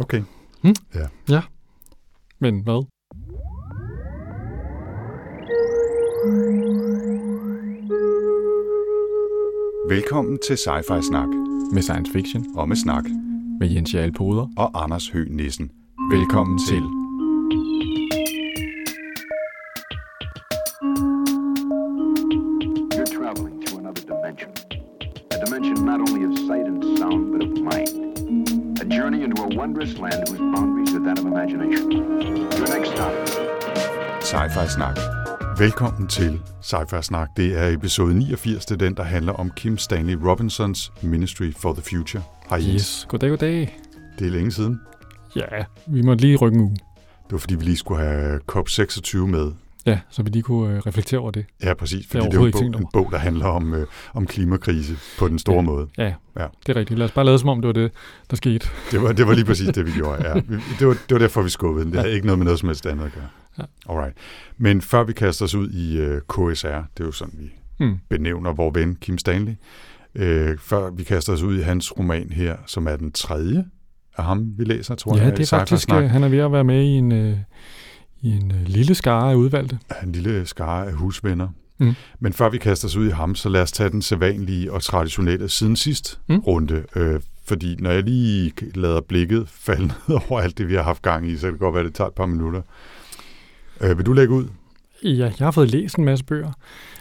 Okay. 0.00 0.22
Hmm? 0.62 0.74
Ja. 0.94 1.08
Ja. 1.28 1.42
Men 2.40 2.60
hvad? 2.62 2.84
Velkommen 9.88 10.38
til 10.46 10.54
Sci-Fi 10.54 11.00
Snak 11.08 11.28
Med 11.72 11.82
science 11.82 12.12
fiction. 12.12 12.46
og 12.56 12.68
med 12.68 12.76
snak 12.76 13.04
Med 13.60 13.68
Jens 13.70 13.94
Jarl 13.94 14.12
Poder. 14.12 14.46
og 14.56 14.82
Anders 14.82 15.08
Høgh 15.08 15.30
Nissen. 15.30 15.70
Velkommen 16.10 16.58
til. 16.68 16.78
You're 16.80 17.03
Snak. 34.74 34.96
Velkommen 35.58 36.08
til 36.08 36.40
Sci-Fi 36.62 37.00
Snak. 37.02 37.28
Det 37.36 37.58
er 37.58 37.68
episode 37.68 38.14
89, 38.14 38.66
det 38.66 38.74
er 38.74 38.78
den, 38.86 38.94
der 38.96 39.02
handler 39.02 39.32
om 39.32 39.50
Kim 39.56 39.78
Stanley 39.78 40.14
Robinsons 40.24 40.92
Ministry 41.02 41.52
for 41.56 41.72
the 41.72 41.82
Future. 41.82 42.22
Hej 42.50 42.58
Jens. 42.58 42.72
Yes. 42.74 43.06
Goddag, 43.08 43.30
goddag. 43.30 43.78
Det 44.18 44.26
er 44.26 44.30
længe 44.30 44.52
siden. 44.52 44.80
Ja, 45.36 45.42
vi 45.86 46.02
måtte 46.02 46.24
lige 46.24 46.36
rykke 46.36 46.54
en 46.58 46.62
uge. 46.64 46.76
Det 47.24 47.32
var 47.32 47.38
fordi, 47.38 47.54
vi 47.54 47.64
lige 47.64 47.76
skulle 47.76 48.00
have 48.04 48.40
COP26 48.52 49.16
med. 49.18 49.52
Ja, 49.86 49.98
så 50.10 50.22
vi 50.22 50.30
lige 50.30 50.42
kunne 50.42 50.74
øh, 50.76 50.78
reflektere 50.86 51.20
over 51.20 51.30
det. 51.30 51.46
Ja, 51.62 51.74
præcis. 51.74 52.06
Fordi 52.10 52.24
det 52.26 52.34
er 52.34 52.38
jo 52.40 52.44
en 52.46 52.52
bog, 52.52 52.62
en 52.64 52.86
bog, 52.92 53.08
der 53.12 53.18
handler 53.18 53.46
om, 53.46 53.74
øh, 53.74 53.86
om 54.14 54.26
klimakrise 54.26 54.96
på 55.18 55.28
den 55.28 55.38
store 55.38 55.56
Ja. 55.56 55.62
måde. 55.62 55.88
Ja, 55.98 56.04
Ja. 56.04 56.12
ja, 56.42 56.46
det 56.66 56.76
er 56.76 56.80
rigtigt. 56.80 56.98
Lad 56.98 57.06
os 57.06 57.12
bare 57.12 57.24
lade 57.24 57.38
som 57.38 57.48
om, 57.48 57.60
det 57.60 57.66
var 57.66 57.72
det, 57.72 57.92
der 58.30 58.36
skete. 58.36 58.68
Det 58.90 59.02
var, 59.02 59.12
det 59.12 59.26
var 59.26 59.34
lige 59.34 59.44
præcis 59.44 59.68
det, 59.76 59.86
vi 59.86 59.90
gjorde. 59.92 60.28
Ja. 60.28 60.34
Det, 60.78 60.86
var, 60.86 60.92
det 60.92 61.10
var 61.10 61.18
derfor, 61.18 61.42
vi 61.42 61.48
skubbede 61.48 61.84
den. 61.84 61.92
Det 61.92 62.00
havde 62.00 62.14
ikke 62.14 62.26
noget 62.26 62.38
med 62.38 62.44
noget 62.44 62.60
som 62.60 62.68
helst 62.68 62.86
andet 62.86 63.04
at 63.04 63.12
gøre. 63.12 63.28
Ja. 63.58 63.64
Alright. 63.88 64.16
Men 64.58 64.80
før 64.80 65.04
vi 65.04 65.12
kaster 65.12 65.44
os 65.44 65.54
ud 65.54 65.70
i 65.70 65.98
øh, 65.98 66.20
KSR, 66.28 66.66
det 66.66 67.00
er 67.00 67.04
jo 67.04 67.12
sådan, 67.12 67.34
vi 67.38 67.50
Mm. 67.80 67.98
benævner 68.10 68.52
vores 68.52 68.74
ven 68.74 68.96
Kim 69.00 69.18
Stanley, 69.18 69.52
øh, 70.14 70.58
før 70.58 70.90
vi 70.90 71.02
kaster 71.02 71.32
os 71.32 71.42
ud 71.42 71.58
i 71.58 71.62
hans 71.62 71.98
roman 71.98 72.30
her, 72.32 72.56
som 72.66 72.86
er 72.88 72.96
den 72.96 73.12
tredje 73.12 73.64
af 74.18 74.24
ham, 74.24 74.52
vi 74.58 74.64
læser, 74.64 74.94
tror 74.94 75.16
Ja, 75.16 75.22
jeg. 75.24 75.36
det 75.36 75.52
er 75.52 75.56
faktisk, 75.58 75.82
Sci-Fi-snak. 75.82 76.02
øh, 76.04 76.10
han 76.10 76.24
er 76.24 76.28
ved 76.28 76.38
at 76.38 76.52
være 76.52 76.64
med 76.64 76.82
i 76.82 76.86
en, 76.88 77.12
øh, 77.12 77.36
i 78.20 78.30
en 78.30 78.50
øh, 78.50 78.62
lille 78.66 78.94
skare 78.94 79.30
af 79.30 79.34
udvalgte. 79.34 79.78
en 80.02 80.12
lille 80.12 80.46
skare 80.46 80.86
af 80.86 80.92
husvenner. 80.92 81.48
Mm. 81.78 81.94
Men 82.20 82.32
før 82.32 82.48
vi 82.50 82.58
kaster 82.58 82.88
os 82.88 82.96
ud 82.96 83.06
i 83.06 83.10
ham, 83.10 83.34
så 83.34 83.48
lad 83.48 83.62
os 83.62 83.72
tage 83.72 83.90
den 83.90 84.02
sædvanlige 84.02 84.72
og 84.72 84.82
traditionelle 84.82 85.48
siden 85.48 85.76
sidst 85.76 86.20
Mm. 86.28 86.38
runde. 86.38 86.84
Øh, 86.96 87.20
fordi 87.44 87.76
når 87.78 87.90
jeg 87.90 88.02
lige 88.02 88.52
lader 88.74 89.00
blikket 89.00 89.48
falde 89.66 89.86
ned 90.08 90.18
over 90.28 90.40
alt 90.40 90.58
det, 90.58 90.68
vi 90.68 90.74
har 90.74 90.82
haft 90.82 91.02
gang 91.02 91.28
i, 91.28 91.36
så 91.36 91.46
kan 91.46 91.52
det 91.52 91.60
godt 91.60 91.74
være, 91.74 91.80
at 91.84 91.86
det 91.86 91.94
tager 91.94 92.08
et 92.08 92.14
par 92.14 92.26
minutter. 92.26 92.62
Øh, 93.84 93.98
vil 93.98 94.06
du 94.06 94.12
lægge 94.12 94.34
ud? 94.34 94.48
Ja, 95.04 95.32
jeg 95.38 95.46
har 95.46 95.50
fået 95.50 95.70
læst 95.70 95.96
en 95.96 96.04
masse 96.04 96.24
bøger. 96.24 96.52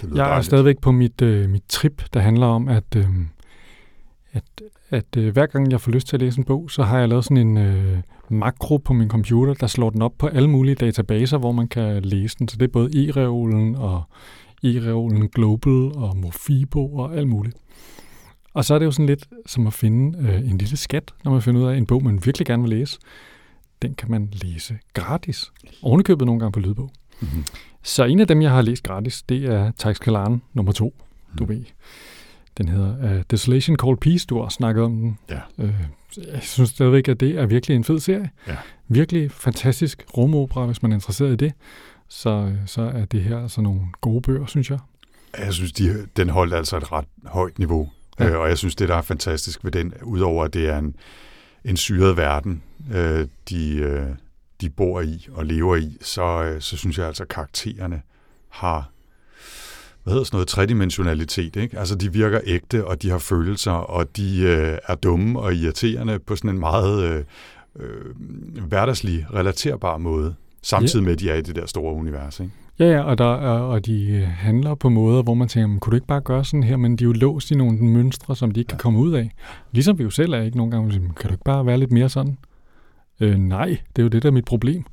Jeg 0.01 0.09
er 0.09 0.15
dejligt. 0.15 0.45
stadigvæk 0.45 0.79
på 0.79 0.91
mit, 0.91 1.21
øh, 1.21 1.49
mit 1.49 1.63
trip, 1.69 2.03
der 2.13 2.19
handler 2.19 2.47
om, 2.47 2.67
at, 2.67 2.95
øh, 2.95 3.05
at, 4.33 4.43
at 4.89 5.17
øh, 5.17 5.33
hver 5.33 5.45
gang 5.45 5.71
jeg 5.71 5.81
får 5.81 5.91
lyst 5.91 6.07
til 6.07 6.15
at 6.15 6.21
læse 6.21 6.37
en 6.37 6.43
bog, 6.43 6.71
så 6.71 6.83
har 6.83 6.99
jeg 6.99 7.09
lavet 7.09 7.23
sådan 7.23 7.37
en 7.37 7.57
øh, 7.57 7.97
makro 8.29 8.77
på 8.77 8.93
min 8.93 9.09
computer, 9.09 9.53
der 9.53 9.67
slår 9.67 9.89
den 9.89 10.01
op 10.01 10.13
på 10.17 10.27
alle 10.27 10.49
mulige 10.49 10.75
databaser, 10.75 11.37
hvor 11.37 11.51
man 11.51 11.67
kan 11.67 12.01
læse 12.01 12.35
den. 12.39 12.47
Så 12.47 12.57
det 12.57 12.63
er 12.63 12.71
både 12.71 12.89
e-reolen 12.95 13.75
og 13.75 14.03
e-reolen 14.63 15.27
Global 15.27 15.91
og 15.95 16.17
Mofibo 16.17 16.95
og 16.95 17.17
alt 17.17 17.27
muligt. 17.27 17.57
Og 18.53 18.65
så 18.65 18.73
er 18.73 18.79
det 18.79 18.85
jo 18.85 18.91
sådan 18.91 19.05
lidt 19.05 19.25
som 19.45 19.67
at 19.67 19.73
finde 19.73 20.17
øh, 20.19 20.49
en 20.49 20.57
lille 20.57 20.77
skat, 20.77 21.13
når 21.23 21.31
man 21.31 21.41
finder 21.41 21.61
ud 21.61 21.67
af 21.67 21.77
en 21.77 21.85
bog, 21.85 22.03
man 22.03 22.25
virkelig 22.25 22.47
gerne 22.47 22.63
vil 22.63 22.69
læse. 22.69 22.99
Den 23.83 23.93
kan 23.93 24.11
man 24.11 24.29
læse 24.31 24.77
gratis. 24.93 25.51
Ovenikøbet 25.81 26.25
nogle 26.25 26.39
gange 26.39 26.51
på 26.51 26.59
lydbog. 26.59 26.91
Mm-hmm. 27.21 27.45
Så 27.83 28.03
en 28.03 28.19
af 28.19 28.27
dem, 28.27 28.41
jeg 28.41 28.51
har 28.51 28.61
læst 28.61 28.83
gratis, 28.83 29.21
det 29.23 29.45
er 29.45 29.71
Tykes 29.79 29.99
Kalan 29.99 30.41
nummer 30.53 30.71
to, 30.71 30.95
du 31.39 31.43
Mm. 31.43 31.49
ved. 31.49 31.63
Den 32.57 32.67
hedder 32.67 33.15
uh, 33.17 33.21
Desolation 33.31 33.77
Called 33.77 33.97
Peace, 33.97 34.25
du 34.25 34.41
har 34.41 34.49
snakket 34.49 34.83
om 34.83 34.91
den. 34.91 35.17
Ja. 35.29 35.39
Uh, 35.57 35.69
jeg 36.33 36.39
synes 36.41 36.69
stadigvæk, 36.69 37.07
at 37.07 37.19
det 37.19 37.29
er 37.39 37.45
virkelig 37.45 37.75
en 37.75 37.83
fed 37.83 37.99
serie. 37.99 38.29
Ja. 38.47 38.55
Virkelig 38.87 39.31
fantastisk 39.31 40.03
rumopera, 40.17 40.65
hvis 40.65 40.81
man 40.81 40.91
er 40.91 40.95
interesseret 40.95 41.33
i 41.33 41.35
det. 41.35 41.53
Så, 42.09 42.29
øh, 42.29 42.53
så 42.65 42.81
er 42.81 43.05
det 43.05 43.21
her 43.21 43.41
altså 43.41 43.61
nogle 43.61 43.81
gode 44.01 44.21
bøger, 44.21 44.45
synes 44.45 44.69
jeg. 44.69 44.79
Jeg 45.37 45.53
synes, 45.53 45.71
de, 45.71 46.05
den 46.17 46.29
holdt 46.29 46.53
altså 46.53 46.77
et 46.77 46.91
ret 46.91 47.05
højt 47.25 47.59
niveau. 47.59 47.89
Ja. 48.19 48.29
Øh, 48.29 48.39
og 48.39 48.49
jeg 48.49 48.57
synes, 48.57 48.75
det, 48.75 48.89
der 48.89 48.95
er 48.95 49.01
fantastisk 49.01 49.63
ved 49.63 49.71
den, 49.71 49.93
udover 50.03 50.45
at 50.45 50.53
det 50.53 50.69
er 50.69 50.77
en, 50.77 50.95
en 51.65 51.77
syret 51.77 52.17
verden, 52.17 52.63
øh, 52.93 53.27
de, 53.49 53.75
øh, 53.75 54.07
de 54.61 54.69
bor 54.69 55.01
i 55.01 55.27
og 55.31 55.45
lever 55.45 55.75
i, 55.75 55.97
så, 56.01 56.43
øh, 56.43 56.61
så 56.61 56.77
synes 56.77 56.97
jeg 56.97 57.07
altså, 57.07 57.23
at 57.23 57.29
karaktererne 57.29 58.01
har 58.49 58.89
hvad 60.03 60.13
hedder 60.13 60.23
sådan 60.23 60.35
noget, 60.35 60.47
tredimensionalitet. 60.47 61.55
Ikke? 61.55 61.79
Altså, 61.79 61.95
de 61.95 62.13
virker 62.13 62.39
ægte, 62.43 62.87
og 62.87 63.01
de 63.01 63.09
har 63.09 63.17
følelser, 63.17 63.71
og 63.71 64.17
de 64.17 64.41
øh, 64.41 64.77
er 64.87 64.95
dumme 64.95 65.39
og 65.39 65.55
irriterende 65.55 66.19
på 66.19 66.35
sådan 66.35 66.49
en 66.49 66.59
meget 66.59 67.03
øh, 67.03 67.23
øh, 67.79 68.15
hverdagslig, 68.67 69.27
relaterbar 69.33 69.97
måde, 69.97 70.35
samtidig 70.61 71.03
med, 71.03 71.13
at 71.13 71.19
de 71.19 71.29
er 71.29 71.35
i 71.35 71.41
det 71.41 71.55
der 71.55 71.65
store 71.65 71.93
univers. 71.93 72.39
Ikke? 72.39 72.51
Ja, 72.79 72.85
ja, 72.91 73.01
og, 73.01 73.17
der, 73.17 73.33
er- 73.35 73.59
og 73.59 73.85
de 73.85 74.07
øh, 74.11 74.27
handler 74.27 74.75
på 74.75 74.89
måder, 74.89 75.23
hvor 75.23 75.33
man 75.33 75.47
tænker, 75.47 75.67
"Men 75.67 75.79
kunne 75.79 75.91
du 75.91 75.95
ikke 75.95 76.07
bare 76.07 76.21
gøre 76.21 76.45
sådan 76.45 76.63
her? 76.63 76.77
Men 76.77 76.95
de 76.95 77.03
er 77.03 77.05
jo 77.07 77.11
låst 77.13 77.51
i 77.51 77.55
nogle 77.55 77.77
mønstre, 77.77 78.35
som 78.35 78.51
de 78.51 78.59
ikke 78.59 78.69
kan 78.69 78.77
komme 78.77 78.99
ud 78.99 79.13
af. 79.13 79.31
Ligesom 79.71 79.97
vi 79.97 80.03
jo 80.03 80.09
selv 80.09 80.33
er, 80.33 80.41
ikke? 80.41 80.57
Nogle 80.57 80.71
gange, 80.71 80.91
siger, 80.91 81.13
kan 81.13 81.27
du 81.29 81.33
ikke 81.33 81.43
bare 81.43 81.65
være 81.65 81.77
lidt 81.77 81.91
mere 81.91 82.09
sådan? 82.09 82.37
Øh, 83.19 83.37
nej, 83.37 83.65
det 83.95 84.01
er 84.01 84.03
jo 84.03 84.09
det, 84.09 84.23
der 84.23 84.29
er 84.29 84.33
mit 84.33 84.45
problem. 84.45 84.85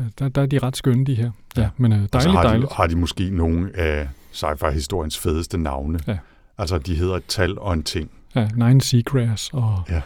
Øh, 0.00 0.06
Der, 0.18 0.28
der 0.28 0.42
er 0.42 0.46
de 0.46 0.58
ret 0.58 0.76
skønne, 0.76 1.04
de 1.06 1.14
her. 1.14 1.30
Ja, 1.56 1.68
men 1.76 1.92
øh, 1.92 2.02
Og 2.02 2.08
så 2.22 2.28
dejligt, 2.28 2.34
har 2.36 2.42
de, 2.42 2.48
dejligt. 2.48 2.72
har 2.72 2.86
de 2.86 2.96
måske 2.96 3.30
nogle 3.30 3.76
af 3.76 4.08
sci-fi-historiens 4.32 5.18
fedeste 5.18 5.58
navne. 5.58 5.98
Ja. 6.06 6.18
Altså, 6.58 6.78
de 6.78 6.94
hedder 6.94 7.16
et 7.16 7.24
tal 7.28 7.58
og 7.58 7.72
en 7.74 7.82
ting. 7.82 8.10
Ja, 8.34 8.48
Nine 8.54 8.80
Seagrass, 8.80 9.50
og, 9.52 9.82
Ja. 9.90 10.00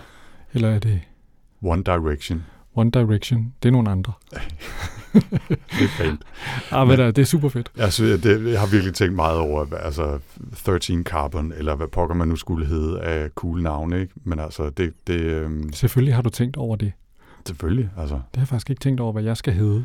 eller 0.55 0.71
er 0.71 0.79
det 0.79 1.01
One 1.63 1.83
Direction. 1.83 2.45
One 2.77 2.91
Direction? 2.91 3.53
Det 3.63 3.69
er 3.69 3.73
nogle 3.73 3.91
andre. 3.91 4.13
Det 5.15 5.83
er 5.85 6.03
pænt. 6.05 6.21
Ah, 6.71 6.87
hvad 6.87 6.97
der, 6.97 7.11
det 7.11 7.23
er 7.23 7.27
super 7.27 7.49
fedt. 7.49 7.71
Altså, 7.79 8.05
det, 8.05 8.53
jeg 8.53 8.61
har 8.61 8.67
virkelig 8.67 8.95
tænkt 8.95 9.15
meget 9.15 9.39
over, 9.39 9.67
altså 9.77 10.19
13 10.65 11.05
Carbon, 11.05 11.53
eller 11.57 11.75
hvad 11.75 11.89
pokker 11.89 12.15
man 12.15 12.29
nu 12.29 12.37
skulle 12.37 12.67
hedde 12.67 13.01
af 13.01 13.31
cool 13.35 13.63
navne, 13.63 14.01
ikke? 14.01 14.13
Men 14.25 14.39
altså, 14.39 14.71
det, 14.71 14.93
det 15.07 15.21
øhm, 15.21 15.73
Selvfølgelig 15.73 16.15
har 16.15 16.23
du 16.23 16.31
tænkt 16.31 16.57
over 16.57 16.77
det. 16.77 16.93
selvfølgelig, 17.47 17.91
altså, 17.99 18.15
Det 18.15 18.23
har 18.35 18.41
jeg 18.43 18.49
faktisk 18.49 18.71
ikke 18.71 18.81
tænkt 18.81 19.01
over, 19.01 19.13
hvad 19.13 19.23
jeg 19.23 19.37
skal 19.37 19.53
hedde. 19.53 19.85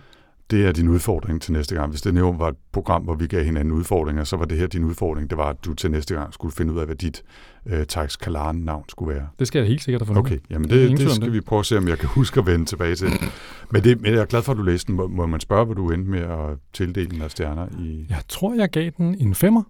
Det 0.52 0.66
er 0.66 0.72
din 0.72 0.88
udfordring 0.88 1.42
til 1.42 1.54
næste 1.54 1.76
gang. 1.76 1.90
Hvis 1.90 2.02
det 2.02 2.14
nu 2.14 2.34
var 2.34 2.48
et 2.48 2.56
program, 2.72 3.02
hvor 3.04 3.16
vi 3.16 3.28
gav 3.28 3.44
hinanden 3.44 3.74
udfordringer, 3.74 4.24
så 4.24 4.38
var 4.38 4.46
det 4.46 4.58
her 4.58 4.68
din 4.68 4.84
udfordring. 4.84 5.30
Det 5.30 5.38
var, 5.38 5.50
at 5.50 5.66
du 5.66 5.74
til 5.74 5.92
næste 5.92 6.14
gang 6.16 6.34
skulle 6.34 6.56
finde 6.56 6.74
ud 6.74 6.80
af, 6.80 6.86
hvad 6.86 6.96
dit 6.96 7.24
øh, 7.66 7.86
Tax 7.86 8.18
Kalan-navn 8.18 8.84
skulle 8.90 9.14
være. 9.16 9.28
Det 9.40 9.48
skal 9.48 9.60
jeg 9.60 9.68
helt 9.68 9.84
sikkert 9.84 10.02
have 10.02 10.08
fundet. 10.08 10.20
Okay, 10.26 10.38
jamen 10.50 10.70
det, 10.70 10.92
det 10.98 11.06
om 11.08 11.14
skal 11.14 11.26
det. 11.26 11.34
vi 11.34 11.42
prøve 11.42 11.60
at 11.60 11.66
se, 11.66 11.78
om 11.78 11.88
jeg 11.88 11.98
kan 11.98 12.10
huske 12.10 12.40
at 12.40 12.46
vende 12.46 12.66
tilbage 12.66 12.96
til. 12.96 13.08
Men, 13.72 13.84
det, 13.84 14.02
men 14.02 14.14
jeg 14.14 14.22
er 14.22 14.26
glad 14.26 14.42
for, 14.42 14.52
at 14.52 14.58
du 14.58 14.64
læste 14.64 14.88
den. 14.88 14.96
Må, 14.96 15.08
må 15.08 15.26
man 15.26 15.40
spørge, 15.40 15.66
hvor 15.66 15.74
du 15.74 15.90
endte 15.92 16.12
med 16.12 16.20
at 16.20 16.58
tildele 16.74 17.10
den 17.10 17.22
af 17.22 17.32
stjerner 17.32 17.68
i 17.80 18.06
Jeg 18.10 18.22
tror, 18.28 18.54
jeg 18.54 18.70
gav 18.70 18.92
den 18.98 19.16
en 19.20 19.36
femmer. 19.36 19.64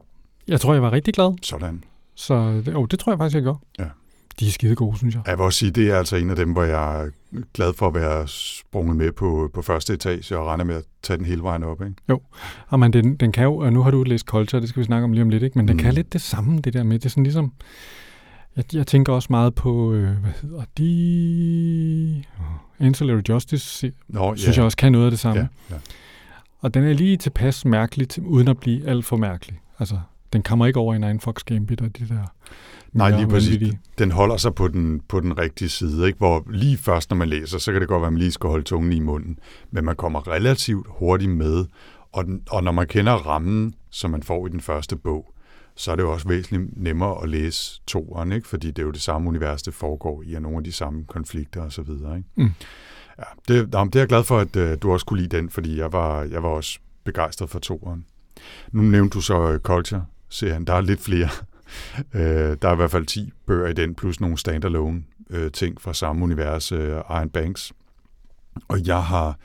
Jeg 0.47 0.61
tror, 0.61 0.73
jeg 0.73 0.81
var 0.81 0.91
rigtig 0.91 1.13
glad. 1.13 1.33
sådan? 1.41 1.83
Så 2.15 2.61
det, 2.65 2.75
oh, 2.75 2.87
det 2.91 2.99
tror 2.99 3.11
jeg 3.11 3.19
faktisk, 3.19 3.35
jeg 3.35 3.43
gjorde. 3.43 3.59
Ja. 3.79 3.85
De 4.39 4.47
er 4.47 4.51
skide 4.51 4.75
gode, 4.75 4.97
synes 4.97 5.15
jeg. 5.15 5.21
Jeg 5.27 5.37
vil 5.37 5.43
også 5.45 5.59
sige, 5.59 5.71
det 5.71 5.89
er 5.91 5.97
altså 5.97 6.15
en 6.15 6.29
af 6.29 6.35
dem, 6.35 6.51
hvor 6.51 6.63
jeg 6.63 7.01
er 7.05 7.09
glad 7.53 7.73
for 7.73 7.87
at 7.87 7.93
være 7.93 8.27
sprunget 8.27 8.95
med 8.97 9.11
på, 9.11 9.49
på 9.53 9.61
første 9.61 9.93
etage 9.93 10.37
og 10.37 10.47
regner 10.47 10.63
med 10.63 10.75
at 10.75 10.83
tage 11.03 11.17
den 11.17 11.25
hele 11.25 11.41
vejen 11.43 11.63
op. 11.63 11.81
Ikke? 11.81 11.95
Og 12.67 12.79
man, 12.79 12.93
den, 12.93 13.15
den 13.15 13.31
kan 13.31 13.43
jo, 13.43 13.55
og 13.57 13.73
nu 13.73 13.81
har 13.83 13.91
du 13.91 14.03
læst 14.03 14.25
Culture, 14.25 14.61
det 14.61 14.69
skal 14.69 14.79
vi 14.79 14.85
snakke 14.85 15.03
om 15.03 15.11
lige 15.11 15.21
om 15.21 15.29
lidt, 15.29 15.43
ikke? 15.43 15.57
men 15.57 15.67
den 15.67 15.75
Mm. 15.77 15.83
kan 15.83 15.93
lidt 15.93 16.13
det 16.13 16.21
samme, 16.21 16.59
det 16.59 16.73
der 16.73 16.83
med, 16.83 16.99
det 16.99 17.05
er 17.05 17.09
sådan 17.09 17.23
ligesom, 17.23 17.53
jeg, 18.55 18.75
jeg 18.75 18.87
tænker 18.87 19.13
også 19.13 19.27
meget 19.29 19.55
på, 19.55 19.93
øh, 19.93 20.17
hvad 20.17 20.31
hedder 20.41 20.63
de, 20.77 22.23
Ancillary 22.79 23.21
Justice, 23.29 23.91
Nå, 24.07 24.35
synes 24.35 24.57
jeg 24.57 24.65
også 24.65 24.77
kan 24.77 24.91
noget 24.91 25.05
af 25.05 25.11
det 25.11 25.19
samme. 25.19 25.41
Ja, 25.41 25.75
ja. 25.75 25.79
Og 26.59 26.73
den 26.73 26.83
er 26.83 26.93
lige 26.93 27.17
tilpas 27.17 27.65
mærkelig, 27.65 28.09
til, 28.09 28.23
uden 28.23 28.47
at 28.47 28.57
blive 28.57 28.87
alt 28.87 29.05
for 29.05 29.17
mærkelig. 29.17 29.59
Altså, 29.79 29.99
den 30.33 30.41
kommer 30.43 30.65
ikke 30.65 30.79
over 30.79 30.93
i 30.93 31.11
en 31.11 31.19
Fox 31.19 31.43
Gambit 31.43 31.81
og 31.81 31.97
de 31.99 32.07
der 32.07 32.33
Nej, 32.93 33.09
lige 33.09 33.27
præcis. 33.27 33.49
vanvittige. 33.49 33.79
Den 33.97 34.11
holder 34.11 34.37
sig 34.37 34.55
på 34.55 34.67
den, 34.67 35.01
på 35.07 35.19
den 35.19 35.37
rigtige 35.37 35.69
side, 35.69 36.07
ikke? 36.07 36.17
hvor 36.17 36.45
lige 36.49 36.77
først, 36.77 37.09
når 37.09 37.17
man 37.17 37.29
læser, 37.29 37.57
så 37.57 37.71
kan 37.71 37.81
det 37.81 37.87
godt 37.87 38.01
være, 38.01 38.07
at 38.07 38.13
man 38.13 38.19
lige 38.19 38.31
skal 38.31 38.49
holde 38.49 38.63
tungen 38.63 38.91
i 38.91 38.99
munden. 38.99 39.39
Men 39.71 39.85
man 39.85 39.95
kommer 39.95 40.27
relativt 40.27 40.87
hurtigt 40.89 41.31
med, 41.31 41.65
og, 42.11 42.25
den, 42.25 42.41
og 42.49 42.63
når 42.63 42.71
man 42.71 42.87
kender 42.87 43.13
rammen, 43.13 43.73
som 43.89 44.11
man 44.11 44.23
får 44.23 44.47
i 44.47 44.49
den 44.49 44.61
første 44.61 44.95
bog, 44.95 45.33
så 45.75 45.91
er 45.91 45.95
det 45.95 46.03
jo 46.03 46.11
også 46.11 46.27
væsentligt 46.27 46.83
nemmere 46.83 47.23
at 47.23 47.29
læse 47.29 47.81
toeren, 47.87 48.31
ikke? 48.31 48.47
fordi 48.47 48.67
det 48.67 48.79
er 48.79 48.85
jo 48.85 48.91
det 48.91 49.01
samme 49.01 49.29
univers, 49.29 49.63
det 49.63 49.73
foregår 49.73 50.23
i, 50.25 50.33
og 50.33 50.41
nogle 50.41 50.57
af 50.57 50.63
de 50.63 50.71
samme 50.71 51.05
konflikter 51.05 51.61
osv. 51.61 51.89
Mm. 52.35 52.51
Ja, 53.19 53.23
det, 53.47 53.71
nå, 53.71 53.83
men 53.83 53.87
det 53.87 53.95
er 53.95 53.99
jeg 53.99 54.07
glad 54.07 54.23
for, 54.23 54.39
at 54.39 54.55
uh, 54.55 54.77
du 54.81 54.91
også 54.91 55.05
kunne 55.05 55.21
lide 55.21 55.37
den, 55.37 55.49
fordi 55.49 55.77
jeg 55.77 55.93
var, 55.93 56.23
jeg 56.23 56.43
var 56.43 56.49
også 56.49 56.79
begejstret 57.03 57.49
for 57.49 57.59
toeren. 57.59 58.05
Nu 58.71 58.81
nævnte 58.81 59.13
du 59.13 59.21
så 59.21 59.53
uh, 59.53 59.59
Culture-serien. 59.59 60.67
Der 60.67 60.73
er 60.73 60.81
lidt 60.81 61.01
flere. 61.01 61.29
Uh, 62.13 62.21
der 62.21 62.67
er 62.69 62.73
i 62.73 62.75
hvert 62.75 62.91
fald 62.91 63.05
10 63.05 63.31
bøger 63.45 63.67
i 63.67 63.73
den, 63.73 63.95
plus 63.95 64.19
nogle 64.19 64.37
standalone 64.37 65.03
øh, 65.29 65.51
ting 65.51 65.81
fra 65.81 65.93
samme 65.93 66.23
univers, 66.23 66.71
øh, 66.71 66.89
Iron 67.09 67.29
Banks. 67.29 67.73
Og 68.67 68.87
jeg 68.87 69.03
har, 69.03 69.37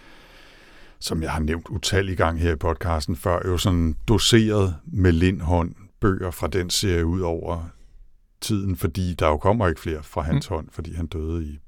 som 0.99 1.23
jeg 1.23 1.31
har 1.33 1.41
nævnt 1.41 1.69
utallige 1.69 2.17
gange 2.17 2.41
her 2.41 2.53
i 2.53 2.57
podcasten 2.57 3.17
før, 3.17 3.49
jo 3.49 3.59
sådan 3.59 3.97
doseret 4.09 4.77
med 4.85 5.13
lindhånd 5.13 5.75
bøger 6.01 6.31
fra 6.31 6.47
den 6.47 6.71
serie 6.71 7.07
ud 7.07 7.21
over 7.21 7.65
tiden, 8.41 8.77
fordi 8.77 9.15
der 9.15 9.27
jo 9.29 9.37
kommer 9.37 9.69
ikke 9.69 9.81
flere 9.81 10.03
fra 10.03 10.23
hans 10.23 10.51
mm. 10.51 10.55
hånd, 10.55 10.69
fordi 10.71 10.95
han 10.95 11.07
døde 11.07 11.45
i, 11.45 11.59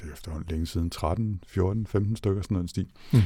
det 0.00 0.08
er 0.08 0.12
efterhånden 0.12 0.46
længe 0.50 0.66
siden, 0.66 0.90
13, 0.90 1.40
14, 1.48 1.86
15 1.86 2.16
stykker, 2.16 2.42
sådan 2.42 2.54
noget 2.54 2.70
stil. 2.70 2.86
Mm. 3.12 3.22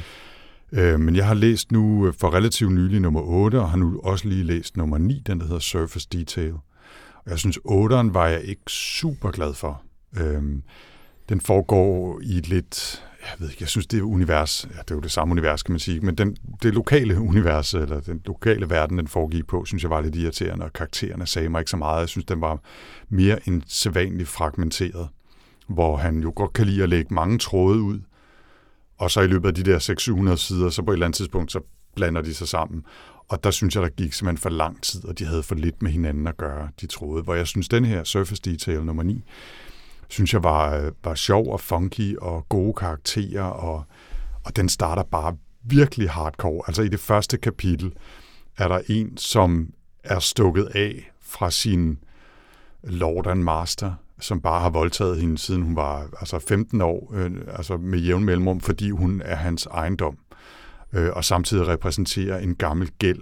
Øh, 0.71 0.99
men 0.99 1.15
jeg 1.15 1.27
har 1.27 1.33
læst 1.33 1.71
nu 1.71 2.07
øh, 2.07 2.13
for 2.13 2.33
relativt 2.33 2.71
nylig 2.71 2.99
nummer 2.99 3.21
8, 3.21 3.59
og 3.59 3.69
har 3.69 3.77
nu 3.77 3.99
også 4.03 4.27
lige 4.27 4.43
læst 4.43 4.77
nummer 4.77 4.97
9, 4.97 5.21
den 5.25 5.39
der 5.39 5.45
hedder 5.45 5.59
Surface 5.59 6.07
Detail. 6.11 6.53
Og 7.25 7.31
jeg 7.31 7.39
synes, 7.39 7.57
8'eren 7.57 8.11
var 8.13 8.27
jeg 8.27 8.43
ikke 8.43 8.61
super 8.67 9.31
glad 9.31 9.53
for. 9.53 9.81
Øhm, 10.17 10.63
den 11.29 11.41
foregår 11.41 12.19
i 12.23 12.37
et 12.37 12.47
lidt, 12.47 13.03
jeg 13.21 13.29
ved 13.39 13.49
ikke, 13.49 13.61
jeg 13.61 13.69
synes, 13.69 13.87
det 13.87 13.99
er 13.99 14.03
univers, 14.03 14.67
ja, 14.75 14.79
det 14.79 14.91
er 14.91 14.95
jo 14.95 15.01
det 15.01 15.11
samme 15.11 15.31
univers, 15.31 15.63
kan 15.63 15.73
man 15.73 15.79
sige, 15.79 15.99
men 15.99 16.15
den, 16.15 16.37
det 16.63 16.73
lokale 16.73 17.19
univers, 17.19 17.73
eller 17.73 17.99
den 17.99 18.21
lokale 18.25 18.69
verden, 18.69 18.97
den 18.97 19.07
foregik 19.07 19.47
på, 19.47 19.65
synes 19.65 19.83
jeg 19.83 19.89
var 19.89 20.01
lidt 20.01 20.15
irriterende, 20.15 20.65
og 20.65 20.73
karaktererne 20.73 21.27
sagde 21.27 21.49
mig 21.49 21.59
ikke 21.59 21.71
så 21.71 21.77
meget. 21.77 21.99
Jeg 21.99 22.09
synes, 22.09 22.25
den 22.25 22.41
var 22.41 22.59
mere 23.09 23.47
end 23.47 23.61
sædvanligt 23.67 24.29
fragmenteret, 24.29 25.09
hvor 25.67 25.97
han 25.97 26.19
jo 26.19 26.33
godt 26.35 26.53
kan 26.53 26.65
lide 26.65 26.83
at 26.83 26.89
lægge 26.89 27.13
mange 27.13 27.37
tråde 27.37 27.81
ud, 27.81 27.99
og 28.97 29.11
så 29.11 29.21
i 29.21 29.27
løbet 29.27 29.47
af 29.47 29.55
de 29.55 29.63
der 29.63 29.79
600 29.79 30.37
sider, 30.37 30.69
så 30.69 30.81
på 30.81 30.91
et 30.91 30.95
eller 30.95 31.05
andet 31.05 31.17
tidspunkt, 31.17 31.51
så 31.51 31.59
blander 31.95 32.21
de 32.21 32.33
sig 32.33 32.47
sammen. 32.47 32.85
Og 33.31 33.43
der 33.43 33.51
synes 33.51 33.75
jeg, 33.75 33.83
der 33.83 33.89
gik 33.89 34.13
simpelthen 34.13 34.41
for 34.41 34.49
lang 34.49 34.81
tid, 34.81 35.05
og 35.05 35.19
de 35.19 35.25
havde 35.25 35.43
for 35.43 35.55
lidt 35.55 35.81
med 35.81 35.91
hinanden 35.91 36.27
at 36.27 36.37
gøre, 36.37 36.69
de 36.81 36.87
troede. 36.87 37.23
Hvor 37.23 37.35
jeg 37.35 37.47
synes, 37.47 37.69
den 37.69 37.85
her 37.85 38.03
Surface 38.03 38.41
Detail 38.41 38.83
nummer 38.83 39.03
9, 39.03 39.23
synes 40.07 40.33
jeg 40.33 40.43
var, 40.43 40.75
øh, 40.75 40.91
var 41.03 41.15
sjov 41.15 41.53
og 41.53 41.59
funky 41.59 42.17
og 42.17 42.45
gode 42.49 42.73
karakterer, 42.73 43.43
og, 43.43 43.83
og 44.43 44.55
den 44.55 44.69
starter 44.69 45.03
bare 45.03 45.35
virkelig 45.63 46.09
hardcore. 46.09 46.63
Altså 46.67 46.81
i 46.81 46.87
det 46.87 46.99
første 46.99 47.37
kapitel 47.37 47.93
er 48.57 48.67
der 48.67 48.81
en, 48.89 49.17
som 49.17 49.73
er 50.03 50.19
stukket 50.19 50.65
af 50.75 51.11
fra 51.21 51.51
sin 51.51 51.99
Lord 52.83 53.27
and 53.27 53.43
Master, 53.43 53.93
som 54.19 54.41
bare 54.41 54.61
har 54.61 54.69
voldtaget 54.69 55.21
hende, 55.21 55.37
siden 55.37 55.61
hun 55.61 55.75
var 55.75 56.09
altså 56.19 56.39
15 56.39 56.81
år, 56.81 57.11
øh, 57.13 57.31
altså 57.47 57.77
med 57.77 57.99
jævn 57.99 58.23
mellemrum, 58.23 58.59
fordi 58.59 58.89
hun 58.89 59.21
er 59.25 59.35
hans 59.35 59.65
ejendom, 59.65 60.17
øh, 60.93 61.09
og 61.13 61.25
samtidig 61.25 61.67
repræsenterer 61.67 62.39
en 62.39 62.55
gammel 62.55 62.89
gæld 62.99 63.19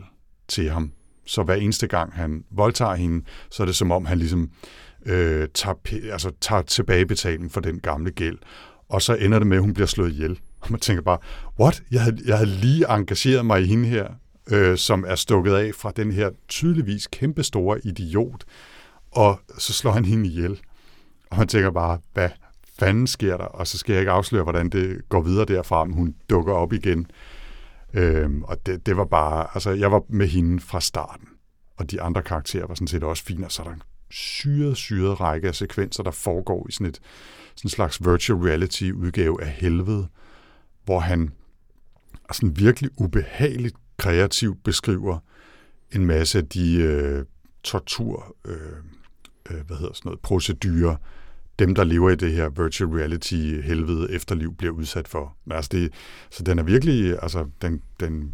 til 0.48 0.70
ham. 0.70 0.92
Så 1.26 1.44
hver 1.44 1.56
eneste 1.56 1.88
gang 1.88 2.14
han 2.14 2.44
voldtager 2.52 2.96
hende, 2.96 3.26
så 3.52 3.64
er 3.64 3.66
det 3.66 3.76
som 3.76 3.92
om 3.92 4.06
han 4.06 4.18
ligesom 4.18 4.50
øh, 5.06 5.48
tager, 5.54 5.76
altså, 6.12 6.32
tager 6.42 6.62
tilbagebetaling 6.62 7.52
for 7.52 7.62
den 7.62 7.80
gamle 7.80 8.12
gæld. 8.12 8.38
Og 8.90 9.02
så 9.02 9.16
ender 9.16 9.40
det 9.40 9.48
med, 9.48 9.58
at 9.58 9.64
hun 9.64 9.74
bliver 9.74 9.88
slået 9.88 10.12
ihjel. 10.12 10.40
Og 10.62 10.68
man 10.70 10.80
tænker 10.80 11.02
bare, 11.04 11.18
what? 11.60 11.84
Jeg 11.92 12.02
havde, 12.02 12.18
jeg 12.26 12.38
havde 12.38 12.50
lige 12.50 12.86
engageret 12.90 13.46
mig 13.46 13.62
i 13.62 13.66
hende 13.66 13.88
her, 13.88 14.08
øh, 14.52 14.78
som 14.78 15.06
er 15.08 15.16
stukket 15.16 15.54
af 15.54 15.72
fra 15.76 15.92
den 15.96 16.12
her 16.12 16.30
tydeligvis 16.48 17.08
kæmpestore 17.08 17.80
idiot, 17.84 18.44
og 19.12 19.40
så 19.58 19.74
slår 19.74 19.92
han 19.92 20.06
hende 20.06 20.30
ihjel. 20.30 20.60
Og 21.32 21.38
man 21.38 21.48
tænker 21.48 21.72
bare, 21.72 22.00
hvad 22.14 22.30
fanden 22.80 23.08
sker 23.08 23.38
der? 23.38 23.44
Og 23.44 23.68
så 23.68 23.78
skal 23.78 23.94
jeg 23.94 24.02
ikke 24.02 24.12
afsløre, 24.12 24.44
hvordan 24.44 24.70
det 24.70 25.02
går 25.10 25.22
videre 25.22 25.46
derfra, 25.46 25.86
men 25.86 25.94
hun 25.94 26.16
dukker 26.30 26.54
op 26.54 26.74
igen. 26.74 27.08
Øhm, 27.94 28.44
og 28.44 28.66
det, 28.66 28.86
det 28.86 28.98
var 28.98 29.06
bare, 29.06 29.48
altså 29.54 29.72
jeg 29.72 29.92
var 29.92 30.04
med 30.10 30.28
hende 30.28 30.60
fra 30.60 30.82
starten, 30.82 31.28
og 31.78 31.92
de 31.92 32.02
andre 32.02 32.22
karakterer 32.22 32.68
var 32.68 32.76
sådan 32.76 32.88
set 32.88 33.04
også 33.04 33.24
fine, 33.24 33.46
og 33.46 33.52
så 33.52 33.62
er 33.62 33.68
der 33.68 33.74
en 33.74 33.82
syret, 34.10 34.78
syret 34.78 35.20
række 35.22 35.48
af 35.48 35.56
sekvenser, 35.56 36.04
der 36.04 36.12
foregår 36.12 36.68
i 36.70 36.72
sådan 36.72 36.88
et 36.88 37.00
sådan 37.56 37.68
en 37.68 37.70
slags 37.70 38.06
virtual 38.06 38.40
reality 38.40 38.92
udgave 38.92 39.44
af 39.44 39.48
helvede, 39.48 40.08
hvor 40.86 41.00
han 41.00 41.32
sådan 42.32 42.58
virkelig 42.58 42.90
ubehageligt 42.98 43.76
kreativt 43.98 44.64
beskriver 44.64 45.20
en 45.92 46.06
masse 46.06 46.38
af 46.38 46.48
de 46.48 46.76
øh, 46.76 47.26
tortur, 47.64 48.36
øh, 48.46 48.56
øh, 49.52 49.66
hvad 49.68 49.78
hedder 49.78 49.94
sådan 49.94 50.10
noget, 50.10 50.20
procedurer, 50.20 50.96
dem, 51.60 51.76
der 51.76 51.84
lever 51.84 52.10
i 52.10 52.16
det 52.16 52.32
her 52.32 52.50
virtual 52.50 52.90
reality 52.90 53.62
helvede 53.64 54.12
efterliv, 54.12 54.56
bliver 54.56 54.74
udsat 54.74 55.08
for. 55.08 55.36
Altså 55.52 55.70
det, 55.72 55.94
så 56.30 56.44
den 56.44 56.60
er 56.60 56.64
virkelig, 56.64 57.18
altså 57.22 57.46
den, 57.62 57.82
den 58.00 58.34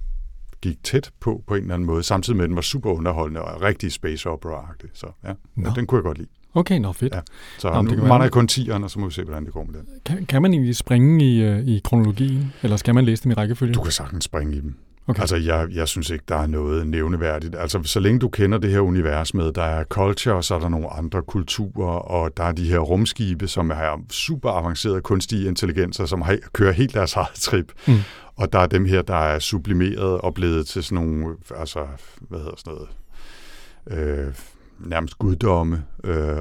gik 0.62 0.84
tæt 0.84 1.12
på 1.20 1.44
på 1.48 1.56
en 1.56 1.62
eller 1.62 1.74
anden 1.74 1.86
måde, 1.86 2.04
samtidig 2.04 2.38
med, 2.38 2.44
at 2.44 2.48
den 2.48 2.56
var 2.56 2.62
super 2.62 2.92
underholdende 2.92 3.42
og 3.42 3.62
rigtig 3.62 3.92
space 3.92 4.30
opera-agtig. 4.30 4.90
Så 4.94 5.08
ja, 5.24 5.34
ja, 5.58 5.70
den 5.76 5.86
kunne 5.86 5.98
jeg 5.98 6.04
godt 6.04 6.18
lide. 6.18 6.30
Okay, 6.54 6.80
nå 6.80 6.94
fedt. 6.94 7.14
Ja. 7.14 7.20
Så 7.58 7.74
nå, 7.74 7.82
nu 7.82 7.90
det 7.90 8.04
mangler 8.04 8.30
kun 8.30 8.48
10'eren, 8.52 8.84
og 8.84 8.92
så 8.92 9.00
må 9.00 9.06
vi 9.08 9.14
se, 9.14 9.24
hvordan 9.24 9.46
det 9.46 9.54
går 9.54 9.64
med 9.64 9.74
den. 9.74 9.88
Kan, 10.06 10.26
kan 10.26 10.42
man 10.42 10.54
egentlig 10.54 10.76
springe 10.76 11.26
i, 11.26 11.50
uh, 11.50 11.68
i 11.68 11.82
kronologien, 11.84 12.54
eller 12.64 12.78
skal 12.78 12.96
man 12.96 13.06
læse 13.06 13.24
dem 13.24 13.32
i 13.32 13.34
rækkefølge? 13.34 13.74
Du 13.74 13.82
kan 13.82 13.92
sagtens 13.92 14.24
springe 14.24 14.56
i 14.56 14.62
dem. 14.62 14.76
Okay. 15.08 15.22
Altså, 15.22 15.36
jeg, 15.36 15.68
jeg 15.72 15.88
synes 15.88 16.10
ikke, 16.10 16.24
der 16.28 16.36
er 16.36 16.48
noget 16.48 16.88
nævneværdigt. 16.88 17.56
Altså, 17.56 17.84
så 17.84 18.00
længe 18.00 18.20
du 18.20 18.30
kender 18.30 18.58
det 18.58 18.72
her 18.72 18.80
univers 18.80 19.34
med, 19.34 19.52
der 19.52 19.64
er 19.64 19.84
culture, 19.84 20.44
så 20.44 20.56
er 20.56 20.60
der 20.60 20.70
nogle 20.70 20.94
andre 20.94 21.22
kulturer, 21.22 21.98
og 21.98 22.38
der 22.38 22.44
er 22.44 22.52
de 22.52 22.70
her 22.70 22.80
rumskibe, 22.80 23.48
som 23.48 23.70
er 23.70 24.06
super 24.10 24.50
avancerede 24.50 25.02
kunstige 25.02 25.48
intelligenser, 25.48 26.06
som 26.06 26.22
har, 26.22 26.38
kører 26.54 26.72
helt 26.72 26.94
deres 26.94 27.16
eget 27.16 27.36
trip. 27.36 27.72
Mm. 27.88 27.94
Og 28.36 28.54
der 28.54 28.60
er 28.60 28.68
dem 28.68 28.86
her, 28.86 29.02
der 29.02 29.16
er 29.16 29.40
sublimeret 29.40 30.22
og 30.22 30.34
blevet 30.34 30.68
til 30.68 30.84
sådan 30.84 31.06
nogle, 31.06 31.36
altså, 31.56 31.80
hvad 32.30 32.40
hedder 32.40 32.56
sådan 32.58 32.74
noget, 32.74 32.90
øh, 34.28 34.34
nærmest 34.80 35.20
guddomme, 35.20 35.84
øh, 36.04 36.38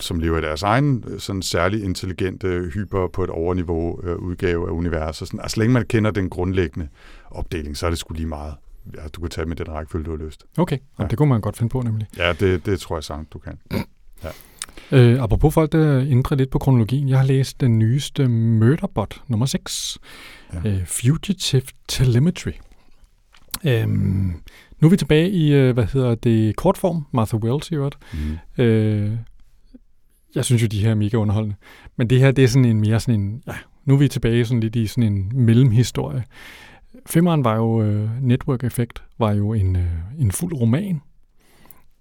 som 0.00 0.18
lever 0.18 0.38
i 0.38 0.40
deres 0.40 0.62
egen 0.62 1.04
sådan 1.18 1.42
særlig 1.42 1.84
intelligente, 1.84 2.70
hyper 2.74 3.08
på 3.08 3.24
et 3.24 3.30
overniveau 3.30 4.00
øh, 4.02 4.16
udgave 4.16 4.68
af 4.68 4.72
universet. 4.72 5.28
Sådan, 5.28 5.40
altså, 5.40 5.60
længe 5.60 5.72
man 5.72 5.84
kender 5.86 6.10
den 6.10 6.30
grundlæggende 6.30 6.88
opdeling, 7.36 7.76
så 7.76 7.86
er 7.86 7.90
det 7.90 7.98
sgu 7.98 8.14
lige 8.14 8.26
meget. 8.26 8.54
Ja, 8.94 9.08
du 9.08 9.20
kan 9.20 9.30
tage 9.30 9.46
med 9.46 9.56
den 9.56 9.68
rækkefølge, 9.68 10.04
du 10.04 10.10
har 10.10 10.24
lyst. 10.24 10.44
Okay, 10.58 10.78
ja. 10.98 11.06
det 11.06 11.18
kunne 11.18 11.28
man 11.28 11.40
godt 11.40 11.56
finde 11.56 11.70
på 11.70 11.82
nemlig. 11.82 12.06
Ja, 12.16 12.32
det, 12.32 12.66
det 12.66 12.80
tror 12.80 12.96
jeg 12.96 13.04
sangt, 13.04 13.32
du 13.32 13.38
kan. 13.38 13.58
Ja. 14.24 14.30
Øh, 14.92 15.22
apropos 15.22 15.54
folk, 15.54 15.72
der 15.72 16.00
ændrer 16.00 16.36
lidt 16.36 16.50
på 16.50 16.58
kronologien. 16.58 17.08
Jeg 17.08 17.18
har 17.18 17.24
læst 17.24 17.60
den 17.60 17.78
nyeste 17.78 18.28
Murderbot, 18.28 19.22
nummer 19.28 19.46
6. 19.46 19.98
Ja. 20.52 20.70
Øh, 20.70 20.86
Fugitive 20.86 21.62
Telemetry. 21.88 22.52
Øhm, 23.64 24.42
nu 24.80 24.88
er 24.88 24.90
vi 24.90 24.96
tilbage 24.96 25.30
i, 25.30 25.52
øh, 25.52 25.74
hvad 25.74 25.84
hedder 25.84 26.14
det, 26.14 26.56
kortform. 26.56 27.06
Martha 27.12 27.36
Wells 27.36 27.70
i 27.70 27.74
øvrigt. 27.74 27.96
Mm. 28.12 28.64
Øh, 28.64 29.12
jeg 30.34 30.44
synes 30.44 30.62
jo, 30.62 30.66
de 30.66 30.80
her 30.80 30.90
er 30.90 30.94
mega 30.94 31.16
underholdende. 31.16 31.56
Men 31.96 32.10
det 32.10 32.20
her, 32.20 32.30
det 32.30 32.44
er 32.44 32.48
sådan 32.48 32.64
en 32.64 32.80
mere 32.80 33.00
sådan 33.00 33.20
en, 33.20 33.42
ja, 33.46 33.54
nu 33.84 33.94
er 33.94 33.98
vi 33.98 34.08
tilbage 34.08 34.44
sådan 34.44 34.60
lidt 34.60 34.76
i 34.76 34.86
sådan 34.86 35.12
en 35.12 35.32
mellemhistorie. 35.34 36.24
Femmeren 37.06 37.44
var 37.44 37.56
jo, 37.56 37.80
uh, 37.80 38.22
Network 38.22 38.64
Effect 38.64 39.02
var 39.18 39.32
jo 39.32 39.52
en, 39.52 39.76
uh, 39.76 39.82
en 40.18 40.32
fuld 40.32 40.52
roman. 40.54 41.00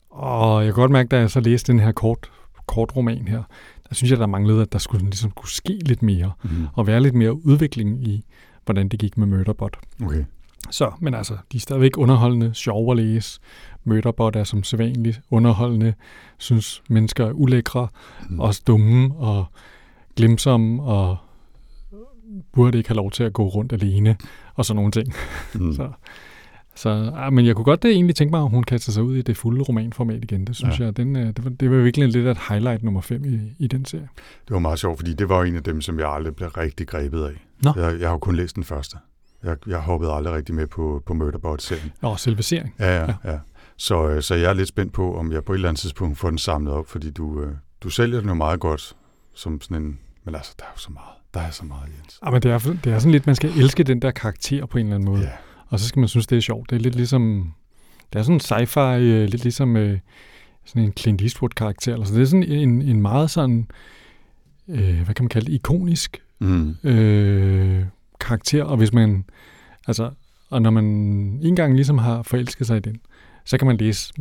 Og 0.10 0.66
jeg 0.66 0.74
kan 0.74 0.82
godt 0.82 0.92
mærke, 0.92 1.08
da 1.08 1.20
jeg 1.20 1.30
så 1.30 1.40
læste 1.40 1.72
den 1.72 1.80
her 1.80 1.92
kort, 1.92 2.32
kort 2.68 2.96
roman 2.96 3.28
her, 3.28 3.44
der 3.90 3.96
synes 3.96 4.12
jeg, 4.12 4.20
der 4.20 4.28
manglede, 4.28 4.62
at 4.62 4.74
der 4.74 4.80
skulle, 4.80 5.06
ligesom, 5.06 5.32
kunne 5.32 5.50
ske 5.50 5.80
lidt 5.86 6.04
mere, 6.04 6.32
mm. 6.44 6.68
og 6.74 6.88
være 6.88 7.02
lidt 7.02 7.16
mere 7.16 7.46
udvikling 7.46 8.08
i, 8.08 8.26
hvordan 8.66 8.90
det 8.90 9.00
gik 9.00 9.18
med 9.18 9.28
Murderbot. 9.28 9.78
Okay. 10.04 10.24
Så, 10.70 10.92
men 11.00 11.14
altså, 11.14 11.38
de 11.52 11.58
er 11.58 11.62
stadigvæk 11.62 11.98
underholdende, 11.98 12.54
sjove 12.54 12.92
at 12.92 12.98
læse. 12.98 13.40
Murderbot 13.84 14.36
er 14.36 14.44
som 14.44 14.64
sædvanligt 14.64 15.22
underholdende, 15.30 15.94
synes 16.38 16.84
mennesker 16.90 17.26
er 17.26 17.32
ulækre, 17.32 17.88
mm. 18.30 18.40
også 18.40 18.62
dumme 18.68 19.16
og 19.16 19.46
glimsomme, 20.16 20.84
og 20.84 21.18
burde 22.54 22.78
ikke 22.78 22.90
have 22.90 22.96
lov 22.96 23.12
til 23.12 23.24
at 23.24 23.34
gå 23.34 23.48
rundt 23.48 23.74
alene, 23.74 24.18
og 24.56 24.66
sådan 24.66 24.76
nogle 24.76 24.92
ting. 24.92 25.14
Mm. 25.54 25.74
så, 25.78 25.92
så, 26.76 26.90
ja, 27.16 27.30
men 27.30 27.46
jeg 27.46 27.56
kunne 27.56 27.66
godt 27.66 27.84
det 27.84 27.92
egentlig 27.92 28.16
tænke 28.16 28.32
mig, 28.32 28.42
at 28.42 28.50
hun 28.50 28.64
kaster 28.64 28.92
sig 28.92 29.04
ud 29.04 29.16
i 29.16 29.22
det 29.22 29.38
fulde 29.38 29.64
romanformat 29.64 30.24
igen. 30.24 30.48
Det 30.48 30.56
synes 30.56 30.80
ja. 30.80 30.86
jeg, 30.86 30.98
den, 30.98 31.16
øh, 31.16 31.28
det, 31.28 31.44
var, 31.44 31.50
det 31.50 31.72
var 31.72 31.78
virkelig 31.78 32.10
lidt 32.10 32.28
et 32.28 32.38
highlight 32.50 32.84
nummer 32.84 33.02
5 33.02 33.26
i, 33.26 33.40
i 33.60 33.68
den 33.68 33.86
serie. 33.86 34.10
Det 34.48 34.54
var 34.54 34.60
meget 34.60 34.80
sjovt, 34.80 35.00
fordi 35.00 35.14
det 35.14 35.30
var 35.30 35.44
en 35.44 35.56
af 35.56 35.64
dem, 35.64 35.82
som 35.82 36.00
jeg 36.00 36.10
aldrig 36.10 36.36
blev 36.36 36.50
rigtig 36.50 36.88
grebet 36.88 37.24
af. 37.24 37.46
Nå. 37.64 37.74
Jeg, 37.76 38.00
jeg 38.00 38.08
har 38.08 38.14
jo 38.14 38.20
kun 38.20 38.36
læst 38.36 38.56
den 38.56 38.64
første. 38.64 38.98
Jeg, 39.44 39.58
jeg 39.68 39.80
hoppede 39.80 40.12
aldrig 40.12 40.34
rigtig 40.34 40.56
med 40.56 40.68
på, 40.68 41.04
på 41.06 41.14
Murderbot-serien. 41.14 41.92
Nå, 42.02 42.16
selve 42.16 42.44
serien. 42.44 42.74
Ja, 42.80 42.96
ja, 42.96 43.02
ja. 43.02 43.32
ja. 43.32 43.40
Så, 43.78 44.10
øh, 44.10 44.22
så 44.22 44.36
jeg 44.36 44.50
er 44.50 44.54
lidt 44.54 44.68
spændt 44.68 44.94
på, 44.94 45.18
om 45.18 45.32
jeg 45.32 45.44
på 45.44 45.54
et 45.54 45.58
eller 45.58 45.70
andet 45.70 45.80
tidspunkt 45.80 46.18
får 46.18 46.30
den 46.30 46.38
samlet 46.38 46.74
op, 46.74 46.88
fordi 46.88 47.12
du, 47.12 47.42
øh, 47.42 47.52
du 47.82 47.90
sælger 47.90 48.20
den 48.20 48.30
jo 48.30 48.36
meget 48.36 48.60
godt 48.60 48.96
som 49.34 49.62
sådan 49.62 49.84
en... 49.84 50.00
Men 50.24 50.36
altså, 50.36 50.56
der 50.60 50.66
er 50.66 50.70
jo 50.76 50.80
så 50.80 50.92
meget. 50.92 51.15
Der 51.36 51.42
er 51.42 51.52
så 51.52 51.66
meget, 51.66 51.84
Jens. 51.98 52.20
Ja, 52.26 52.30
men 52.30 52.42
det 52.42 52.52
er, 52.52 52.60
det 52.84 52.94
er 52.94 53.00
sådan 53.00 53.12
lidt, 53.12 53.26
man 53.26 53.36
skal 53.36 53.50
elske 53.58 53.84
den 53.84 54.02
der 54.02 54.12
karakter 54.12 54.66
på 54.66 54.78
en 54.78 54.86
eller 54.86 54.96
anden 54.96 55.10
måde. 55.10 55.22
Ja. 55.22 55.30
Og 55.68 55.80
så 55.80 55.88
skal 55.88 56.00
man 56.00 56.10
synes, 56.10 56.28
det 56.28 56.38
er 56.38 56.42
sjovt. 56.42 56.70
Det 56.70 56.76
er 56.76 56.80
lidt 56.80 56.96
ligesom... 56.96 57.54
Det 58.14 58.20
er 58.20 58.24
sådan 58.24 58.36
en 58.36 58.40
sci-fi, 58.40 59.00
øh, 59.00 59.30
lidt 59.30 59.44
ligesom 59.44 59.78
øh, 59.78 60.00
sådan 60.66 60.84
en 60.84 60.94
Clint 60.98 61.22
Eastwood-karakter. 61.22 61.96
Altså, 61.96 62.14
det 62.14 62.22
er 62.22 62.26
sådan 62.26 62.44
en, 62.44 62.82
en 62.82 63.02
meget 63.02 63.30
sådan... 63.32 63.68
Øh, 64.68 65.02
hvad 65.02 65.16
kan 65.16 65.24
man 65.24 65.30
kalde 65.30 65.48
det? 65.48 65.54
Ikonisk 65.54 66.22
mm. 66.40 66.76
øh, 66.84 67.86
karakter. 68.20 68.64
Og 68.64 68.78
hvis 68.78 68.94
man... 68.94 69.26
Altså, 69.88 70.12
og 70.50 70.62
når 70.62 70.70
man 70.70 70.86
en 71.42 71.56
gang 71.56 71.76
ligesom 71.76 71.98
har 71.98 72.24
forelsket 72.24 72.68
sig 72.68 72.78
i 72.78 72.80
den, 72.80 72.98
så 73.46 73.58
kan 73.58 73.68
man 73.68 73.78
læse 73.78 74.14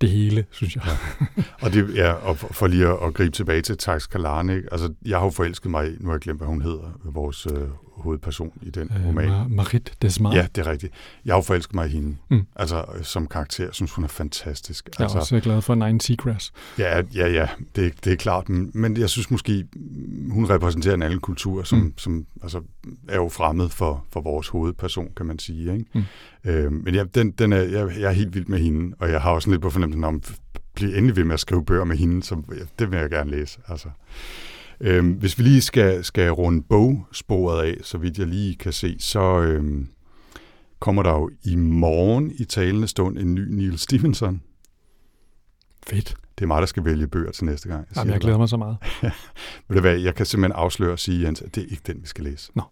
det 0.00 0.08
hele, 0.08 0.44
synes 0.50 0.76
jeg. 0.76 0.84
Ja. 0.86 1.42
Og, 1.60 1.72
det, 1.72 1.94
ja, 1.94 2.12
og 2.12 2.38
for, 2.38 2.52
for 2.52 2.66
lige 2.66 2.86
at, 2.86 2.98
at 3.06 3.14
gribe 3.14 3.30
tilbage 3.30 3.62
til 3.62 3.78
Tax 3.78 4.08
Kalarnik, 4.08 4.64
altså 4.72 4.92
jeg 5.06 5.18
har 5.18 5.24
jo 5.26 5.30
forelsket 5.30 5.70
mig 5.70 5.90
nu 6.00 6.06
har 6.06 6.14
jeg 6.14 6.20
glemt, 6.20 6.40
hvad 6.40 6.48
hun 6.48 6.62
hedder, 6.62 7.00
vores 7.04 7.46
øh, 7.46 7.68
hovedperson 7.96 8.52
i 8.62 8.70
den 8.70 8.90
øh, 8.96 9.06
roman. 9.08 9.28
Mar- 9.28 9.48
Marit 9.48 9.92
Desmar. 10.02 10.34
Ja, 10.34 10.46
det 10.54 10.66
er 10.66 10.70
rigtigt. 10.70 10.92
Jeg 11.24 11.34
har 11.34 11.40
forelsket 11.42 11.74
mig 11.74 11.86
i 11.86 11.90
hende, 11.90 12.16
Mm. 12.30 12.46
altså 12.56 12.84
øh, 12.98 13.04
som 13.04 13.26
karakter, 13.26 13.64
jeg 13.64 13.74
synes 13.74 13.92
hun 13.92 14.04
er 14.04 14.08
fantastisk. 14.08 14.88
Jeg 14.88 14.94
er 14.98 15.04
altså, 15.04 15.18
også 15.18 15.40
glad 15.40 15.62
for 15.62 15.74
Nine 15.74 16.00
Seagrass. 16.00 16.52
Ja, 16.78 17.02
ja, 17.14 17.26
ja, 17.28 17.48
det, 17.76 18.04
det 18.04 18.12
er 18.12 18.16
klart, 18.16 18.48
men, 18.48 18.70
men 18.74 18.96
jeg 18.96 19.10
synes 19.10 19.30
måske, 19.30 19.64
hun 20.30 20.50
repræsenterer 20.50 20.94
en 20.94 21.02
anden 21.02 21.20
kultur, 21.20 21.62
som, 21.62 21.78
Mm. 21.78 21.92
som 21.96 22.26
altså, 22.42 22.62
er 23.08 23.16
jo 23.16 23.28
fremmed 23.28 23.68
for, 23.68 24.04
for 24.12 24.20
vores 24.20 24.48
hovedperson, 24.48 25.08
kan 25.16 25.26
man 25.26 25.38
sige. 25.38 25.72
Ikke? 25.72 25.84
Mm. 25.94 26.02
Øh, 26.50 26.72
men 26.72 26.94
ja, 26.94 27.04
den, 27.14 27.30
den 27.30 27.52
er, 27.52 27.56
jeg, 27.62 27.88
jeg 28.00 28.08
er 28.08 28.10
helt 28.12 28.34
vild 28.34 28.46
med 28.46 28.58
hende, 28.58 28.96
og 28.98 29.10
jeg 29.10 29.20
har 29.20 29.30
også 29.30 29.50
lidt 29.50 29.62
på 29.62 29.70
fornemmelsen 29.70 30.04
om, 30.04 30.22
bliv 30.74 30.88
endelig 30.88 31.16
ved 31.16 31.24
med 31.24 31.34
at 31.34 31.40
skrive 31.40 31.64
bøger 31.64 31.84
med 31.84 31.96
hende, 31.96 32.22
så 32.22 32.42
ja, 32.50 32.62
det 32.78 32.90
vil 32.90 32.98
jeg 32.98 33.10
gerne 33.10 33.30
læse. 33.30 33.58
Altså. 33.68 33.88
Øhm, 34.80 35.12
hvis 35.12 35.38
vi 35.38 35.42
lige 35.42 35.60
skal, 35.60 36.04
skal 36.04 36.30
runde 36.30 36.62
bogsporet 36.62 37.62
af, 37.62 37.76
så 37.82 37.98
vidt 37.98 38.18
jeg 38.18 38.26
lige 38.26 38.54
kan 38.54 38.72
se, 38.72 38.96
så 38.98 39.40
øhm, 39.40 39.88
kommer 40.78 41.02
der 41.02 41.12
jo 41.12 41.30
i 41.44 41.56
morgen 41.56 42.32
i 42.38 42.44
talende 42.44 42.88
stund 42.88 43.18
en 43.18 43.34
ny 43.34 43.48
Neil 43.54 43.78
Stevenson. 43.78 44.42
Fedt. 45.86 46.16
Det 46.38 46.44
er 46.44 46.46
mig, 46.46 46.60
der 46.60 46.66
skal 46.66 46.84
vælge 46.84 47.06
bøger 47.06 47.32
til 47.32 47.44
næste 47.44 47.68
gang. 47.68 47.88
Jamen, 47.96 48.12
jeg 48.12 48.20
glæder 48.20 48.38
mig 48.38 48.48
så 48.48 48.56
meget. 48.56 48.76
Ved 49.68 49.76
du 49.76 49.80
hvad, 49.80 49.98
jeg 49.98 50.14
kan 50.14 50.26
simpelthen 50.26 50.62
afsløre 50.62 50.92
og 50.92 50.98
sige, 50.98 51.26
Jens, 51.26 51.42
at 51.42 51.54
det 51.54 51.62
er 51.62 51.66
ikke 51.70 51.82
den, 51.86 52.02
vi 52.02 52.06
skal 52.06 52.24
læse. 52.24 52.52
Nå. 52.54 52.62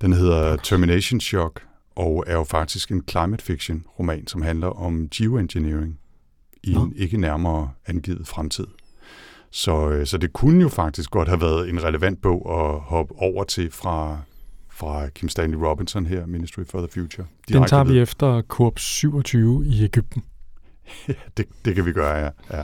Den 0.00 0.12
hedder 0.12 0.56
Termination 0.56 1.20
Shock, 1.20 1.66
og 1.96 2.24
er 2.26 2.34
jo 2.34 2.44
faktisk 2.44 2.90
en 2.90 3.02
climate 3.10 3.44
fiction 3.44 3.84
roman, 3.98 4.26
som 4.26 4.42
handler 4.42 4.66
om 4.66 5.08
geoengineering 5.08 5.98
i 6.62 6.74
Nå. 6.74 6.84
en 6.84 6.92
ikke 6.96 7.16
nærmere 7.16 7.70
angivet 7.86 8.26
fremtid. 8.26 8.66
Så, 9.50 9.88
øh, 9.90 10.06
så 10.06 10.18
det 10.18 10.32
kunne 10.32 10.62
jo 10.62 10.68
faktisk 10.68 11.10
godt 11.10 11.28
have 11.28 11.40
været 11.40 11.68
en 11.68 11.82
relevant 11.84 12.22
bog 12.22 12.60
at 12.74 12.80
hoppe 12.80 13.14
over 13.18 13.44
til 13.44 13.70
fra, 13.70 14.18
fra 14.72 15.08
Kim 15.08 15.28
Stanley 15.28 15.58
Robinson 15.58 16.06
her, 16.06 16.26
Ministry 16.26 16.60
for 16.68 16.78
the 16.78 16.88
Future. 16.92 17.26
Den 17.48 17.52
Direkte 17.54 17.70
tager 17.70 17.84
vi 17.84 17.94
ved- 17.94 18.02
efter 18.02 18.42
Korps 18.42 18.82
27 18.82 19.64
i 19.66 19.84
Ægypten. 19.84 20.22
det, 21.36 21.46
det 21.64 21.74
kan 21.74 21.86
vi 21.86 21.92
gøre, 21.92 22.16
ja. 22.24 22.30
ja. 22.58 22.62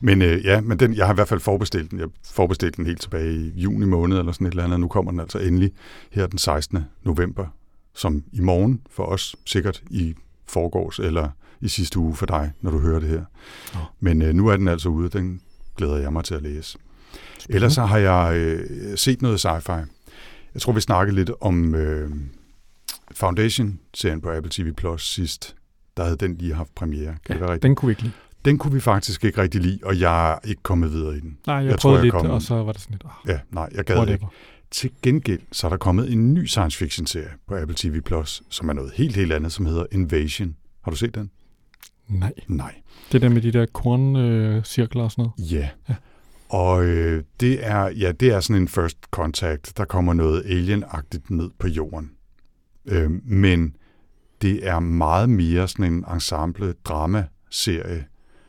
Men 0.00 0.22
øh, 0.22 0.44
ja, 0.44 0.60
men 0.60 0.78
den, 0.78 0.94
jeg 0.94 1.06
har 1.06 1.14
i 1.14 1.14
hvert 1.14 1.28
fald 1.28 1.40
forbestilt 1.40 1.90
den. 1.90 1.98
Jeg 2.00 2.08
forbestilte 2.30 2.76
den 2.76 2.86
helt 2.86 3.00
tilbage 3.00 3.32
i 3.34 3.52
juni 3.60 3.86
måned 3.86 4.18
eller 4.18 4.32
sådan 4.32 4.46
et 4.46 4.50
eller 4.50 4.64
andet. 4.64 4.80
Nu 4.80 4.88
kommer 4.88 5.10
den 5.10 5.20
altså 5.20 5.38
endelig 5.38 5.72
her 6.10 6.26
den 6.26 6.38
16. 6.38 6.78
november, 7.04 7.46
som 7.94 8.22
i 8.32 8.40
morgen 8.40 8.80
for 8.90 9.04
os, 9.04 9.36
sikkert 9.46 9.82
i 9.90 10.14
forgårs 10.48 10.98
eller 10.98 11.28
i 11.60 11.68
sidste 11.68 11.98
uge 11.98 12.14
for 12.14 12.26
dig, 12.26 12.52
når 12.60 12.70
du 12.70 12.78
hører 12.78 13.00
det 13.00 13.08
her. 13.08 13.24
Nå. 13.74 13.80
Men 14.00 14.22
øh, 14.22 14.34
nu 14.34 14.48
er 14.48 14.56
den 14.56 14.68
altså 14.68 14.88
ude, 14.88 15.08
den 15.08 15.40
glæder 15.80 15.96
jeg 15.96 16.12
mig 16.12 16.24
til 16.24 16.34
at 16.34 16.42
læse. 16.42 16.78
Ellers 17.48 17.72
så 17.72 17.84
har 17.84 17.98
jeg 17.98 18.36
øh, 18.36 18.98
set 18.98 19.22
noget 19.22 19.46
sci-fi. 19.46 19.72
Jeg 20.54 20.62
tror, 20.62 20.72
vi 20.72 20.80
snakkede 20.80 21.16
lidt 21.16 21.30
om 21.40 21.74
øh, 21.74 22.10
Foundation-serien 23.12 24.20
på 24.20 24.30
Apple 24.30 24.50
TV 24.50 24.72
Plus 24.72 25.14
sidst. 25.14 25.56
Der 25.96 26.04
havde 26.04 26.16
den 26.16 26.36
lige 26.36 26.54
haft 26.54 26.74
premiere. 26.74 27.14
Kan 27.26 27.34
det 27.34 27.40
være 27.40 27.48
rigtigt? 27.50 27.62
Den 27.62 27.74
kunne 27.74 27.86
vi 27.86 27.92
ikke 27.92 28.02
lide. 28.02 28.12
Den 28.44 28.58
kunne 28.58 28.72
vi 28.72 28.80
faktisk 28.80 29.24
ikke 29.24 29.42
rigtig 29.42 29.60
lide, 29.60 29.78
og 29.82 30.00
jeg 30.00 30.32
er 30.32 30.38
ikke 30.44 30.62
kommet 30.62 30.92
videre 30.92 31.16
i 31.16 31.20
den. 31.20 31.38
Nej, 31.46 31.56
jeg, 31.56 31.64
Jeg 31.64 31.70
jeg 31.70 31.78
tror, 31.78 31.88
prøvede 31.90 31.98
jeg 31.98 32.04
lidt, 32.04 32.12
kom- 32.14 32.30
og 32.30 32.42
så 32.42 32.54
var 32.54 32.72
det 32.72 32.80
sådan 32.80 32.92
lidt, 32.94 33.04
oh, 33.04 33.10
Ja, 33.30 33.38
nej, 33.50 33.68
jeg 33.74 33.84
gad 33.84 33.94
ikke. 33.94 34.00
whatever. 34.10 34.28
Til 34.70 34.90
gengæld, 35.02 35.40
så 35.52 35.66
er 35.66 35.68
der 35.68 35.76
kommet 35.76 36.12
en 36.12 36.34
ny 36.34 36.46
science 36.46 36.78
fiction 36.78 37.06
serie 37.06 37.30
på 37.48 37.56
Apple 37.56 37.76
TV 37.78 38.00
Plus, 38.00 38.42
som 38.48 38.68
er 38.68 38.72
noget 38.72 38.92
helt, 38.94 39.16
helt 39.16 39.32
andet, 39.32 39.52
som 39.52 39.66
hedder 39.66 39.86
Invasion. 39.92 40.56
Har 40.84 40.90
du 40.90 40.96
set 40.96 41.14
den? 41.14 41.30
Nej. 42.10 42.32
Nej. 42.48 42.74
Det 43.12 43.22
der 43.22 43.28
med 43.28 43.42
de 43.42 43.52
der 43.52 43.66
korncirkler 43.66 44.56
øh, 44.56 44.64
cirkler 44.64 45.02
og 45.02 45.10
sådan 45.10 45.22
noget. 45.22 45.52
Ja. 45.52 45.68
Ja. 45.88 45.94
Og 46.48 46.84
øh, 46.84 47.24
det 47.40 47.66
er 47.66 47.88
ja, 47.88 48.12
det 48.12 48.28
er 48.28 48.40
sådan 48.40 48.62
en 48.62 48.68
first 48.68 48.98
contact. 49.10 49.76
Der 49.76 49.84
kommer 49.84 50.12
noget 50.12 50.42
alienagtigt 50.44 51.30
ned 51.30 51.50
på 51.58 51.68
jorden. 51.68 52.10
Øh, 52.86 53.10
men 53.24 53.76
det 54.42 54.68
er 54.68 54.80
meget 54.80 55.28
mere 55.28 55.68
sådan 55.68 55.92
en 55.92 56.04
ensemble 56.14 56.74
dramaserie, 56.84 58.04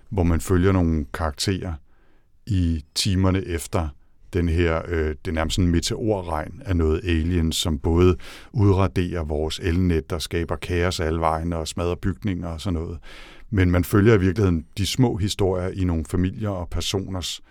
hvor 0.09 0.23
man 0.23 0.41
følger 0.41 0.71
nogle 0.71 1.05
karakterer 1.13 1.73
i 2.47 2.83
timerne 2.95 3.45
efter 3.45 3.87
den 4.33 4.49
her, 4.49 4.81
øh, 4.87 5.09
det 5.09 5.27
er 5.27 5.31
nærmest 5.31 5.59
en 5.59 5.67
meteorregn 5.67 6.61
af 6.65 6.75
noget 6.75 7.01
alien, 7.03 7.51
som 7.51 7.79
både 7.79 8.15
udraderer 8.53 9.23
vores 9.23 9.59
elnet, 9.63 10.09
der 10.09 10.19
skaber 10.19 10.55
kaos 10.55 10.99
alle 10.99 11.19
vejen 11.19 11.53
og 11.53 11.67
smadrer 11.67 11.95
bygninger 11.95 12.47
og 12.47 12.61
sådan 12.61 12.79
noget. 12.79 12.99
Men 13.51 13.71
man 13.71 13.83
følger 13.83 14.13
i 14.13 14.19
virkeligheden 14.19 14.65
de 14.77 14.85
små 14.85 15.15
historier 15.15 15.69
i 15.69 15.83
nogle 15.83 16.05
familier 16.05 16.49
og 16.49 16.69
personers 16.69 17.41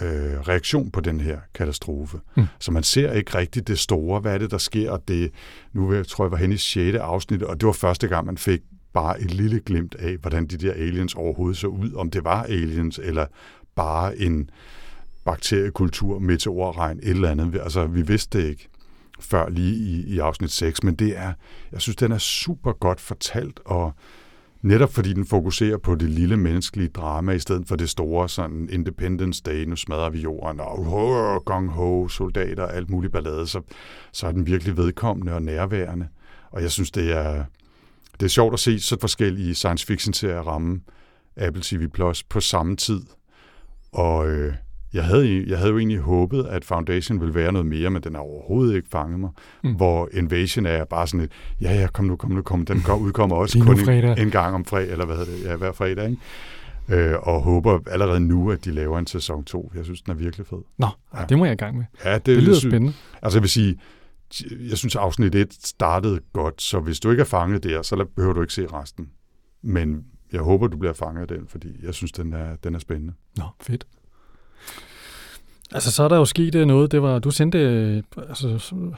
øh, 0.00 0.40
reaktion 0.48 0.90
på 0.90 1.00
den 1.00 1.20
her 1.20 1.38
katastrofe. 1.54 2.20
Mm. 2.36 2.46
Så 2.58 2.72
man 2.72 2.82
ser 2.82 3.12
ikke 3.12 3.38
rigtigt 3.38 3.68
det 3.68 3.78
store, 3.78 4.20
hvad 4.20 4.34
er 4.34 4.38
det, 4.38 4.50
der 4.50 4.58
sker. 4.58 4.90
Og 4.90 5.08
det, 5.08 5.32
nu 5.72 6.02
tror 6.02 6.24
jeg, 6.24 6.30
var 6.30 6.36
hen 6.36 6.52
i 6.52 6.56
6. 6.56 6.96
afsnit, 6.96 7.42
og 7.42 7.60
det 7.60 7.66
var 7.66 7.72
første 7.72 8.08
gang, 8.08 8.26
man 8.26 8.38
fik 8.38 8.60
bare 8.92 9.20
et 9.20 9.34
lille 9.34 9.60
glimt 9.60 9.94
af, 9.94 10.16
hvordan 10.16 10.46
de 10.46 10.56
der 10.56 10.72
aliens 10.72 11.14
overhovedet 11.14 11.56
så 11.56 11.66
ud. 11.66 11.92
Om 11.92 12.10
det 12.10 12.24
var 12.24 12.42
aliens, 12.42 13.00
eller 13.02 13.26
bare 13.74 14.18
en 14.18 14.50
bakteriekultur, 15.24 16.18
meteorregn, 16.18 16.98
et 16.98 17.08
eller 17.08 17.30
andet. 17.30 17.60
Altså, 17.62 17.86
vi 17.86 18.02
vidste 18.02 18.38
det 18.38 18.48
ikke 18.48 18.68
før 19.20 19.48
lige 19.48 19.74
i, 19.74 20.14
i 20.14 20.18
afsnit 20.18 20.50
6, 20.50 20.82
men 20.82 20.94
det 20.94 21.18
er, 21.18 21.32
jeg 21.72 21.80
synes, 21.80 21.96
den 21.96 22.12
er 22.12 22.18
super 22.18 22.72
godt 22.72 23.00
fortalt, 23.00 23.60
og 23.64 23.92
netop 24.62 24.92
fordi 24.92 25.12
den 25.12 25.26
fokuserer 25.26 25.78
på 25.78 25.94
det 25.94 26.10
lille 26.10 26.36
menneskelige 26.36 26.88
drama, 26.88 27.32
i 27.32 27.38
stedet 27.38 27.68
for 27.68 27.76
det 27.76 27.90
store 27.90 28.28
sådan 28.28 28.68
Independence 28.72 29.42
Day, 29.42 29.64
nu 29.64 29.76
smadrer 29.76 30.10
vi 30.10 30.20
jorden, 30.20 30.60
og 30.60 30.84
ho, 30.84 31.38
gong 31.38 31.70
ho, 31.70 32.08
soldater, 32.08 32.66
alt 32.66 32.90
muligt 32.90 33.12
ballade, 33.12 33.46
så, 33.46 33.60
så 34.12 34.26
er 34.26 34.32
den 34.32 34.46
virkelig 34.46 34.76
vedkommende 34.76 35.34
og 35.34 35.42
nærværende. 35.42 36.08
Og 36.50 36.62
jeg 36.62 36.70
synes, 36.70 36.90
det 36.90 37.12
er, 37.12 37.44
det 38.20 38.26
er 38.26 38.30
sjovt 38.30 38.52
at 38.52 38.60
se 38.60 38.80
så 38.80 38.96
forskellige 39.00 39.54
science 39.54 39.86
fiction-serier 39.86 40.40
ramme 40.40 40.80
Apple 41.36 41.62
TV 41.62 41.88
Plus 41.88 42.22
på 42.22 42.40
samme 42.40 42.76
tid. 42.76 43.00
Og 43.92 44.30
øh, 44.30 44.54
jeg, 44.92 45.04
havde, 45.04 45.44
jeg 45.48 45.58
havde 45.58 45.70
jo 45.70 45.78
egentlig 45.78 45.98
håbet, 45.98 46.44
at 46.44 46.64
Foundation 46.64 47.20
ville 47.20 47.34
være 47.34 47.52
noget 47.52 47.66
mere, 47.66 47.90
men 47.90 48.02
den 48.02 48.14
har 48.14 48.22
overhovedet 48.22 48.76
ikke 48.76 48.88
fanget 48.88 49.20
mig. 49.20 49.30
Mm. 49.64 49.74
Hvor 49.74 50.08
Invasion 50.12 50.66
er 50.66 50.84
bare 50.84 51.06
sådan 51.06 51.20
et, 51.20 51.32
ja, 51.60 51.74
ja, 51.80 51.86
kom 51.86 52.04
nu, 52.04 52.16
kom 52.16 52.30
nu, 52.30 52.42
kom. 52.42 52.64
Den 52.66 52.80
kom, 52.80 53.02
udkommer 53.02 53.36
også 53.36 53.58
kun 53.58 53.78
en, 53.78 53.84
fredag. 53.84 54.18
en 54.18 54.30
gang 54.30 54.54
om 54.54 54.64
fredag, 54.64 54.92
eller 54.92 55.06
hvad 55.06 55.16
hedder 55.16 55.32
det, 55.32 55.44
ja, 55.44 55.56
hver 55.56 55.72
fredag, 55.72 56.10
ikke? 56.10 56.22
Øh, 56.88 57.14
og 57.22 57.42
håber 57.42 57.78
allerede 57.86 58.20
nu, 58.20 58.50
at 58.50 58.64
de 58.64 58.70
laver 58.70 58.98
en 58.98 59.06
sæson 59.06 59.44
2. 59.44 59.72
Jeg 59.74 59.84
synes, 59.84 60.02
den 60.02 60.10
er 60.10 60.14
virkelig 60.16 60.46
fed. 60.46 60.58
Nå, 60.78 60.86
Ja. 61.16 61.24
det 61.28 61.38
må 61.38 61.44
jeg 61.44 61.52
i 61.52 61.56
gang 61.56 61.76
med. 61.76 61.84
Ja, 62.04 62.14
det, 62.14 62.26
Det 62.26 62.36
lyder 62.42 62.54
synes- 62.54 62.72
spændende. 62.72 62.94
Altså 63.22 63.38
jeg 63.38 63.42
vil 63.42 63.50
sige, 63.50 63.78
jeg 64.70 64.78
synes 64.78 64.96
afsnit 64.96 65.34
1 65.34 65.54
startede 65.64 66.20
godt, 66.32 66.62
så 66.62 66.80
hvis 66.80 67.00
du 67.00 67.10
ikke 67.10 67.20
er 67.20 67.24
fanget 67.24 67.64
der, 67.64 67.82
så 67.82 68.06
behøver 68.16 68.34
du 68.34 68.40
ikke 68.40 68.52
se 68.54 68.66
resten. 68.66 69.08
Men 69.62 70.04
jeg 70.32 70.40
håber, 70.40 70.66
du 70.66 70.76
bliver 70.76 70.92
fanget 70.92 71.22
af 71.22 71.28
den, 71.28 71.46
fordi 71.48 71.68
jeg 71.82 71.94
synes, 71.94 72.12
den 72.12 72.32
er, 72.32 72.56
den 72.64 72.74
er 72.74 72.78
spændende. 72.78 73.12
Nå, 73.36 73.44
fedt. 73.60 73.86
Altså, 75.74 75.90
så 75.90 76.02
er 76.02 76.08
der 76.08 76.16
jo 76.16 76.24
sket 76.24 76.54
øh, 76.54 76.66
noget. 76.66 76.92
Det 76.92 77.02
var, 77.02 77.18
du 77.18 77.30
sendte... 77.30 77.58
øh, 77.58 78.02
Altså, 78.28 78.58
så- 78.58 78.92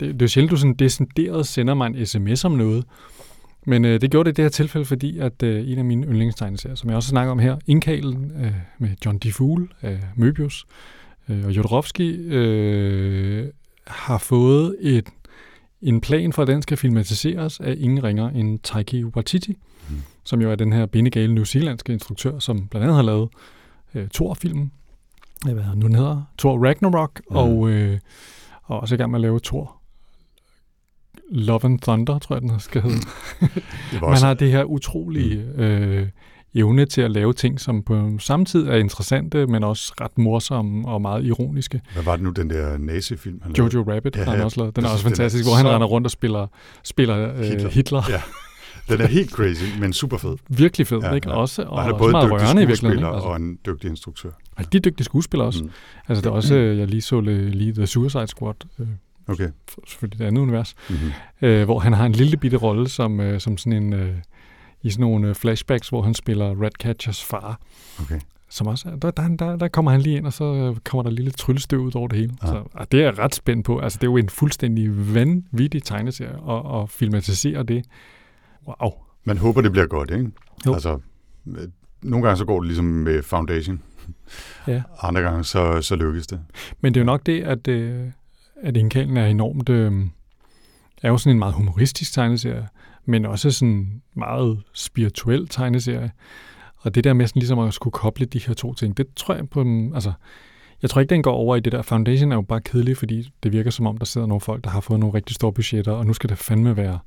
det, 0.00 0.08
det 0.14 0.22
er 0.22 0.24
jo 0.24 0.28
sjældent, 0.28 0.50
du 0.50 0.56
sådan 0.56 0.74
decideret 0.74 1.46
sender 1.46 1.74
mig 1.74 1.86
en 1.86 2.06
sms 2.06 2.44
om 2.44 2.52
noget. 2.52 2.84
Men 3.66 3.84
øh, 3.84 4.00
det 4.00 4.10
gjorde 4.10 4.30
det 4.30 4.32
i 4.32 4.36
det 4.36 4.44
her 4.44 4.48
tilfælde, 4.50 4.84
fordi 4.86 5.18
at 5.18 5.42
øh, 5.42 5.70
en 5.70 5.78
af 5.78 5.84
mine 5.84 6.06
yndlingstegneserier, 6.06 6.74
som 6.74 6.88
jeg 6.90 6.96
også 6.96 7.08
snakker 7.08 7.32
om 7.32 7.38
her, 7.38 7.56
Indkalen 7.66 8.32
øh, 8.44 8.52
med 8.78 8.88
John 9.06 9.18
D. 9.18 9.32
Fool 9.32 9.72
af 9.82 9.98
Möbius 10.18 10.64
øh, 11.28 11.44
og 11.44 11.50
Jodorowsky, 11.56 12.32
øh, 12.34 13.48
har 13.86 14.18
fået 14.18 14.76
et, 14.80 15.08
en 15.82 16.00
plan 16.00 16.32
for, 16.32 16.42
at 16.42 16.48
den 16.48 16.62
skal 16.62 16.76
filmatiseres 16.76 17.60
af 17.60 17.74
ingen 17.78 18.04
ringer 18.04 18.28
end 18.28 18.58
Taiki 18.62 19.04
Waititi, 19.04 19.56
Mm. 19.90 19.96
som 20.24 20.40
jo 20.42 20.50
er 20.50 20.54
den 20.54 20.72
her 20.72 20.86
bindegale 20.86 21.34
newzealandske 21.34 21.92
instruktør, 21.92 22.38
som 22.38 22.66
blandt 22.68 22.82
andet 22.84 22.96
har 22.96 23.02
lavet 23.02 23.28
øh, 23.94 24.08
Thor-filmen, 24.14 24.64
øh, 24.64 24.79
hvad 25.44 25.64
nu 25.74 25.86
den 25.86 25.94
hedder, 25.94 26.22
Thor 26.38 26.64
Ragnarok, 26.66 27.20
Mm. 27.30 27.34
mm. 27.34 27.36
og, 27.36 27.70
øh, 27.70 27.98
og 28.62 28.80
også 28.80 28.94
i 28.94 28.98
gang 28.98 29.10
med 29.10 29.18
at 29.18 29.22
lave 29.22 29.40
Thor 29.44 29.76
Love 31.30 31.60
and 31.64 31.78
Thunder, 31.80 32.18
tror 32.18 32.34
jeg, 32.36 32.42
den 32.42 32.60
skal 32.60 32.82
hedde. 32.82 32.96
Det 33.92 34.00
Man 34.02 34.18
har 34.18 34.34
det 34.34 34.50
her 34.50 34.64
utrolige 34.64 35.44
øh, 35.56 36.08
evne 36.54 36.86
til 36.86 37.00
at 37.00 37.10
lave 37.10 37.32
ting, 37.32 37.60
som 37.60 37.82
på 37.82 38.10
samme 38.18 38.44
tid 38.46 38.66
er 38.68 38.76
interessante, 38.76 39.46
men 39.46 39.64
også 39.64 39.92
ret 40.00 40.18
morsomme 40.18 40.88
og 40.88 41.02
meget 41.02 41.24
ironiske. 41.24 41.80
Hvad 41.92 42.02
var 42.02 42.16
det 42.16 42.22
nu, 42.24 42.30
den 42.30 42.50
der 42.50 42.78
nazi-film? 42.78 43.40
han 43.42 43.52
lavede? 43.52 43.74
Jojo 43.74 43.94
Rabbit 43.94 44.16
Ja, 44.16 44.24
har 44.24 44.30
han 44.32 44.40
også 44.40 44.60
lavet. 44.60 44.76
Den 44.76 44.84
er 44.84 44.88
også 44.88 45.02
den 45.04 45.12
er 45.12 45.16
fantastisk, 45.16 45.44
hvor 45.44 45.54
han 45.54 45.64
så- 45.64 45.72
render 45.74 45.86
rundt 45.86 46.06
og 46.06 46.10
spiller, 46.10 46.46
spiller 46.84 47.32
øh, 47.32 47.38
Hitler. 47.38 47.70
Hitler. 47.70 48.02
Ja. 48.08 48.22
Den 48.88 49.00
er 49.00 49.06
helt 49.06 49.30
crazy, 49.30 49.64
men 49.80 49.92
super 49.92 50.16
fed. 50.18 50.36
Virkelig 50.48 50.86
fed, 50.86 50.98
Ja, 51.02 51.12
ikke? 51.12 51.30
ja. 51.30 51.36
Også, 51.36 51.62
og, 51.62 51.70
Og 51.70 51.82
han 51.82 51.90
er 51.90 51.94
også 51.94 51.98
både 52.02 52.12
meget 52.12 52.24
dygtig 52.30 52.46
rørende 52.46 52.62
i 52.62 52.66
virkeligheden. 52.66 52.98
skuespiller 52.98 53.08
Ikke? 53.08 53.16
Altså, 53.16 53.28
og 53.28 53.36
en 53.36 53.58
dygtig 53.66 53.90
instruktør. 53.90 54.30
Rigtig 54.60 54.84
dygtig 54.84 55.04
skuespiller 55.06 55.44
også. 55.44 55.64
Mm. 55.64 55.70
Altså, 56.08 56.22
det 56.22 56.26
er 56.30 56.34
også, 56.34 56.54
øh, 56.54 56.78
jeg 56.78 56.86
lige 56.86 57.00
så 57.02 57.20
lige 57.20 57.72
The 57.72 57.86
Suicide 57.86 58.26
Squad, 58.26 58.54
øh, 58.78 58.86
Okay. 59.28 59.48
for- 59.68 59.80
selvfølgelig 59.86 60.18
det 60.18 60.24
andet 60.24 60.42
univers, 60.42 60.74
Mm-hmm. 60.90 61.10
øh, 61.42 61.64
hvor 61.64 61.78
han 61.78 61.92
har 61.92 62.06
en 62.06 62.12
lille 62.12 62.36
bitte 62.36 62.56
rolle 62.56 62.88
som, 62.88 63.20
øh, 63.20 63.40
som 63.40 63.56
sådan 63.58 63.82
en, 63.82 63.92
øh, 63.92 64.14
i 64.82 64.90
sådan 64.90 65.00
nogle 65.00 65.28
øh, 65.28 65.34
flashbacks, 65.34 65.88
hvor 65.88 66.02
han 66.02 66.14
spiller 66.14 66.62
Ratcatchers 66.62 67.24
far. 67.24 67.60
Okay. 68.00 68.20
Som 68.48 68.66
også, 68.66 68.88
er- 68.88 68.96
der, 68.96 69.10
der, 69.10 69.28
der, 69.36 69.56
der 69.56 69.68
kommer 69.68 69.90
han 69.90 70.00
lige 70.00 70.16
ind, 70.16 70.26
og 70.26 70.32
så 70.32 70.44
øh, 70.54 70.76
kommer 70.76 71.02
der 71.02 71.10
lille 71.10 71.30
tryllestøv 71.30 71.78
ud 71.80 71.94
over 71.96 72.08
det 72.08 72.18
hele. 72.18 72.32
Ja. 72.42 72.46
Så, 72.46 72.62
og 72.72 72.92
det 72.92 73.00
er 73.00 73.04
jeg 73.04 73.18
ret 73.18 73.34
spændt 73.34 73.66
på. 73.66 73.78
Altså, 73.78 73.96
det 73.96 74.06
er 74.06 74.10
jo 74.10 74.16
en 74.16 74.28
fuldstændig 74.28 75.14
vanvittig 75.14 75.82
tegneserie, 75.82 76.36
og, 76.38 76.62
og 76.62 76.90
filmatisere 76.90 77.62
det. 77.62 77.84
Wow. 78.66 78.90
Man 79.24 79.38
håber, 79.38 79.60
det 79.60 79.72
bliver 79.72 79.86
godt, 79.86 80.10
ikke? 80.10 80.30
Jo. 80.66 80.74
Altså, 80.74 80.98
nogle 82.02 82.26
gange 82.26 82.36
så 82.38 82.44
går 82.44 82.58
det 82.60 82.66
ligesom 82.66 82.84
med 82.84 83.22
Foundation. 83.22 83.82
Ja. 84.66 84.82
Andre 85.02 85.20
gange 85.20 85.44
så, 85.44 85.82
så 85.82 85.96
lykkes 85.96 86.26
det. 86.26 86.40
Men 86.80 86.94
det 86.94 87.00
er 87.00 87.04
jo 87.04 87.06
nok 87.06 87.26
det, 87.26 87.42
at, 87.42 87.68
øh, 87.68 88.06
at 88.62 88.76
Inkalen 88.76 89.16
er 89.16 89.26
enormt... 89.26 89.68
Øh, 89.68 89.92
er 91.02 91.08
jo 91.08 91.18
sådan 91.18 91.36
en 91.36 91.38
meget 91.38 91.54
humoristisk 91.54 92.12
tegneserie, 92.12 92.68
men 93.04 93.26
også 93.26 93.50
sådan 93.50 94.02
meget 94.14 94.62
spirituel 94.74 95.48
tegneserie. 95.48 96.10
Og 96.76 96.94
det 96.94 97.04
der 97.04 97.12
med 97.12 97.26
sådan 97.26 97.40
ligesom 97.40 97.58
at 97.58 97.74
skulle 97.74 97.92
koble 97.92 98.26
de 98.26 98.38
her 98.46 98.54
to 98.54 98.74
ting, 98.74 98.96
det 98.96 99.06
tror 99.16 99.34
jeg 99.34 99.48
på 99.48 99.60
en, 99.60 99.94
altså, 99.94 100.12
jeg 100.82 100.90
tror 100.90 101.00
ikke, 101.00 101.10
den 101.10 101.22
går 101.22 101.32
over 101.32 101.56
i 101.56 101.60
det 101.60 101.72
der. 101.72 101.82
Foundation 101.82 102.32
er 102.32 102.36
jo 102.36 102.42
bare 102.42 102.60
kedelig, 102.60 102.96
fordi 102.96 103.32
det 103.42 103.52
virker 103.52 103.70
som 103.70 103.86
om, 103.86 103.98
der 103.98 104.04
sidder 104.04 104.26
nogle 104.26 104.40
folk, 104.40 104.64
der 104.64 104.70
har 104.70 104.80
fået 104.80 105.00
nogle 105.00 105.14
rigtig 105.14 105.34
store 105.34 105.52
budgetter, 105.52 105.92
og 105.92 106.06
nu 106.06 106.12
skal 106.12 106.30
det 106.30 106.38
fandme 106.38 106.76
være 106.76 106.98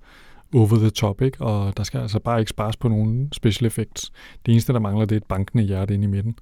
over 0.53 0.77
the 0.77 0.89
top, 0.89 1.21
ikke? 1.21 1.41
Og 1.41 1.77
der 1.77 1.83
skal 1.83 1.99
altså 1.99 2.19
bare 2.19 2.39
ikke 2.39 2.49
spares 2.49 2.77
på 2.77 2.87
nogen 2.87 3.31
special 3.31 3.67
effects. 3.67 4.11
Det 4.45 4.51
eneste, 4.51 4.73
der 4.73 4.79
mangler, 4.79 5.05
det 5.05 5.15
er 5.15 5.19
et 5.19 5.23
bankende 5.23 5.63
hjerte 5.63 5.93
inde 5.93 6.03
i 6.03 6.07
midten. 6.07 6.35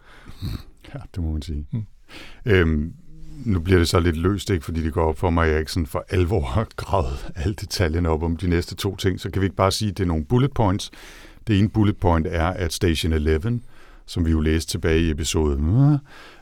Ja, 0.93 0.99
det 1.15 1.23
må 1.23 1.31
man 1.31 1.41
sige. 1.41 1.65
Mm. 1.71 1.85
Øhm, 2.45 2.93
nu 3.45 3.59
bliver 3.59 3.77
det 3.77 3.87
så 3.87 3.99
lidt 3.99 4.17
løst, 4.17 4.49
ikke, 4.49 4.65
fordi 4.65 4.83
det 4.83 4.93
går 4.93 5.03
op 5.03 5.17
for 5.17 5.29
mig, 5.29 5.45
at 5.45 5.51
jeg 5.51 5.59
ikke 5.59 5.71
sådan 5.71 5.87
for 5.87 6.05
alvor 6.09 6.41
har 6.41 6.67
gravet 6.75 7.31
alle 7.35 7.53
detaljerne 7.53 8.09
op 8.09 8.23
om 8.23 8.37
de 8.37 8.49
næste 8.49 8.75
to 8.75 8.95
ting. 8.95 9.19
Så 9.19 9.29
kan 9.29 9.41
vi 9.41 9.45
ikke 9.45 9.55
bare 9.55 9.71
sige, 9.71 9.91
at 9.91 9.97
det 9.97 10.03
er 10.03 10.07
nogle 10.07 10.25
bullet 10.25 10.53
points. 10.53 10.91
Det 11.47 11.59
ene 11.59 11.69
bullet 11.69 11.97
point 11.97 12.27
er, 12.27 12.47
at 12.47 12.73
Station 12.73 13.13
11, 13.13 13.61
som 14.05 14.25
vi 14.25 14.31
jo 14.31 14.39
læste 14.39 14.71
tilbage 14.71 15.01
i 15.01 15.09
episode, 15.09 15.99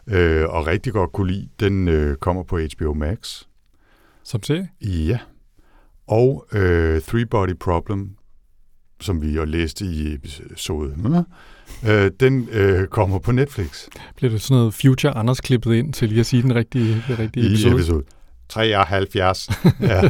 øh, 0.08 0.50
og 0.50 0.68
rigtig 0.68 0.94
godt 0.94 1.12
kunne 1.12 1.32
lide, 1.32 1.50
den 1.60 1.88
øh, 1.88 2.16
kommer 2.16 2.44
på 2.44 2.60
HBO 2.60 2.94
Max. 2.94 3.44
Som 4.24 4.44
serie? 4.44 4.70
Ja. 4.82 5.20
Og 6.10 6.46
øh, 6.54 7.02
Three 7.02 7.26
Body 7.26 7.56
Problem, 7.60 8.10
som 9.02 9.22
vi 9.22 9.32
jo 9.32 9.46
læste 9.46 9.86
i 9.86 10.14
episode, 10.14 11.26
øh, 11.88 12.12
den 12.20 12.50
øh, 12.52 12.88
kommer 12.88 13.20
på 13.20 13.32
Netflix. 13.32 13.88
Bliver 14.16 14.32
det 14.32 14.42
sådan 14.42 14.58
noget 14.58 14.74
future 14.74 15.14
Anders 15.14 15.42
klippet 15.42 15.74
ind 15.74 15.94
til 15.94 16.10
lige 16.10 16.20
at 16.20 16.26
sige 16.26 16.42
den 16.42 16.56
rigtige, 16.56 17.04
det 17.08 17.20
rigtige 17.20 17.46
i 17.46 17.50
episode? 17.50 17.74
episode 17.74 18.04
73. 18.50 19.50
ja. 19.82 20.10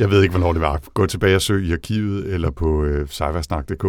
Jeg 0.00 0.10
ved 0.10 0.22
ikke, 0.22 0.32
hvornår 0.32 0.52
det 0.52 0.62
var. 0.62 0.82
Gå 0.94 1.06
tilbage 1.06 1.36
og 1.36 1.42
søg 1.42 1.64
i 1.64 1.72
arkivet 1.72 2.34
eller 2.34 2.50
på 2.50 2.84
øh, 2.84 3.06
cybersnak.dk. 3.06 3.86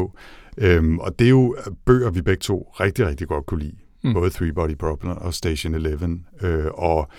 Øhm, 0.57 0.99
og 0.99 1.19
det 1.19 1.25
er 1.25 1.29
jo 1.29 1.55
bøger, 1.85 2.09
vi 2.11 2.21
begge 2.21 2.41
to 2.41 2.73
rigtig, 2.79 3.07
rigtig 3.07 3.27
godt 3.27 3.45
kunne 3.45 3.59
lide. 3.59 3.75
Mm. 4.03 4.13
Både 4.13 4.29
Three 4.29 4.53
Body 4.53 4.77
Problem 4.77 5.11
og 5.11 5.33
Station 5.33 5.75
11. 5.75 6.19
Øh, 6.41 6.65
og 6.73 7.09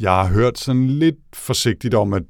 jeg 0.00 0.10
har 0.10 0.26
hørt 0.26 0.58
sådan 0.58 0.86
lidt 0.86 1.18
forsigtigt 1.32 1.94
om, 1.94 2.12
at 2.12 2.22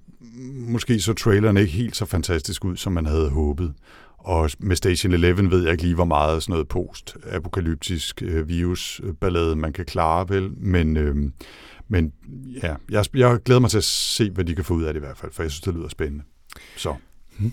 måske 0.53 1.01
så 1.01 1.13
traileren 1.13 1.57
ikke 1.57 1.73
helt 1.73 1.97
så 1.97 2.05
fantastisk 2.05 2.65
ud, 2.65 2.77
som 2.77 2.93
man 2.93 3.07
havde 3.07 3.31
håbet. 3.31 3.75
Og 4.19 4.51
med 4.59 4.77
Station 4.77 5.13
11 5.13 5.51
ved 5.51 5.63
jeg 5.63 5.73
ikke 5.73 5.83
lige, 5.83 5.95
hvor 5.95 6.05
meget 6.05 6.43
sådan 6.43 6.53
noget 6.53 6.69
post-apokalyptisk 6.69 8.23
øh, 8.23 8.49
virusballade 8.49 9.57
man 9.57 9.73
kan 9.73 9.85
klare, 9.85 10.29
vel? 10.29 10.51
Men, 10.57 10.97
øh, 10.97 11.17
men 11.89 12.13
ja, 12.63 12.75
jeg, 12.91 13.05
jeg 13.15 13.39
glæder 13.45 13.61
mig 13.61 13.71
til 13.71 13.79
at 13.79 13.85
se, 13.85 14.31
hvad 14.31 14.45
de 14.45 14.55
kan 14.55 14.65
få 14.65 14.75
ud 14.75 14.83
af 14.83 14.95
det 14.95 15.01
i 15.01 15.05
hvert 15.05 15.17
fald, 15.17 15.33
for 15.33 15.43
jeg 15.43 15.51
synes, 15.51 15.61
det 15.61 15.75
lyder 15.75 15.89
spændende. 15.89 16.25
Så, 16.77 16.95
hmm. 17.39 17.53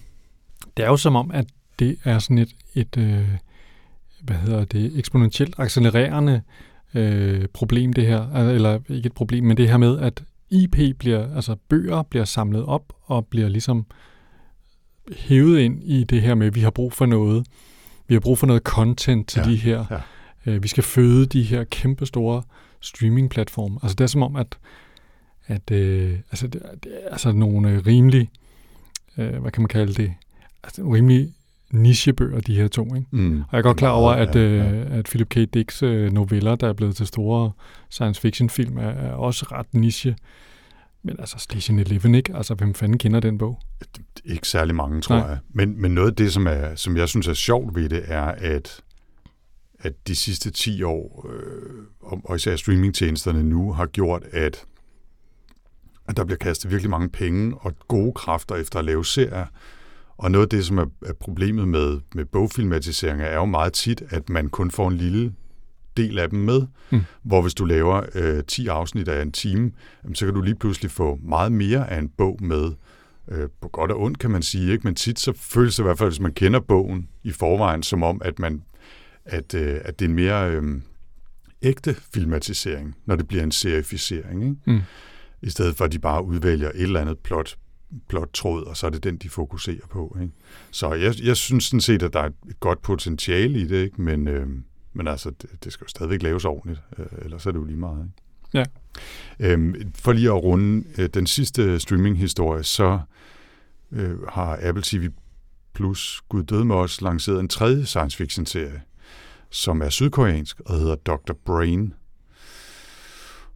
Det 0.78 0.86
er 0.86 0.90
jo 0.90 0.98
som 0.98 1.16
om, 1.16 1.32
at 1.32 1.46
det 1.80 1.98
er 2.04 2.20
sådan 2.20 2.38
et, 2.38 2.56
et 2.76 2.98
øh, 2.98 3.28
hvad 4.22 4.36
hedder 4.36 4.66
det, 4.66 4.98
eksponentielt 5.00 5.56
accelererende 5.58 6.42
øh, 6.94 7.46
problem, 7.54 7.94
det 7.94 8.08
her. 8.08 8.34
Eller 8.34 8.80
ikke 8.90 9.08
et 9.08 9.14
problem, 9.14 9.44
men 9.44 9.58
det 9.58 9.70
her 9.70 9.78
med, 9.78 10.00
at 10.00 10.24
IP 10.50 10.78
bliver, 11.00 11.36
altså 11.36 11.56
bøger 11.70 12.04
bliver 12.04 12.26
samlet 12.26 12.66
op 12.66 12.94
og 13.04 13.26
bliver 13.28 13.50
ligesom 13.50 13.86
hævet 15.18 15.60
ind 15.60 15.84
i 15.84 16.04
det 16.04 16.22
her 16.22 16.36
med, 16.36 16.48
at 16.48 16.56
vi 16.56 16.60
har 16.62 16.70
brug 16.70 16.94
for 16.94 17.06
noget. 17.06 17.48
Vi 18.08 18.16
har 18.16 18.20
brug 18.20 18.38
for 18.38 18.48
noget 18.48 18.64
content 18.64 19.28
til 19.28 19.42
Ja, 19.46 19.50
de 19.52 19.56
her. 19.56 19.86
ja. 20.46 20.52
Øh, 20.52 20.64
vi 20.64 20.68
skal 20.68 20.84
føde 20.84 21.26
de 21.26 21.44
her 21.44 21.64
kæmpe 21.64 22.06
store 22.06 22.44
streaming-platforme. 22.82 23.80
Altså 23.84 23.96
det 23.96 24.04
er 24.04 24.08
som 24.08 24.22
om, 24.24 24.36
at, 24.36 24.58
at 25.48 25.72
øh, 25.72 26.20
altså, 26.32 26.48
det, 26.48 26.62
er- 26.66 26.76
det 26.76 26.92
er 27.04 27.10
altså 27.12 27.32
nogle 27.32 27.80
rimelig, 27.80 28.30
øh, 29.18 29.36
hvad 29.42 29.52
kan 29.52 29.62
man 29.62 29.68
kalde 29.70 29.94
det, 29.94 30.14
altså 30.64 30.82
rimelig 30.82 31.34
nichebøger, 31.72 32.40
de 32.42 32.56
her 32.56 32.68
to. 32.68 32.96
Ikke? 32.96 33.08
mm, 33.12 33.40
Og 33.40 33.48
jeg 33.52 33.58
er 33.58 33.62
godt 33.64 33.78
klar 33.78 33.90
over, 33.90 34.12
at, 34.12 34.36
Ja, 34.36 34.42
øh, 34.42 34.58
ja. 34.58 34.98
at 34.98 35.06
Philip 35.06 35.30
K. 35.30 35.36
Dicks 35.54 35.84
øh, 35.84 36.12
noveller, 36.12 36.56
der 36.56 36.70
er 36.70 36.74
blevet 36.74 36.96
til 36.96 37.08
store 37.08 37.52
science 37.90 38.22
fiction 38.22 38.50
film, 38.50 38.78
er, 38.78 38.82
er 38.90 39.14
også 39.14 39.46
ret 39.52 39.74
niche. 39.74 40.16
Men 41.04 41.16
altså 41.20 41.36
Station 41.40 41.80
11, 41.80 42.18
ikke? 42.18 42.36
Altså, 42.36 42.54
hvem 42.54 42.74
fanden 42.74 42.98
kender 42.98 43.20
den 43.20 43.38
bog? 43.38 43.60
ikke 44.26 44.48
særlig 44.48 44.76
mange, 44.76 45.02
tror 45.02 45.16
Nej. 45.18 45.28
jeg. 45.28 45.38
Men, 45.50 45.82
men 45.82 45.92
noget 45.92 46.10
af 46.10 46.16
det, 46.16 46.34
som, 46.34 46.48
er, 46.48 46.76
som 46.76 46.98
jeg 46.98 47.10
synes 47.10 47.28
er 47.28 47.34
sjovt 47.34 47.76
ved 47.76 47.90
det, 47.90 48.04
er, 48.08 48.24
at, 48.24 48.80
at 49.80 49.94
de 50.08 50.16
sidste 50.16 50.52
10 50.52 50.84
år, 50.84 51.26
øh, 51.34 51.84
og- 52.00 52.22
og 52.26 52.36
især 52.36 52.56
streamingtjenesterne 52.56 53.44
nu, 53.44 53.74
har 53.74 53.86
gjort, 53.86 54.24
at, 54.32 54.66
at 56.08 56.18
der 56.18 56.26
bliver 56.26 56.38
kastet 56.38 56.72
virkelig 56.72 56.90
mange 56.90 57.10
penge 57.10 57.58
og 57.58 57.74
gode 57.88 58.12
kræfter 58.14 58.56
efter 58.56 58.80
at 58.80 58.86
lave 58.86 59.06
serier. 59.06 59.46
Og 60.18 60.32
noget 60.32 60.46
af 60.46 60.50
det, 60.50 60.66
som 60.66 60.78
er, 60.78 60.86
problemet 61.20 61.68
med, 61.68 62.00
med 62.16 62.26
bogfilmatiseringer, 62.26 63.26
er 63.26 63.36
jo 63.36 63.46
meget 63.46 63.74
tit, 63.74 64.04
at 64.10 64.30
man 64.30 64.50
kun 64.50 64.72
får 64.72 64.88
en 64.88 64.98
lille 64.98 65.34
del 65.98 66.20
af 66.20 66.30
dem 66.30 66.40
med. 66.40 66.62
Mm. 66.62 66.98
Mm. 66.98 67.04
Hvor 67.24 67.42
hvis 67.42 67.54
du 67.54 67.66
laver 67.66 68.02
øh, 68.16 68.44
10 68.44 68.68
afsnit 68.68 69.08
af 69.08 69.22
en 69.22 69.32
time, 69.32 69.72
jamen, 70.04 70.16
så 70.16 70.26
kan 70.26 70.34
du 70.34 70.42
lige 70.42 70.56
pludselig 70.56 70.92
få 70.92 71.20
meget 71.24 71.52
mere 71.52 71.90
af 71.90 72.00
en 72.00 72.10
bog 72.10 72.38
med. 72.42 72.72
Øh, 73.32 73.50
på 73.62 73.68
godt 73.68 73.92
og 73.92 74.02
ondt, 74.02 74.20
kan 74.20 74.32
man 74.32 74.42
sige. 74.42 74.72
Ikke? 74.72 74.88
Men 74.88 74.96
tit 74.96 75.20
så 75.20 75.34
føles 75.34 75.76
det 75.76 75.84
i 75.84 75.86
hvert 75.86 75.98
fald, 75.98 76.10
hvis 76.10 76.20
man 76.20 76.34
kender 76.34 76.60
bogen 76.60 77.10
i 77.24 77.32
forvejen, 77.32 77.84
som 77.84 78.04
om, 78.04 78.22
at, 78.26 78.40
man, 78.40 78.64
at, 79.26 79.54
øh, 79.54 79.80
at 79.86 80.00
det 80.00 80.06
er 80.06 80.10
en 80.10 80.16
mere 80.16 80.52
øh, 80.52 80.82
ægte 81.62 81.96
filmatisering, 82.14 82.96
når 83.06 83.16
det 83.16 83.28
bliver 83.28 83.44
en 83.44 83.52
serificering. 83.52 84.44
Ikke? 84.44 84.56
Mm. 84.66 84.82
I 85.42 85.50
stedet 85.50 85.76
for, 85.76 85.86
at 85.86 85.92
de 85.92 86.00
bare 86.00 86.24
udvælger 86.24 86.70
et 86.70 86.82
eller 86.82 87.02
andet 87.02 87.20
plot, 87.20 87.58
plot 88.08 88.30
tråd, 88.34 88.64
og 88.64 88.78
så 88.78 88.86
er 88.86 88.90
det 88.90 89.04
den, 89.04 89.18
de 89.18 89.30
fokuserer 89.30 89.88
på. 89.90 90.18
Ikke? 90.22 90.34
Så 90.72 90.94
jeg, 90.94 91.14
jeg 91.24 91.38
synes 91.38 91.64
sådan 91.64 91.82
set, 91.82 92.04
at 92.04 92.14
der 92.14 92.20
er 92.20 92.30
et 92.50 92.60
godt 92.60 92.82
potentiale 92.82 93.60
i 93.60 93.68
det, 93.68 93.84
ikke? 93.84 94.02
Men, 94.02 94.28
øh, 94.28 94.48
men 94.94 95.08
altså, 95.08 95.30
det, 95.30 95.64
det 95.64 95.74
skal 95.74 95.86
jo 95.86 95.90
stadigvæk 95.90 96.24
laves 96.24 96.46
ordentligt, 96.46 96.82
øh, 96.98 97.06
ellers 97.22 97.46
er 97.46 97.52
det 97.52 97.60
jo 97.60 97.64
lige 97.64 97.78
meget. 97.78 98.04
Ikke? 98.04 98.28
Ja. 98.54 98.64
Øhm, 99.40 99.94
for 99.96 100.12
lige 100.12 100.28
at 100.28 100.44
runde 100.44 100.84
øh, 100.98 101.10
den 101.10 101.28
sidste 101.28 101.80
streaming-historie, 101.80 102.64
så 102.64 103.00
øh, 103.92 104.24
har 104.24 104.60
Apple 104.62 104.84
TV 104.84 105.10
Plus, 105.74 106.22
Gud 106.30 106.44
døde 106.44 106.66
med 106.66 106.76
os, 106.76 107.02
lanceret 107.02 107.40
en 107.40 107.48
tredje 107.48 107.86
science 107.86 108.18
fiction-serie, 108.18 108.82
som 109.50 109.82
er 109.82 109.90
sydkoreansk 109.90 110.60
og 110.66 110.76
hedder 110.76 110.96
Dr. 110.96 111.34
Brain. 111.46 111.94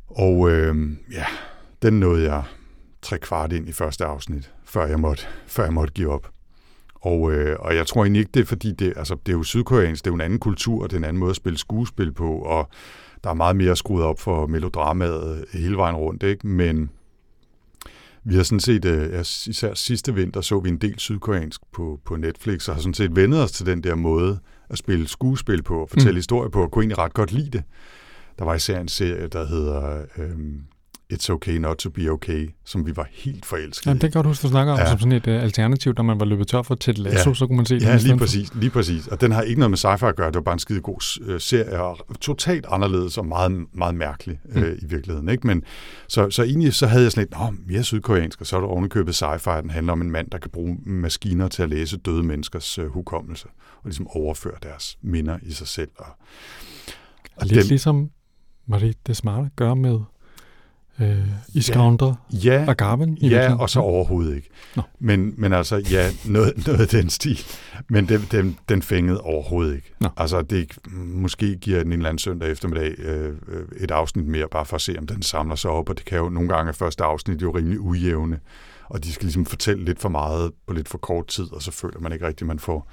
Og 0.07 0.51
øh, 0.51 0.91
ja, 1.11 1.25
den 1.81 1.99
nåede 1.99 2.23
jeg 2.23 2.43
tre 3.01 3.17
kvart 3.19 3.53
ind 3.53 3.69
i 3.69 3.71
første 3.71 4.05
afsnit, 4.05 4.51
før 4.65 4.85
jeg 4.85 4.99
måtte, 4.99 5.23
før 5.47 5.63
jeg 5.63 5.73
måtte 5.73 5.93
give 5.93 6.11
op. 6.11 6.29
Og, 6.95 7.31
øh, 7.31 7.55
og 7.59 7.75
jeg 7.75 7.87
tror 7.87 8.03
egentlig 8.03 8.19
ikke, 8.19 8.31
det 8.33 8.39
er 8.39 8.45
fordi, 8.45 8.71
det, 8.71 8.93
altså, 8.95 9.15
det 9.25 9.31
er 9.31 9.37
jo 9.37 9.43
sydkoreansk, 9.43 10.05
det 10.05 10.09
er 10.09 10.11
jo 10.11 10.15
en 10.15 10.21
anden 10.21 10.39
kultur, 10.39 10.87
det 10.87 10.93
er 10.93 10.97
en 10.97 11.03
anden 11.03 11.19
måde 11.19 11.29
at 11.29 11.35
spille 11.35 11.57
skuespil 11.57 12.11
på, 12.11 12.31
og 12.31 12.69
der 13.23 13.29
er 13.29 13.33
meget 13.33 13.55
mere 13.55 13.75
skruet 13.75 14.03
op 14.03 14.19
for 14.19 14.47
melodramaet 14.47 15.45
hele 15.53 15.77
vejen 15.77 15.95
rundt, 15.95 16.23
ikke? 16.23 16.47
Men 16.47 16.89
vi 18.23 18.35
har 18.35 18.43
sådan 18.43 18.59
set, 18.59 18.85
øh, 18.85 19.19
især 19.21 19.73
sidste 19.73 20.15
vinter, 20.15 20.41
så 20.41 20.59
vi 20.59 20.69
en 20.69 20.77
del 20.77 20.99
sydkoreansk 20.99 21.61
på, 21.73 21.99
på 22.05 22.15
Netflix, 22.15 22.67
og 22.69 22.75
har 22.75 22.81
sådan 22.81 22.93
set 22.93 23.15
vendet 23.15 23.43
os 23.43 23.51
til 23.51 23.65
den 23.65 23.83
der 23.83 23.95
måde 23.95 24.39
at 24.69 24.77
spille 24.77 25.07
skuespil 25.07 25.63
på, 25.63 25.81
og 25.81 25.89
fortælle 25.89 26.11
Mm. 26.11 26.17
historie 26.17 26.49
på, 26.49 26.61
og 26.63 26.71
kunne 26.71 26.83
egentlig 26.83 26.97
ret 26.97 27.13
godt 27.13 27.31
lide 27.31 27.49
det. 27.49 27.63
Der 28.39 28.45
var 28.45 28.55
især 28.55 28.79
en 28.79 28.87
serie, 28.87 29.27
der 29.27 29.45
hedder 29.47 30.05
øhm, 30.17 30.61
It's 31.11 31.29
Okay 31.29 31.53
Not 31.57 31.77
To 31.77 31.89
Be 31.89 32.09
Okay, 32.09 32.49
som 32.65 32.85
vi 32.85 32.95
var 32.95 33.07
helt 33.11 33.45
forelskede 33.45 33.89
Jamen, 33.89 34.01
det 34.01 34.11
kan 34.11 34.19
godt 34.19 34.27
huske, 34.27 34.43
du 34.43 34.47
snakker 34.47 34.73
om, 34.73 34.79
ja. 34.79 34.83
Ja. 34.83 34.89
som 34.89 34.99
sådan 34.99 35.11
et 35.11 35.27
uh, 35.27 35.33
alternativ, 35.33 35.93
når 35.97 36.03
man 36.03 36.19
var 36.19 36.25
løbet 36.25 36.47
tør 36.47 36.61
for 36.61 36.75
Ted 36.75 36.93
Lasso, 36.93 37.29
Ja. 37.29 37.33
så 37.33 37.47
kunne 37.47 37.55
man 37.55 37.65
se 37.65 37.75
den. 37.75 37.83
i 37.83 37.85
Ja, 37.85 37.97
lige 37.97 38.17
præcis, 38.17 38.53
lige 38.55 38.69
præcis. 38.69 39.07
Og 39.07 39.21
den 39.21 39.31
har 39.31 39.41
ikke 39.41 39.59
noget 39.59 39.69
med 39.71 39.77
sci-fi 39.77 40.05
at 40.05 40.15
gøre. 40.15 40.27
Det 40.27 40.35
var 40.35 40.41
bare 40.41 40.53
en 40.53 40.59
skide 40.59 40.81
god 40.81 41.19
øh, 41.21 41.39
serie, 41.41 41.81
og 41.81 41.97
totalt 42.21 42.65
anderledes 42.69 43.17
og 43.17 43.25
meget, 43.25 43.65
meget 43.73 43.95
mærkelig 43.95 44.39
øh, 44.49 44.63
Mm. 44.63 44.77
i 44.81 44.85
virkeligheden. 44.85 45.29
Ikke? 45.29 45.47
Men, 45.47 45.63
så, 46.07 46.29
så 46.29 46.43
egentlig 46.43 46.73
så 46.73 46.87
havde 46.87 47.03
jeg 47.03 47.11
sådan 47.11 47.21
lidt, 47.21 47.39
nå, 47.39 47.53
mere 47.67 47.83
sydkoreansk, 47.83 48.41
og 48.41 48.47
så 48.47 48.55
er 48.55 48.59
der 48.61 48.67
ovenikøbet 48.67 49.23
sci-fi, 49.23 49.61
den 49.61 49.69
handler 49.69 49.93
om 49.93 50.01
en 50.01 50.11
mand, 50.11 50.29
der 50.31 50.37
kan 50.37 50.49
bruge 50.51 50.77
maskiner 50.85 51.47
til 51.47 51.63
at 51.63 51.69
læse 51.69 51.97
døde 51.97 52.23
menneskers 52.23 52.77
øh, 52.77 52.87
hukommelse, 52.87 53.47
og 53.77 53.81
ligesom 53.85 54.07
overføre 54.07 54.55
deres 54.63 54.97
minder 55.01 55.37
i 55.43 55.51
sig 55.51 55.67
selv. 55.67 55.89
Og, 55.97 56.05
Og 57.35 57.45
lidt 57.45 57.59
den- 57.61 57.67
ligesom 57.67 58.09
Marie 58.67 58.93
det 59.07 59.17
smarte 59.17 59.49
gør 59.55 59.73
med 59.73 59.99
Øh, 61.01 61.17
Iskander 61.53 62.13
Ja, 62.31 62.65
Agaven? 62.67 63.09
i 63.09 63.21
ja 63.21 63.27
virkeligheden? 63.27 63.59
og 63.59 63.69
så 63.69 63.79
overhovedet 63.79 64.35
ikke. 64.35 64.49
Nå. 64.75 64.81
Men, 64.99 65.33
men 65.37 65.53
altså, 65.53 65.75
ja, 65.91 66.09
noget, 66.25 66.67
noget 66.67 66.79
af 66.81 66.87
den 66.87 67.09
stil. 67.09 67.39
Men 67.89 68.09
den, 68.09 68.27
den, 68.31 68.57
den 68.69 68.81
fængede 68.81 69.21
overhovedet 69.21 69.75
ikke. 69.75 69.93
Nå. 69.99 70.09
Altså, 70.17 70.41
det 70.41 70.71
måske 70.95 71.55
giver 71.55 71.77
den 71.83 71.87
en 71.87 71.93
eller 71.93 72.09
anden 72.09 72.19
søndag 72.19 72.51
eftermiddag 72.51 72.99
øh, 72.99 73.33
et 73.77 73.91
afsnit 73.91 74.25
mere, 74.25 74.47
bare 74.51 74.65
for 74.65 74.75
at 74.75 74.81
se, 74.81 74.95
om 74.97 75.07
den 75.07 75.21
samler 75.21 75.55
sig 75.55 75.71
op. 75.71 75.89
Og 75.89 75.97
det 75.97 76.05
kan 76.05 76.17
jo 76.17 76.29
nogle 76.29 76.49
gange, 76.49 76.73
første 76.73 77.03
afsnit 77.03 77.41
jo 77.41 77.51
rimelig 77.51 77.79
ujævne. 77.79 78.39
Og 78.89 79.03
de 79.03 79.13
skal 79.13 79.25
ligesom 79.25 79.45
fortælle 79.45 79.85
lidt 79.85 79.99
for 79.99 80.09
meget 80.09 80.51
på 80.67 80.73
lidt 80.73 80.89
for 80.89 80.97
kort 80.97 81.27
tid, 81.27 81.53
og 81.53 81.61
så 81.61 81.71
føler 81.71 81.99
man 81.99 82.11
ikke 82.11 82.27
rigtigt, 82.27 82.47
man 82.47 82.59
får, 82.59 82.91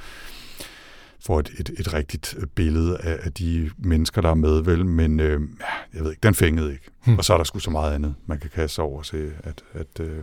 får 1.21 1.41
et, 1.41 1.51
et, 1.59 1.71
et 1.79 1.95
rigtigt 1.95 2.37
billede 2.55 2.99
af, 2.99 3.19
af 3.23 3.33
de 3.33 3.71
mennesker, 3.79 4.21
der 4.23 4.31
er 4.31 4.35
med, 4.35 4.61
vel? 4.63 4.87
Men 4.87 5.21
øh, 5.21 5.41
ja, 5.61 5.67
jeg 5.95 6.05
ved 6.05 6.11
ikke, 6.11 6.21
den 6.23 6.35
fængede 6.35 6.73
ikke. 6.73 6.85
Hmm. 7.05 7.19
Og 7.19 7.25
så 7.25 7.33
er 7.33 7.37
der 7.37 7.45
sgu 7.45 7.59
så 7.59 7.71
meget 7.71 7.95
andet, 7.95 8.15
man 8.27 8.39
kan 8.39 8.51
kaste 8.51 8.75
sig 8.75 8.85
over 8.85 9.03
til, 9.03 9.33
at, 9.45 9.63
at, 9.73 10.01
øh, 10.01 10.23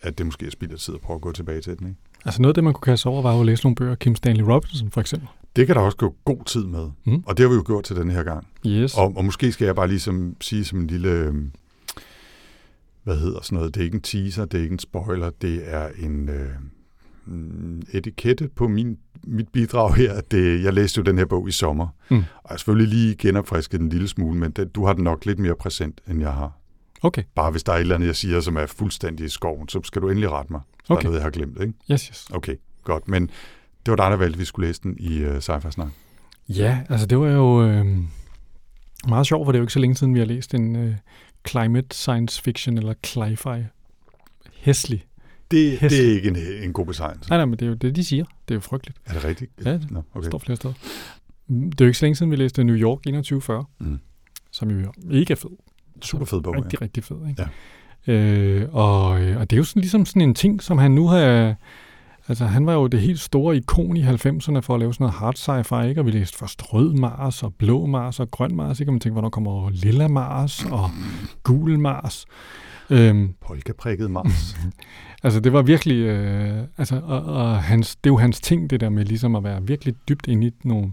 at 0.00 0.18
det 0.18 0.26
måske 0.26 0.46
er 0.46 0.50
spild 0.50 0.72
af 0.72 0.78
tid 0.78 0.94
at 0.94 1.00
prøve 1.00 1.14
at 1.14 1.20
gå 1.22 1.32
tilbage 1.32 1.60
til 1.60 1.78
den. 1.78 1.86
Ikke? 1.86 2.00
Altså 2.24 2.42
noget 2.42 2.50
af 2.50 2.54
det, 2.54 2.64
man 2.64 2.72
kunne 2.72 2.92
kaste 2.92 3.06
over, 3.06 3.22
var 3.22 3.34
jo 3.34 3.40
at 3.40 3.46
læse 3.46 3.64
nogle 3.64 3.74
bøger 3.76 3.90
af 3.90 3.98
Kim 3.98 4.14
Stanley 4.16 4.44
Robinson, 4.44 4.90
for 4.90 5.00
eksempel. 5.00 5.28
Det 5.56 5.66
kan 5.66 5.76
der 5.76 5.82
også 5.82 5.96
gå 5.96 6.16
god 6.24 6.44
tid 6.44 6.64
med, 6.64 6.90
Mm. 7.04 7.22
og 7.26 7.36
det 7.36 7.42
har 7.44 7.50
vi 7.50 7.54
jo 7.54 7.62
gjort 7.66 7.84
til 7.84 7.96
den 7.96 8.10
her 8.10 8.22
gang. 8.22 8.46
Yes. 8.66 8.94
Og, 8.98 9.12
og 9.16 9.24
måske 9.24 9.52
skal 9.52 9.64
jeg 9.64 9.74
bare 9.74 9.88
ligesom 9.88 10.36
sige 10.40 10.64
som 10.64 10.78
en 10.80 10.86
lille, 10.86 11.08
øh, 11.08 11.34
hvad 13.04 13.16
hedder 13.16 13.40
sådan 13.42 13.56
noget, 13.56 13.74
det 13.74 13.80
er 13.80 13.84
ikke 13.84 13.94
en 13.94 14.00
teaser, 14.02 14.44
det 14.44 14.58
er 14.58 14.62
ikke 14.62 14.72
en 14.72 14.78
spoiler, 14.78 15.30
det 15.30 15.60
er 15.64 15.88
en 15.98 16.28
øh, 16.28 16.48
etikette 17.92 18.48
på 18.56 18.68
min, 18.68 18.98
mit 19.24 19.48
bidrag 19.48 19.94
her. 19.94 20.20
Det, 20.20 20.62
jeg 20.64 20.72
læste 20.72 20.98
jo 20.98 21.02
den 21.02 21.18
her 21.18 21.24
bog 21.24 21.48
i 21.48 21.52
sommer, 21.52 21.88
Mm. 22.10 22.16
og 22.16 22.22
jeg 22.22 22.26
har 22.50 22.56
selvfølgelig 22.56 22.88
lige 22.94 23.14
genopfrisket 23.14 23.80
den 23.80 23.86
en 23.86 23.92
lille 23.92 24.08
smule, 24.08 24.38
men 24.38 24.50
det, 24.50 24.74
du 24.74 24.86
har 24.86 24.92
den 24.92 25.04
nok 25.04 25.26
lidt 25.26 25.38
mere 25.38 25.54
præsent, 25.56 26.00
end 26.08 26.20
jeg 26.20 26.32
har. 26.32 26.58
Okay, 27.02 27.22
Bare 27.34 27.50
hvis 27.50 27.62
der 27.62 27.72
er 27.72 27.76
et 27.76 27.80
eller 27.80 27.94
andet, 27.94 28.06
jeg 28.06 28.16
siger, 28.16 28.40
som 28.40 28.56
er 28.56 28.66
fuldstændig 28.66 29.26
i 29.26 29.28
skoven, 29.28 29.68
så 29.68 29.80
skal 29.84 30.02
du 30.02 30.08
endelig 30.08 30.30
rette 30.30 30.52
mig. 30.52 30.60
Hvis 30.76 30.86
Der 30.88 30.94
Okay. 30.94 31.02
er 31.02 31.04
noget, 31.08 31.16
jeg 31.18 31.24
har 31.24 31.30
glemt, 31.30 31.60
ikke? 31.60 31.72
yes, 31.92 32.02
yes. 32.06 32.26
Okay, 32.32 32.56
godt. 32.84 33.08
Men 33.08 33.22
det 33.86 33.90
var 33.90 33.96
dig, 33.96 34.10
der 34.10 34.16
valgte, 34.16 34.34
at 34.36 34.40
vi 34.40 34.44
skulle 34.44 34.66
læse 34.68 34.82
den 34.82 34.96
i 35.00 35.24
uh, 35.24 35.38
sci 35.40 35.52
snak 35.70 35.88
Ja, 36.48 36.78
altså 36.88 37.06
det 37.06 37.18
var 37.18 37.28
jo 37.28 37.62
øh, 37.68 37.86
meget 39.08 39.26
sjovt, 39.26 39.46
for 39.46 39.52
det 39.52 39.56
er 39.56 39.60
jo 39.60 39.64
ikke 39.64 39.72
så 39.72 39.78
længe 39.78 39.96
siden, 39.96 40.14
vi 40.14 40.18
har 40.18 40.26
læst 40.26 40.54
en 40.54 40.76
øh, 40.76 40.94
climate 41.48 41.86
science 41.96 42.42
fiction, 42.42 42.78
eller 42.78 42.94
cli-fi. 43.06 43.62
Hæslig. 44.54 45.04
Det, 45.52 45.80
det 45.80 46.08
er 46.08 46.12
ikke 46.14 46.28
en, 46.28 46.36
en 46.64 46.72
god 46.72 46.86
betegnelse. 46.86 47.30
Nej, 47.30 47.38
nej, 47.38 47.44
men 47.44 47.52
det 47.58 47.62
er 47.62 47.66
jo 47.66 47.74
det, 47.74 47.96
de 47.96 48.04
siger. 48.04 48.24
Det 48.48 48.54
er 48.54 48.56
jo 48.56 48.60
frygteligt. 48.60 48.98
Er 49.06 49.12
det 49.12 49.24
rigtigt? 49.24 49.50
Ja, 49.64 49.72
det 49.72 49.90
Nå, 49.90 50.02
okay. 50.14 50.28
står 50.28 50.38
flere 50.38 50.56
steder. 50.56 50.74
Det 51.48 51.80
er 51.80 51.84
jo 51.84 51.86
ikke 51.86 51.98
så 51.98 52.04
længe 52.04 52.16
siden, 52.16 52.30
vi 52.30 52.36
læste 52.36 52.64
New 52.64 52.76
York 52.76 52.98
2140, 52.98 53.64
Mm. 53.80 53.98
som 54.52 54.70
jo 54.70 54.76
er 54.88 54.90
mega 55.04 55.34
fed. 55.34 55.50
Super 56.02 56.24
fed 56.24 56.40
bog, 56.40 56.54
ja. 56.56 56.62
Rigtig, 56.62 56.82
rigtig 56.82 57.04
fed, 57.04 57.16
ikke? 57.28 57.42
Ja. 58.06 58.12
Øh, 58.12 58.68
og, 58.72 59.22
øh, 59.22 59.40
og 59.40 59.50
det 59.50 59.56
er 59.56 59.58
jo 59.58 59.64
sådan, 59.64 59.80
ligesom 59.80 60.06
sådan 60.06 60.22
en 60.22 60.34
ting, 60.34 60.62
som 60.62 60.78
han 60.78 60.90
nu 60.90 61.06
har... 61.06 61.54
Altså, 62.28 62.44
han 62.46 62.66
var 62.66 62.72
jo 62.72 62.86
det 62.86 63.00
helt 63.00 63.20
store 63.20 63.56
ikon 63.56 63.96
i 63.96 64.02
90'erne 64.02 64.58
for 64.58 64.74
at 64.74 64.80
lave 64.80 64.94
sådan 64.94 65.04
noget 65.04 65.14
hard 65.14 65.34
sci-fi, 65.36 65.88
ikke? 65.88 66.00
Og 66.00 66.06
vi 66.06 66.10
læste 66.10 66.38
først 66.38 66.62
rød 66.74 66.94
Mars, 66.94 67.42
og 67.42 67.54
blå 67.54 67.86
Mars, 67.86 68.20
og 68.20 68.30
grøn 68.30 68.56
Mars, 68.56 68.80
ikke? 68.80 68.90
Og 68.90 68.92
man 68.94 69.00
tænkte, 69.00 69.12
hvornår 69.12 69.28
kommer 69.30 69.70
lilla 69.70 70.08
Mars, 70.08 70.64
og 70.64 70.90
gul 71.42 71.78
Mars. 71.78 72.26
Øhm, 72.90 73.34
Polkaprikket 73.46 74.10
Mars. 74.10 74.56
altså, 75.22 75.40
det 75.40 75.52
var 75.52 75.62
virkelig... 75.62 75.96
Øh, 75.96 76.64
altså, 76.78 77.00
og, 77.04 77.22
og 77.24 77.62
hans, 77.62 77.96
det 77.96 78.10
er 78.10 78.12
jo 78.12 78.18
hans 78.18 78.40
ting, 78.40 78.70
det 78.70 78.80
der 78.80 78.88
med 78.88 79.04
ligesom 79.04 79.36
at 79.36 79.44
være 79.44 79.66
virkelig 79.66 79.94
dybt 80.08 80.26
inde 80.28 80.46
i 80.46 80.52
nogle 80.64 80.92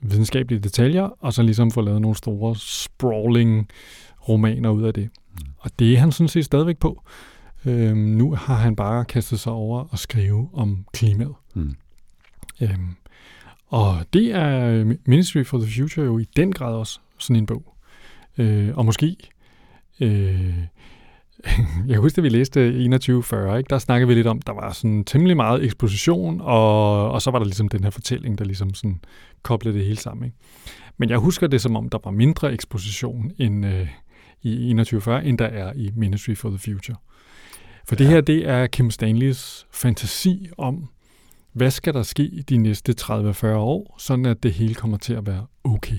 videnskabelige 0.00 0.60
detaljer, 0.60 1.02
og 1.20 1.32
så 1.32 1.42
ligesom 1.42 1.70
få 1.70 1.80
lavet 1.80 2.00
nogle 2.00 2.16
store 2.16 2.56
sprawling 2.56 3.68
romaner 4.28 4.70
ud 4.70 4.82
af 4.82 4.94
det. 4.94 5.10
Mm. 5.32 5.46
Og 5.58 5.70
det 5.78 5.94
er 5.94 5.98
han 5.98 6.12
sådan 6.12 6.28
set 6.28 6.44
stadigvæk 6.44 6.78
på. 6.78 7.02
Øhm, 7.64 7.98
nu 7.98 8.34
har 8.34 8.54
han 8.54 8.76
bare 8.76 9.04
kastet 9.04 9.40
sig 9.40 9.52
over 9.52 9.84
og 9.90 9.98
skrive 9.98 10.50
om 10.52 10.84
klimaet. 10.92 11.34
Mm. 11.54 11.74
Øhm, 12.60 12.96
og 13.66 13.96
det 14.12 14.34
er 14.34 14.66
øh, 14.66 14.94
Ministry 15.06 15.44
for 15.44 15.58
the 15.58 15.82
Future 15.82 16.06
jo 16.06 16.18
i 16.18 16.24
den 16.36 16.52
grad 16.52 16.74
også 16.74 17.00
sådan 17.18 17.36
en 17.36 17.46
bog. 17.46 17.74
Øh, 18.38 18.78
og 18.78 18.84
måske... 18.84 19.16
Øh, 20.00 20.54
jeg 21.86 21.94
kan 21.94 22.00
huske, 22.00 22.18
at 22.18 22.24
vi 22.24 22.28
læste 22.28 22.60
2140, 22.60 23.58
ikke? 23.58 23.68
der 23.70 23.78
snakkede 23.78 24.08
vi 24.08 24.14
lidt 24.14 24.26
om, 24.26 24.42
der 24.42 24.52
var 24.52 24.72
sådan 24.72 25.04
temmelig 25.04 25.36
meget 25.36 25.64
eksposition, 25.64 26.40
og, 26.40 27.10
og 27.10 27.22
så 27.22 27.30
var 27.30 27.38
der 27.38 27.46
ligesom 27.46 27.68
den 27.68 27.84
her 27.84 27.90
fortælling, 27.90 28.38
der 28.38 28.44
ligesom 28.44 28.74
sådan 28.74 29.00
koblede 29.42 29.78
det 29.78 29.86
hele 29.86 29.98
sammen. 29.98 30.24
Ikke? 30.24 30.36
Men 30.96 31.10
jeg 31.10 31.18
husker 31.18 31.46
det 31.46 31.60
som 31.60 31.76
om, 31.76 31.88
der 31.88 31.98
var 32.04 32.10
mindre 32.10 32.52
eksposition 32.52 33.30
end, 33.38 33.66
øh, 33.66 33.88
i 34.42 34.50
2140, 34.50 35.24
end 35.24 35.38
der 35.38 35.46
er 35.46 35.72
i 35.76 35.90
Ministry 35.96 36.34
for 36.34 36.48
the 36.48 36.58
Future. 36.58 36.96
For 37.88 37.94
ja. 37.94 37.98
det 37.98 38.06
her, 38.06 38.20
det 38.20 38.48
er 38.48 38.66
Kim 38.66 38.90
Stanleys 38.90 39.66
fantasi 39.70 40.48
om, 40.58 40.88
hvad 41.52 41.70
skal 41.70 41.94
der 41.94 42.02
ske 42.02 42.44
de 42.48 42.56
næste 42.56 42.94
30-40 43.00 43.46
år, 43.46 43.94
sådan 43.98 44.26
at 44.26 44.42
det 44.42 44.52
hele 44.52 44.74
kommer 44.74 44.96
til 44.96 45.14
at 45.14 45.26
være 45.26 45.46
okay. 45.64 45.98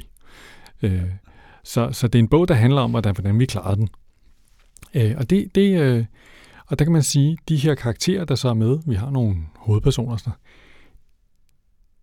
Øh, 0.82 1.02
så, 1.63 1.89
så 1.91 2.08
det 2.08 2.19
er 2.19 2.23
en 2.23 2.30
bog, 2.30 2.47
der 2.47 2.54
handler 2.54 2.82
om, 2.82 2.91
hvordan, 2.91 3.15
hvordan 3.15 3.39
vi 3.39 3.45
klarer 3.45 3.75
den. 3.75 3.89
Øh, 4.93 5.15
og, 5.17 5.30
det, 5.30 5.56
det, 5.56 5.80
øh, 5.80 6.06
og 6.67 6.80
der 6.80 6.86
kan 6.86 6.91
man 6.91 7.04
sige, 7.04 7.38
de 7.49 7.56
her 7.56 7.75
karakterer, 7.75 8.25
der 8.25 8.36
så 8.36 8.49
er 8.49 8.54
med, 8.54 8.80
vi 8.86 8.95
har 8.95 9.10
nogle 9.10 9.36
hovedpersoner, 9.56 10.17
sådan, 10.17 10.34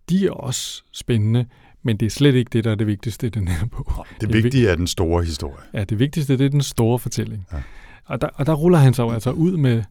de 0.09 0.27
er 0.27 0.31
også 0.31 0.83
spændende, 0.93 1.47
men 1.83 1.97
det 1.97 2.07
er 2.07 2.11
slet 2.11 2.35
ikke 2.35 2.49
det, 2.53 2.65
der 2.65 2.71
er 2.71 2.75
det 2.75 2.87
vigtigste 2.87 3.27
i 3.27 3.31
den 3.31 3.49
her 3.49 3.67
bog. 3.67 4.07
Det 4.21 4.33
vigtige 4.33 4.69
er 4.69 4.77
den 4.77 4.87
store 4.87 5.25
historie. 5.25 5.65
Ja, 5.75 5.85
det 5.85 5.99
vigtigste, 5.99 6.39
det 6.39 6.47
er 6.47 6.51
den 6.51 6.63
store 6.63 6.99
fortælling. 6.99 7.47
Ja. 7.53 7.59
Og, 8.05 8.21
der, 8.21 8.29
og 8.35 8.47
der 8.47 8.55
ruller 8.55 8.79
han 8.79 8.95
sig 8.95 9.03
jo 9.03 9.11
altså 9.11 9.31
ud 9.31 9.57
med, 9.57 9.83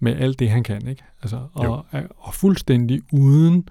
med 0.00 0.16
alt 0.16 0.38
det, 0.38 0.50
han 0.50 0.62
kan, 0.62 0.88
ikke? 0.88 1.02
Altså, 1.22 1.36
Jo. 1.36 1.72
og, 1.72 1.86
og 2.16 2.34
fuldstændig 2.34 3.02
uden 3.12 3.68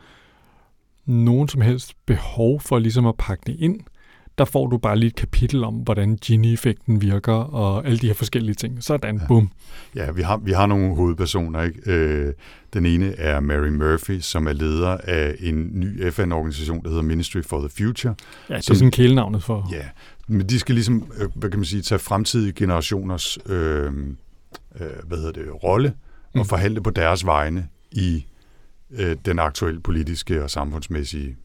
nogen 1.05 1.47
som 1.47 1.61
helst 1.61 1.93
behov 2.05 2.59
for 2.59 2.79
ligesom 2.79 3.05
at 3.05 3.15
pakke 3.17 3.43
det 3.47 3.55
ind, 3.59 3.79
der 4.37 4.45
får 4.45 4.67
du 4.67 4.77
bare 4.77 4.95
lige 4.99 5.07
et 5.07 5.15
kapitel 5.15 5.63
om, 5.63 5.73
hvordan 5.73 6.15
Gini-effekten 6.25 7.01
virker, 7.01 7.33
og 7.33 7.85
alle 7.85 7.97
de 7.97 8.07
her 8.07 8.13
forskellige 8.13 8.55
ting. 8.55 8.83
Sådan, 8.83 9.17
Ja. 9.17 9.27
bum. 9.27 9.49
Ja, 9.95 10.11
vi 10.11 10.21
har, 10.21 10.37
vi 10.37 10.51
har 10.51 10.65
nogle 10.65 10.95
hovedpersoner. 10.95 11.61
Ikke? 11.61 11.91
Øh, 11.91 12.33
den 12.73 12.85
ene 12.85 13.15
er 13.15 13.39
Mary 13.39 13.67
Murphy, 13.67 14.19
som 14.19 14.47
er 14.47 14.53
leder 14.53 14.97
af 15.03 15.35
en 15.39 15.69
ny 15.79 16.11
FN-organisation, 16.11 16.83
der 16.83 16.89
hedder 16.89 17.03
Ministry 17.03 17.41
for 17.41 17.59
the 17.59 17.69
Future. 17.69 18.15
Ja, 18.49 18.53
det 18.53 18.59
er 18.59 18.63
Som- 18.63 18.75
sådan 18.75 18.91
kælenavnet 18.91 19.43
for... 19.43 19.67
Ja, 19.71 19.85
men 20.27 20.49
de 20.49 20.59
skal 20.59 20.75
ligesom, 20.75 21.11
øh, 21.17 21.29
hvad 21.35 21.49
kan 21.49 21.59
man 21.59 21.65
sige, 21.65 21.81
tage 21.81 21.99
fremtidige 21.99 22.53
generationers, 22.53 23.37
øh, 23.45 23.85
øh, 24.79 24.87
hvad 25.07 25.17
hedder 25.17 25.31
det, 25.31 25.63
rolle 25.63 25.93
og 26.33 26.39
Mm. 26.39 26.45
forhandle 26.45 26.81
på 26.83 26.89
deres 26.89 27.25
vegne 27.25 27.67
i 27.91 28.25
øh, 28.91 29.15
den 29.25 29.39
aktuelle 29.39 29.79
politiske 29.81 30.43
og 30.43 30.49
samfundsmæssige 30.49 31.35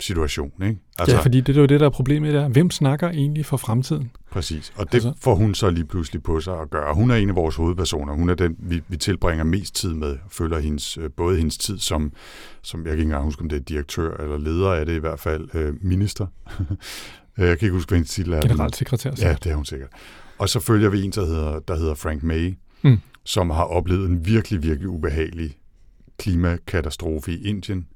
situation. 0.00 0.52
Ikke? 0.62 0.78
Altså, 0.98 1.16
ja, 1.16 1.22
fordi 1.22 1.40
det 1.40 1.56
er 1.56 1.60
jo 1.60 1.66
det, 1.66 1.80
der 1.80 1.86
er 1.86 1.90
problemet 1.90 2.34
der. 2.34 2.48
Hvem 2.48 2.70
snakker 2.70 3.08
egentlig 3.10 3.46
for 3.46 3.56
fremtiden? 3.56 4.10
Præcis, 4.30 4.72
og 4.76 4.86
det 4.86 4.94
Altså- 4.94 5.12
får 5.20 5.34
hun 5.34 5.54
så 5.54 5.70
lige 5.70 5.84
pludselig 5.84 6.22
på 6.22 6.40
sig 6.40 6.60
at 6.60 6.70
gøre. 6.70 6.94
Hun 6.94 7.10
er 7.10 7.14
en 7.14 7.28
af 7.28 7.36
vores 7.36 7.54
hovedpersoner. 7.56 8.12
Hun 8.14 8.28
er 8.28 8.34
den, 8.34 8.56
vi, 8.58 8.82
vi 8.88 8.96
tilbringer 8.96 9.44
mest 9.44 9.74
tid 9.74 9.94
med. 9.94 10.16
Følger 10.30 10.58
hendes, 10.58 10.98
øh, 10.98 11.10
både 11.16 11.36
hendes 11.38 11.58
tid 11.58 11.78
som, 11.78 12.12
som, 12.62 12.80
jeg 12.80 12.84
kan 12.86 12.92
ikke 12.92 13.02
engang 13.02 13.24
huske, 13.24 13.42
om 13.42 13.48
det 13.48 13.56
er 13.56 13.60
direktør 13.60 14.16
eller 14.16 14.38
leder 14.38 14.72
af 14.72 14.86
det 14.86 14.92
i 14.96 14.98
hvert 14.98 15.20
fald, 15.20 15.48
øh, 15.54 15.74
minister. 15.80 16.26
Øh, 17.38 17.46
jeg 17.48 17.58
kan 17.58 17.66
ikke 17.66 17.74
huske, 17.74 17.88
hvad 17.88 17.98
hendes 17.98 18.10
titel 18.10 18.32
er. 18.32 18.40
Generalsekretær. 18.40 19.10
Ja, 19.20 19.36
det 19.44 19.52
er 19.52 19.56
hun 19.56 19.64
sikkert. 19.64 19.88
Og 20.38 20.48
så 20.48 20.60
følger 20.60 20.88
vi 20.88 21.02
en, 21.02 21.10
der 21.10 21.26
hedder, 21.26 21.58
der 21.58 21.76
hedder 21.76 21.94
Frank 21.94 22.22
May, 22.22 22.54
Mm. 22.82 22.98
som 23.24 23.50
har 23.50 23.64
oplevet 23.64 24.08
en 24.08 24.26
virkelig, 24.26 24.62
virkelig 24.62 24.88
ubehagelig 24.88 25.54
klimakatastrofe 26.18 27.32
i 27.32 27.42
Indien, 27.48 27.86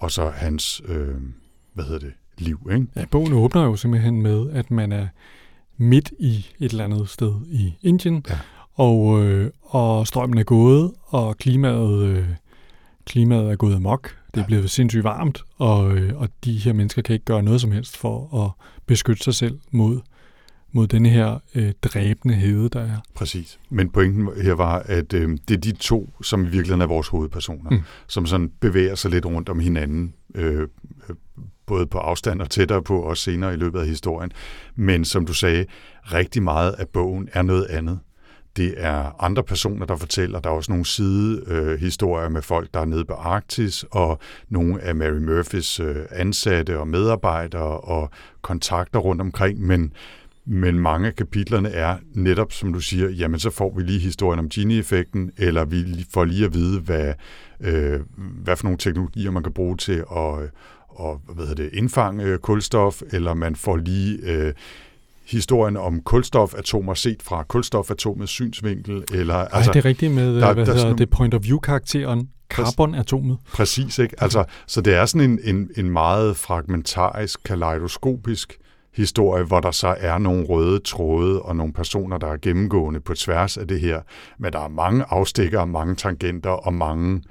og 0.00 0.10
så 0.10 0.30
hans, 0.30 0.82
øh, 0.84 1.14
hvad 1.74 1.84
hedder 1.84 1.98
det, 1.98 2.12
liv, 2.38 2.68
ikke? 2.72 2.86
Ja, 2.96 3.04
bogen 3.10 3.32
åbner 3.32 3.64
jo 3.64 3.76
simpelthen 3.76 4.22
med, 4.22 4.50
at 4.50 4.70
man 4.70 4.92
er 4.92 5.06
midt 5.76 6.12
i 6.18 6.46
et 6.60 6.70
eller 6.70 6.84
andet 6.84 7.08
sted 7.08 7.32
i 7.46 7.74
Indien, 7.82 8.24
Ja. 8.28 8.38
og, 8.74 9.22
øh, 9.24 9.50
og 9.62 10.06
strømmen 10.06 10.38
er 10.38 10.42
gået, 10.42 10.92
og 11.06 11.36
klimaet, 11.36 12.02
øh, 12.02 12.28
klimaet 13.06 13.50
er 13.50 13.56
gået 13.56 13.74
amok. 13.74 14.16
Det 14.34 14.40
er 14.40 14.46
blevet 14.46 14.70
sindssygt 14.70 15.04
varmt, 15.04 15.42
og, 15.58 15.92
øh, 15.96 16.16
og 16.20 16.28
de 16.44 16.52
her 16.58 16.72
mennesker 16.72 17.02
kan 17.02 17.12
ikke 17.12 17.24
gøre 17.24 17.42
noget 17.42 17.60
som 17.60 17.72
helst 17.72 17.96
for 17.96 18.44
at 18.44 18.66
beskytte 18.86 19.22
sig 19.22 19.34
selv 19.34 19.58
mod, 19.70 20.00
mod 20.72 20.86
denne 20.86 21.08
her 21.08 21.38
øh, 21.54 21.72
dræbende 21.82 22.34
hede, 22.34 22.68
der 22.68 22.80
er. 22.80 22.96
Præcis. 23.14 23.58
Men 23.70 23.90
pointen 23.90 24.28
her 24.42 24.52
var, 24.52 24.78
at 24.86 25.12
øh, 25.12 25.38
det 25.48 25.54
er 25.56 25.60
de 25.60 25.72
to, 25.72 26.14
som 26.22 26.40
i 26.40 26.44
virkeligheden 26.44 26.80
er 26.80 26.86
vores 26.86 27.08
hovedpersoner, 27.08 27.70
Mm. 27.70 27.80
som 28.06 28.26
sådan 28.26 28.50
bevæger 28.60 28.94
sig 28.94 29.10
lidt 29.10 29.26
rundt 29.26 29.48
om 29.48 29.60
hinanden, 29.60 30.14
øh, 30.34 30.60
øh, 30.60 30.66
både 31.66 31.86
på 31.86 31.98
afstand 31.98 32.40
og 32.42 32.50
tættere 32.50 32.82
på, 32.82 33.00
også 33.02 33.22
senere 33.22 33.54
i 33.54 33.56
løbet 33.56 33.80
af 33.80 33.86
historien. 33.86 34.30
Men 34.76 35.04
som 35.04 35.26
du 35.26 35.32
sagde, 35.32 35.66
rigtig 36.12 36.42
meget 36.42 36.72
af 36.72 36.88
bogen 36.88 37.28
er 37.32 37.42
noget 37.42 37.64
andet. 37.64 37.98
Det 38.56 38.74
er 38.76 39.22
andre 39.24 39.42
personer, 39.42 39.86
der 39.86 39.96
fortæller. 39.96 40.40
Der 40.40 40.50
er 40.50 40.54
også 40.54 40.72
nogle 40.72 40.86
sidehistorier 40.86 42.26
øh, 42.26 42.32
med 42.32 42.42
folk, 42.42 42.74
der 42.74 42.80
er 42.80 42.84
nede 42.84 43.04
på 43.04 43.12
Arktis, 43.12 43.84
og 43.90 44.18
nogle 44.48 44.82
af 44.82 44.94
Mary 44.94 45.18
Murphys 45.18 45.80
øh, 45.80 45.96
ansatte 46.10 46.78
og 46.78 46.88
medarbejdere 46.88 47.80
og 47.80 48.10
kontakter 48.42 48.98
rundt 48.98 49.20
omkring. 49.22 49.60
Men, 49.60 49.92
Men 50.52 50.78
mange 50.78 51.06
af 51.06 51.16
kapitlerne 51.16 51.68
er 51.68 51.96
netop, 52.14 52.52
som 52.52 52.72
du 52.72 52.80
siger, 52.80 53.08
jamen 53.08 53.40
så 53.40 53.50
får 53.50 53.74
vi 53.76 53.82
lige 53.82 53.98
historien 53.98 54.38
om 54.38 54.48
Gini-effekten, 54.48 55.30
eller 55.38 55.64
vi 55.64 56.06
får 56.14 56.24
lige 56.24 56.44
at 56.44 56.54
vide, 56.54 56.80
hvad, 56.80 57.14
øh, 57.60 58.00
hvad 58.16 58.56
for 58.56 58.64
nogle 58.64 58.78
teknologier 58.78 59.30
man 59.30 59.42
kan 59.42 59.52
bruge 59.52 59.76
til 59.76 60.04
at 60.16 60.50
og, 60.88 61.20
hvad 61.34 61.46
hedder 61.46 61.62
det, 61.62 61.70
indfange 61.72 62.24
øh, 62.24 62.38
kulstof, 62.38 63.02
eller 63.12 63.34
man 63.34 63.56
får 63.56 63.76
lige 63.76 64.18
øh, 64.22 64.52
historien 65.26 65.76
om 65.76 66.00
kulstofatomer 66.00 66.94
set 66.94 67.22
fra 67.22 67.42
kulstofatomets 67.42 68.32
synsvinkel. 68.32 69.04
Eller, 69.14 69.34
Ej, 69.34 69.48
altså, 69.52 69.72
det 69.72 69.78
er 69.78 69.84
rigtigt 69.84 70.12
med, 70.12 70.40
der, 70.40 70.54
hvad 70.54 70.66
der, 70.66 70.74
hedder 70.74 70.96
det, 70.96 71.10
point 71.10 71.34
of 71.34 71.42
view-karakteren, 71.42 72.28
carbonatomet. 72.50 73.38
Præcis, 73.52 73.98
ikke? 73.98 74.22
Altså, 74.22 74.44
så 74.66 74.80
det 74.80 74.94
er 74.94 75.06
sådan 75.06 75.30
en, 75.30 75.40
en, 75.44 75.70
en 75.76 75.90
meget 75.90 76.36
fragmentarisk, 76.36 77.40
kaleidoskopisk 77.44 78.59
historie, 78.96 79.44
hvor 79.44 79.60
der 79.60 79.70
så 79.70 79.96
er 79.98 80.18
nogle 80.18 80.46
røde 80.46 80.78
tråde 80.78 81.42
og 81.42 81.56
nogle 81.56 81.72
personer, 81.72 82.18
der 82.18 82.26
er 82.26 82.36
gennemgående 82.42 83.00
på 83.00 83.14
tværs 83.14 83.56
af 83.56 83.68
det 83.68 83.80
her. 83.80 84.00
Men 84.38 84.52
der 84.52 84.58
er 84.58 84.68
mange 84.68 85.04
afstikker, 85.08 85.64
mange 85.64 85.94
tangenter 85.94 86.50
og 86.50 86.74
mange 86.74 87.22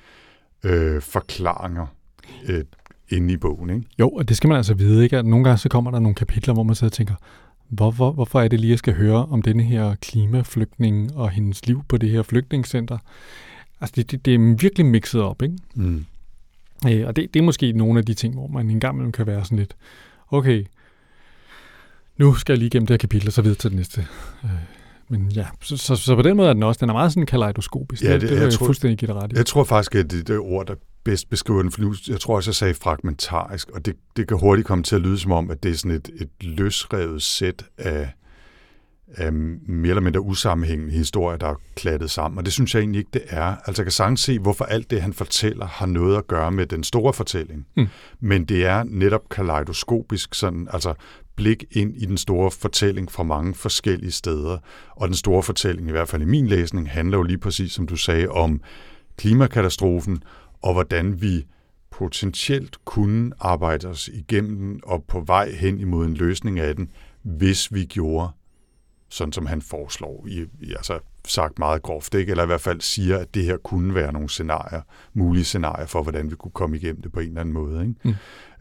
øh, 0.64 1.02
forklaringer 1.02 1.86
øh, 2.48 2.64
inde 3.10 3.34
i 3.34 3.38
bogen. 3.38 3.70
Ikke? 3.70 3.88
Jo, 4.00 4.10
og 4.10 4.30
det 4.30 4.38
skal 4.38 4.48
man 4.48 4.58
altså 4.58 4.74
vide, 4.74 5.04
ikke? 5.04 5.18
at 5.18 5.26
nogle 5.26 5.44
gange 5.44 5.58
så 5.58 5.70
kommer 5.70 5.92
der 5.92 6.00
nogle 6.00 6.16
kapitler, 6.16 6.54
hvor 6.54 6.64
man 6.64 6.76
sidder 6.76 6.90
og 6.90 6.94
tænker, 6.94 7.16
hvorfor, 7.70 8.12
hvorfor 8.12 8.42
er 8.42 8.48
det 8.48 8.60
lige, 8.60 8.70
at 8.70 8.72
jeg 8.72 8.80
skal 8.80 8.94
høre 8.94 9.26
om 9.26 9.42
denne 9.42 9.64
her 9.64 9.96
klimaflygtning 9.96 11.16
og 11.16 11.30
hendes 11.30 11.66
liv 11.66 11.84
på 11.88 11.98
det 11.98 12.10
her 12.10 12.24
flygtningscenter? 12.24 12.98
Altså, 13.82 13.94
det, 13.96 14.12
det, 14.12 14.26
det 14.26 14.36
er 14.36 14.56
virkelig 14.62 14.86
mixet 14.86 15.22
op, 15.22 15.42
ikke? 15.42 15.58
Mm. 15.76 16.06
Øh, 16.88 17.08
og 17.08 17.16
det, 17.16 17.34
det 17.34 17.40
er 17.40 17.44
måske 17.44 17.72
nogle 17.72 18.00
af 18.00 18.06
de 18.06 18.14
ting, 18.14 18.34
hvor 18.34 18.48
man 18.48 18.70
en 18.70 18.80
gang 18.80 19.14
kan 19.14 19.28
være 19.28 19.46
sådan 19.46 19.58
lidt, 19.58 19.76
okay, 20.32 20.66
nu 22.20 22.36
skal 22.36 22.54
jeg 22.54 22.60
lige 22.60 22.70
gennem 22.70 22.88
det 22.88 22.94
her 22.94 22.98
kapitel, 22.98 23.28
og 23.28 23.34
så 23.34 23.42
videre 23.42 23.58
til 23.58 23.70
det 23.70 23.78
næste. 23.78 24.08
Øh, 24.44 24.50
men 25.10 25.32
ja, 25.32 25.46
så, 25.62 25.78
så, 25.78 25.96
så 25.96 26.16
på 26.16 26.22
den 26.22 26.38
måde 26.38 26.50
er 26.50 26.54
den 26.54 26.64
også, 26.64 26.80
den 26.80 26.90
er 26.90 26.94
meget 26.94 27.12
sådan 27.12 27.26
kaleidoskopisk. 27.26 28.04
Ja, 28.04 28.14
det, 28.14 28.22
det, 28.22 28.30
det 28.30 28.36
jeg, 28.36 28.44
jeg 28.44 28.54
tror, 28.54 28.66
fuldstændig 28.66 28.98
give 28.98 29.14
ret 29.14 29.32
i. 29.34 29.36
Jeg 29.36 29.46
tror 29.46 29.64
faktisk, 29.64 29.96
at 29.96 30.12
det, 30.12 30.28
det 30.28 30.38
ord, 30.38 30.68
der 30.68 30.76
bedst 31.04 31.30
beskriver 31.30 31.62
den, 31.62 31.72
for 31.72 31.82
nu, 31.82 31.96
jeg 32.08 32.20
tror 32.20 32.36
også, 32.36 32.50
jeg 32.50 32.56
sagde 32.56 32.74
fragmentarisk, 32.74 33.70
og 33.70 33.86
det, 33.86 33.96
det 34.16 34.28
kan 34.28 34.38
hurtigt 34.40 34.68
komme 34.68 34.84
til 34.84 34.96
at 34.96 35.02
lyde 35.02 35.20
som 35.20 35.32
om, 35.32 35.52
at 35.52 35.64
det 35.64 35.72
er 35.72 35.76
sådan 35.76 35.92
et, 35.92 36.10
et 36.22 36.30
løsrevet 36.42 37.22
sæt 37.22 37.66
af, 37.78 38.12
af 39.08 39.34
mere 39.34 39.90
eller 39.90 40.02
mindre 40.02 40.22
usammenhængende 40.22 40.94
historier, 40.94 41.38
der 41.38 41.48
er 41.48 41.56
klattet 41.76 42.12
sammen, 42.12 42.38
og 42.38 42.46
det 42.46 42.54
synes 42.54 42.76
jeg 42.76 42.82
egentlig 42.82 43.00
ikke, 43.00 43.12
det 43.14 43.22
er. 43.28 43.56
Altså 43.66 43.82
jeg 43.82 43.86
kan 43.86 43.92
sagtens 43.92 44.22
se, 44.22 44.40
hvorfor 44.40 44.66
alt 44.66 44.92
det, 44.92 45.02
han 45.02 45.14
fortæller, 45.14 45.66
har 45.66 45.86
noget 45.86 46.18
at 46.18 46.28
gøre 46.28 46.52
med 46.52 46.66
den 46.66 46.84
store 46.84 47.14
fortælling. 47.14 47.68
Mm. 47.78 47.88
Men 48.20 48.46
det 48.46 48.66
er 48.66 48.84
netop 48.84 49.30
kaleidoskopisk, 49.30 50.34
sådan, 50.34 50.68
altså 50.74 50.94
blik 51.40 51.64
ind 51.72 51.96
i 51.98 52.06
den 52.06 52.18
store 52.18 52.52
fortælling 52.52 53.12
fra 53.12 53.24
mange 53.24 53.54
forskellige 53.54 54.12
steder. 54.12 54.58
Og 54.96 55.08
den 55.08 55.16
store 55.16 55.44
fortælling, 55.44 55.88
i 55.88 55.92
hvert 55.92 56.10
fald 56.10 56.22
i 56.22 56.26
min 56.26 56.48
læsning, 56.48 56.90
handler 56.90 57.18
jo 57.18 57.24
lige 57.24 57.38
præcis, 57.38 57.72
som 57.72 57.88
du 57.88 57.96
sagde, 57.96 58.28
om 58.28 58.62
klimakatastrofen, 59.18 60.24
og 60.62 60.74
hvordan 60.74 61.22
vi 61.22 61.46
potentielt 61.92 62.86
kunne 62.86 63.32
arbejde 63.40 63.88
os 63.88 64.08
igennem 64.08 64.58
den 64.58 64.80
og 64.84 65.04
på 65.04 65.20
vej 65.20 65.52
hen 65.52 65.80
imod 65.80 66.06
en 66.06 66.14
løsning 66.14 66.60
af 66.60 66.76
den, 66.76 66.92
hvis 67.22 67.74
vi 67.74 67.86
gjorde 67.86 68.30
sådan 69.10 69.34
som 69.34 69.46
han 69.46 69.62
foreslår, 69.62 70.26
i, 70.28 70.46
i, 70.62 70.72
altså 70.72 71.00
sagt 71.28 71.60
meget 71.60 71.82
groft, 71.82 72.16
ikke? 72.16 72.30
eller 72.32 72.44
i 72.44 72.48
hvert 72.48 72.62
fald 72.62 72.82
siger, 72.82 73.18
at 73.18 73.34
det 73.34 73.44
her 73.44 73.58
kunne 73.58 73.96
være 73.96 74.14
nogle 74.14 74.30
scenarier, 74.30 74.82
mulige 75.14 75.44
scenarier 75.44 75.86
for, 75.86 76.04
hvordan 76.04 76.32
vi 76.32 76.36
kunne 76.36 76.52
komme 76.52 76.78
igennem 76.78 77.02
det 77.02 77.12
på 77.12 77.20
en 77.20 77.28
eller 77.28 77.42
anden 77.42 77.54
måde. 77.54 77.82
Ikke? 77.82 77.96
Mm. 78.04 78.16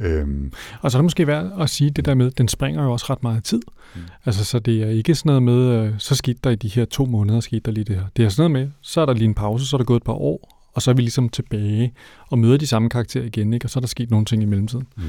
Øhm. 0.07 0.53
Og 0.81 0.91
så 0.91 0.99
er 0.99 1.01
det 1.01 1.05
måske 1.05 1.27
værd 1.27 1.53
at 1.61 1.71
sige 1.71 1.91
det 1.91 2.05
der 2.05 2.15
med, 2.15 2.31
den 2.31 2.49
springer 2.49 2.83
jo 2.83 2.93
også 2.93 3.07
ret 3.11 3.23
meget 3.23 3.45
tid. 3.45 3.63
Mm. 3.95 4.01
Altså, 4.25 4.45
så 4.45 4.59
det 4.59 4.83
er 4.83 4.89
ikke 4.89 5.15
sådan 5.15 5.31
noget 5.31 5.43
med, 5.43 5.87
øh, 5.87 5.95
så 5.99 6.15
skete 6.15 6.39
der 6.45 6.51
i 6.51 6.57
de 6.57 6.69
her 6.69 6.85
to 6.85 7.05
måneder, 7.05 7.41
skete 7.41 7.61
der 7.61 7.73
lige 7.73 7.85
det 7.85 7.97
her. 7.97 8.05
Det 8.17 8.25
er 8.25 8.29
sådan 8.29 8.51
noget 8.51 8.67
med, 8.67 8.73
så 8.81 9.01
er 9.01 9.07
der 9.07 9.13
lige 9.13 9.25
en 9.25 9.35
pause, 9.35 9.67
så 9.67 9.77
er 9.77 9.79
der 9.79 9.85
gået 9.85 10.01
et 10.01 10.05
par 10.05 10.13
år, 10.13 10.69
og 10.75 10.83
så 10.83 10.91
er 10.91 10.95
vi 10.95 11.03
ligesom 11.03 11.29
tilbage 11.29 11.95
og 12.29 12.39
møder 12.39 12.57
de 12.57 12.67
samme 12.67 12.89
karakterer 12.91 13.25
igen, 13.25 13.53
ikke? 13.53 13.67
og 13.67 13.71
så 13.71 13.79
er 13.79 13.81
der 13.81 13.89
sket 13.89 14.11
nogle 14.11 14.27
ting 14.27 14.43
i 14.43 14.47
mellemtiden. 14.47 14.87
Mm. 14.97 15.05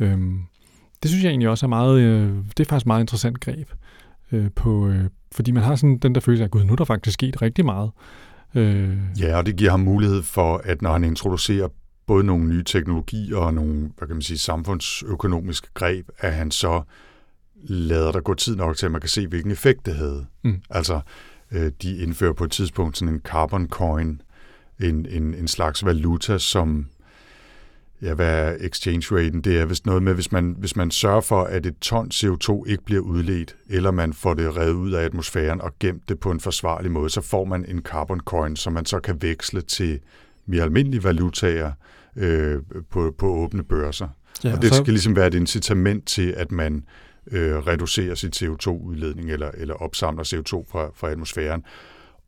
Øhm, 0.00 0.40
det 1.02 1.10
synes 1.10 1.24
jeg 1.24 1.30
egentlig 1.30 1.48
også 1.48 1.66
er 1.66 1.68
meget, 1.68 2.00
øh, 2.00 2.32
det 2.56 2.60
er 2.60 2.68
faktisk 2.68 2.86
meget 2.86 3.00
interessant 3.00 3.40
greb 3.40 3.68
øh, 4.32 4.50
på, 4.56 4.88
øh, 4.88 5.04
fordi 5.32 5.50
man 5.50 5.62
har 5.62 5.76
sådan 5.76 5.98
den 5.98 6.14
der 6.14 6.20
følelse 6.20 6.44
af, 6.44 6.50
gud, 6.50 6.64
nu 6.64 6.72
er 6.72 6.76
der 6.76 6.84
faktisk 6.84 7.14
sket 7.14 7.42
rigtig 7.42 7.64
meget. 7.64 7.90
Øh. 8.54 8.96
Ja, 9.20 9.36
og 9.36 9.46
det 9.46 9.56
giver 9.56 9.70
ham 9.70 9.80
mulighed 9.80 10.22
for, 10.22 10.60
at 10.64 10.82
når 10.82 10.92
han 10.92 11.04
introducerer 11.04 11.68
både 12.06 12.24
nogle 12.24 12.46
nye 12.46 12.64
teknologier 12.64 13.36
og 13.36 13.54
nogle, 13.54 13.90
hvad 13.98 14.08
kan 14.08 14.16
man 14.16 14.22
sige, 14.22 14.38
samfundsøkonomiske 14.38 15.68
greb, 15.74 16.08
at 16.18 16.34
han 16.34 16.50
så 16.50 16.82
lader 17.64 18.12
der 18.12 18.20
gå 18.20 18.34
tid 18.34 18.56
nok 18.56 18.76
til, 18.76 18.86
at 18.86 18.92
man 18.92 19.00
kan 19.00 19.10
se, 19.10 19.26
hvilken 19.26 19.50
effekt 19.50 19.86
det 19.86 19.94
havde. 19.94 20.26
Mm. 20.44 20.62
Altså, 20.70 21.00
øh, 21.52 21.72
de 21.82 21.96
indfører 21.96 22.32
på 22.32 22.44
et 22.44 22.50
tidspunkt 22.50 22.98
sådan 22.98 23.14
en 23.14 23.20
carbon 23.20 23.68
coin, 23.68 24.22
en, 24.80 25.06
en, 25.10 25.34
en 25.34 25.48
slags 25.48 25.84
valuta, 25.84 26.38
som 26.38 26.86
ja, 28.02 28.14
hvad 28.14 28.26
er 28.26 28.56
exchange 28.60 29.16
raten? 29.16 29.40
Det 29.40 29.60
er 29.60 29.66
vist 29.66 29.86
noget 29.86 30.02
med, 30.02 30.14
hvis 30.14 30.32
man, 30.32 30.56
hvis 30.58 30.76
man 30.76 30.90
sørger 30.90 31.20
for, 31.20 31.42
at 31.42 31.66
et 31.66 31.78
ton 31.80 32.10
CO2 32.14 32.64
ikke 32.66 32.84
bliver 32.84 33.02
udledt, 33.02 33.56
eller 33.68 33.90
man 33.90 34.12
får 34.12 34.34
det 34.34 34.56
revet 34.56 34.72
ud 34.72 34.92
af 34.92 35.04
atmosfæren 35.04 35.60
og 35.60 35.72
gemt 35.80 36.08
det 36.08 36.20
på 36.20 36.30
en 36.30 36.40
forsvarlig 36.40 36.90
måde, 36.90 37.10
så 37.10 37.20
får 37.20 37.44
man 37.44 37.64
en 37.68 37.82
carbon 37.82 38.20
coin, 38.20 38.56
som 38.56 38.72
man 38.72 38.86
så 38.86 39.00
kan 39.00 39.22
veksle 39.22 39.60
til 39.60 40.00
mere 40.46 40.62
almindelige 40.62 41.04
valutaer 41.04 41.72
øh, 42.16 42.56
på, 42.90 43.14
på 43.18 43.26
åbne 43.26 43.62
børser. 43.62 44.08
Ja, 44.44 44.56
og 44.56 44.62
det 44.62 44.74
skal 44.74 44.92
ligesom 44.92 45.16
være 45.16 45.26
et 45.26 45.34
incitament 45.34 46.06
til, 46.06 46.34
at 46.36 46.52
man 46.52 46.84
øh, 47.32 47.56
reducerer 47.56 48.14
sit 48.14 48.42
CO2-udledning 48.42 49.30
eller, 49.30 49.50
eller 49.54 49.74
opsamler 49.74 50.24
CO2 50.24 50.72
fra, 50.72 50.90
fra 50.94 51.10
atmosfæren. 51.10 51.64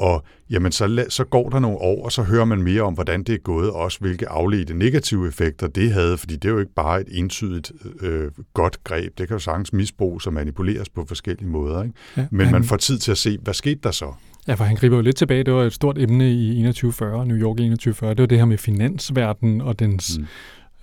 Og 0.00 0.24
jamen, 0.50 0.72
så, 0.72 1.04
så 1.08 1.24
går 1.24 1.48
der 1.48 1.58
nogle 1.58 1.78
år, 1.78 2.04
og 2.04 2.12
så 2.12 2.22
hører 2.22 2.44
man 2.44 2.62
mere 2.62 2.82
om, 2.82 2.94
hvordan 2.94 3.22
det 3.22 3.34
er 3.34 3.38
gået, 3.38 3.70
og 3.70 3.76
også 3.76 3.98
hvilke 4.00 4.28
afledte 4.28 4.74
negative 4.74 5.28
effekter 5.28 5.66
det 5.66 5.92
havde, 5.92 6.18
fordi 6.18 6.36
det 6.36 6.48
er 6.48 6.52
jo 6.52 6.58
ikke 6.58 6.74
bare 6.74 7.00
et 7.00 7.06
entydigt 7.10 7.72
øh, 8.00 8.30
godt 8.54 8.84
greb. 8.84 9.18
Det 9.18 9.28
kan 9.28 9.34
jo 9.34 9.38
sagtens 9.38 9.72
misbruges 9.72 10.26
og 10.26 10.32
manipuleres 10.32 10.88
på 10.88 11.04
forskellige 11.08 11.48
måder. 11.48 11.82
Ikke? 11.82 11.94
Ja, 12.16 12.26
Men 12.30 12.46
han, 12.46 12.52
man 12.52 12.64
får 12.64 12.76
tid 12.76 12.98
til 12.98 13.10
at 13.10 13.18
se, 13.18 13.38
hvad 13.42 13.54
skete 13.54 13.80
der 13.82 13.90
så? 13.90 14.12
Ja, 14.48 14.54
for 14.54 14.64
han 14.64 14.76
griber 14.76 14.96
jo 14.96 15.02
lidt 15.02 15.16
tilbage. 15.16 15.44
Det 15.44 15.54
var 15.54 15.62
et 15.62 15.72
stort 15.72 15.98
emne 15.98 16.32
i 16.32 16.62
2140, 16.62 17.26
New 17.26 17.36
York 17.36 17.56
2140. 17.56 18.10
Det 18.10 18.20
var 18.20 18.26
det 18.26 18.38
her 18.38 18.44
med 18.44 18.58
finansverdenen 18.58 19.60
og 19.60 19.78
dens... 19.78 20.18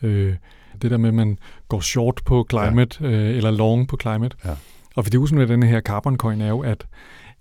Mm. 0.01 0.07
Øh, 0.07 0.35
det 0.81 0.91
der 0.91 0.97
med, 0.97 1.09
at 1.09 1.15
man 1.15 1.37
går 1.67 1.79
short 1.79 2.21
på 2.25 2.47
climate, 2.49 2.97
ja. 3.01 3.07
øh, 3.07 3.37
eller 3.37 3.51
long 3.51 3.87
på 3.87 3.97
climate. 4.01 4.37
Ja. 4.45 4.51
Og 4.95 5.05
fidusen 5.05 5.37
med 5.37 5.47
den 5.47 5.63
her 5.63 5.81
carbon 5.81 6.17
coin 6.17 6.41
er 6.41 6.49
jo, 6.49 6.59
at 6.59 6.85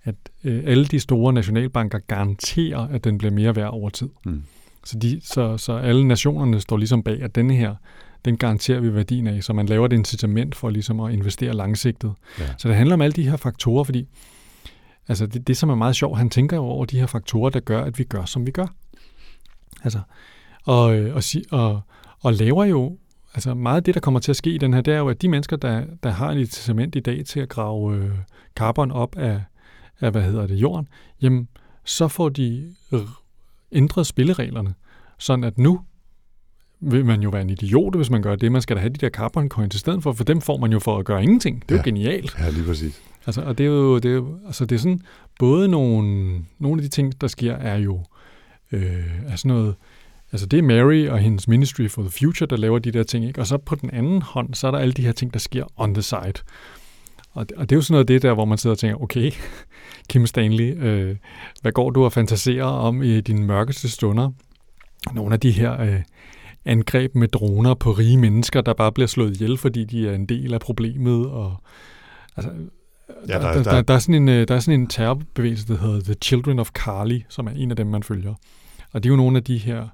at 0.07 0.15
øh, 0.43 0.63
alle 0.65 0.85
de 0.85 0.99
store 0.99 1.33
nationalbanker 1.33 1.99
garanterer, 1.99 2.79
at 2.79 3.03
den 3.03 3.17
bliver 3.17 3.31
mere 3.31 3.55
værd 3.55 3.69
over 3.69 3.89
tid. 3.89 4.09
Mm. 4.25 4.43
Så, 4.83 4.99
de, 4.99 5.21
så, 5.23 5.57
så 5.57 5.73
alle 5.73 6.07
nationerne 6.07 6.59
står 6.59 6.77
ligesom 6.77 7.03
bag, 7.03 7.21
at 7.21 7.35
denne 7.35 7.55
her, 7.55 7.75
den 8.25 8.37
garanterer 8.37 8.79
vi 8.79 8.93
værdien 8.93 9.27
af, 9.27 9.43
så 9.43 9.53
man 9.53 9.65
laver 9.65 9.85
et 9.85 9.93
incitament 9.93 10.55
for 10.55 10.69
ligesom 10.69 10.99
at 10.99 11.13
investere 11.13 11.53
langsigtet. 11.53 12.13
Ja. 12.39 12.43
Så 12.57 12.67
det 12.67 12.77
handler 12.77 12.93
om 12.93 13.01
alle 13.01 13.13
de 13.13 13.29
her 13.29 13.37
faktorer, 13.37 13.83
fordi 13.83 14.07
altså 15.07 15.25
det, 15.25 15.47
det, 15.47 15.57
som 15.57 15.69
er 15.69 15.75
meget 15.75 15.95
sjovt, 15.95 16.17
han 16.17 16.29
tænker 16.29 16.57
jo 16.57 16.63
over 16.63 16.85
de 16.85 16.99
her 16.99 17.05
faktorer, 17.05 17.49
der 17.49 17.59
gør, 17.59 17.81
at 17.83 17.99
vi 17.99 18.03
gør, 18.03 18.25
som 18.25 18.45
vi 18.45 18.51
gør. 18.51 18.67
Altså, 19.83 19.99
og, 20.65 20.95
øh, 20.95 21.15
og, 21.15 21.23
og, 21.51 21.81
og 22.19 22.33
laver 22.33 22.65
jo, 22.65 22.97
altså 23.33 23.53
meget 23.53 23.77
af 23.77 23.83
det, 23.83 23.93
der 23.93 23.99
kommer 23.99 24.19
til 24.19 24.31
at 24.31 24.35
ske 24.35 24.49
i 24.49 24.57
den 24.57 24.73
her, 24.73 24.81
det 24.81 24.93
er 24.93 24.97
jo, 24.97 25.09
at 25.09 25.21
de 25.21 25.27
mennesker, 25.27 25.55
der, 25.55 25.85
der 26.03 26.09
har 26.09 26.31
et 26.31 26.39
incitament 26.39 26.95
i 26.95 26.99
dag 26.99 27.25
til 27.25 27.39
at 27.39 27.49
grave 27.49 27.95
øh, 27.95 28.11
carbon 28.55 28.91
op 28.91 29.17
af, 29.17 29.41
af, 30.01 30.11
hvad 30.11 30.23
hedder 30.23 30.47
det, 30.47 30.55
jorden, 30.55 30.87
jamen, 31.21 31.47
så 31.83 32.07
får 32.07 32.29
de 32.29 32.73
ændret 33.71 34.07
spillereglerne, 34.07 34.73
sådan 35.17 35.43
at 35.43 35.57
nu 35.57 35.81
vil 36.79 37.05
man 37.05 37.21
jo 37.21 37.29
være 37.29 37.41
en 37.41 37.49
idiot, 37.49 37.95
hvis 37.95 38.09
man 38.09 38.21
gør 38.21 38.35
det. 38.35 38.51
Man 38.51 38.61
skal 38.61 38.75
da 38.75 38.81
have 38.81 38.93
de 38.93 38.97
der 38.97 39.09
carbon 39.09 39.49
coins 39.49 39.75
i 39.75 39.77
stedet 39.77 40.03
for, 40.03 40.11
for 40.13 40.23
dem 40.23 40.41
får 40.41 40.57
man 40.57 40.71
jo 40.71 40.79
for 40.79 40.97
at 40.97 41.05
gøre 41.05 41.23
ingenting. 41.23 41.61
Det 41.61 41.71
er 41.71 41.75
ja. 41.75 41.81
jo 41.81 41.85
genialt. 41.85 42.35
Ja, 42.39 42.49
lige 42.49 42.65
præcis. 42.65 43.01
Altså, 43.25 43.41
og 43.41 43.57
det 43.57 43.63
er 43.63 43.67
jo, 43.67 43.95
det 43.95 44.11
er 44.11 44.15
jo, 44.15 44.39
altså 44.45 44.65
det 44.65 44.75
er 44.75 44.79
sådan, 44.79 45.01
både 45.39 45.67
nogle, 45.67 46.31
nogle 46.59 46.79
af 46.79 46.83
de 46.83 46.89
ting, 46.89 47.21
der 47.21 47.27
sker, 47.27 47.55
er 47.55 47.77
jo 47.77 48.03
øh, 48.71 49.23
er 49.27 49.35
sådan 49.35 49.49
noget, 49.49 49.75
altså 50.31 50.47
det 50.47 50.59
er 50.59 50.63
Mary 50.63 51.07
og 51.07 51.19
hendes 51.19 51.47
Ministry 51.47 51.87
for 51.87 52.01
the 52.01 52.11
Future, 52.11 52.47
der 52.47 52.57
laver 52.57 52.79
de 52.79 52.91
der 52.91 53.03
ting, 53.03 53.25
ikke? 53.25 53.41
og 53.41 53.47
så 53.47 53.57
på 53.57 53.75
den 53.75 53.89
anden 53.89 54.21
hånd, 54.21 54.53
så 54.53 54.67
er 54.67 54.71
der 54.71 54.77
alle 54.77 54.93
de 54.93 55.01
her 55.01 55.11
ting, 55.11 55.33
der 55.33 55.39
sker 55.39 55.65
on 55.77 55.93
the 55.93 56.01
side. 56.01 56.33
Og 57.37 57.49
det, 57.49 57.57
og 57.57 57.69
det 57.69 57.75
er 57.75 57.77
jo 57.77 57.81
sådan 57.81 57.93
noget 57.93 58.03
af 58.03 58.07
det 58.07 58.21
der, 58.21 58.33
hvor 58.33 58.45
man 58.45 58.57
sidder 58.57 58.73
og 58.73 58.79
tænker, 58.79 59.01
okay, 59.01 59.31
Kim 60.09 60.25
Stanley, 60.25 60.83
øh, 60.83 61.15
hvad 61.61 61.71
går 61.71 61.89
du 61.89 62.05
og 62.05 62.13
fantaserer 62.13 62.65
om 62.65 63.01
i 63.01 63.21
dine 63.21 63.45
mørkeste 63.45 63.89
stunder? 63.89 64.31
Nogle 65.13 65.33
af 65.33 65.39
de 65.39 65.51
her 65.51 65.81
øh, 65.81 66.01
angreb 66.65 67.15
med 67.15 67.27
droner 67.27 67.73
på 67.73 67.91
rige 67.91 68.17
mennesker, 68.17 68.61
der 68.61 68.73
bare 68.73 68.91
bliver 68.91 69.07
slået 69.07 69.35
ihjel, 69.35 69.57
fordi 69.57 69.83
de 69.83 70.09
er 70.09 70.15
en 70.15 70.25
del 70.25 70.53
af 70.53 70.59
problemet. 70.59 71.27
Og, 71.27 71.55
altså, 72.37 72.51
ja, 73.27 73.33
der, 73.33 73.39
der, 73.39 73.53
der, 73.53 73.71
der, 73.71 73.81
der, 73.81 73.93
er 73.93 73.99
sådan 73.99 74.15
en, 74.15 74.29
øh, 74.29 74.47
der 74.47 74.55
er 74.55 74.59
sådan 74.59 74.79
en 74.79 74.87
terrorbevægelse, 74.87 75.67
der 75.67 75.77
hedder 75.77 76.01
The 76.01 76.13
Children 76.13 76.59
of 76.59 76.69
Carly, 76.69 77.21
som 77.29 77.47
er 77.47 77.51
en 77.51 77.71
af 77.71 77.77
dem, 77.77 77.87
man 77.87 78.03
følger. 78.03 78.33
Og 78.93 79.03
det 79.03 79.09
er 79.09 79.11
jo 79.11 79.17
nogle 79.17 79.37
af 79.37 79.43
de 79.43 79.57
her, 79.57 79.87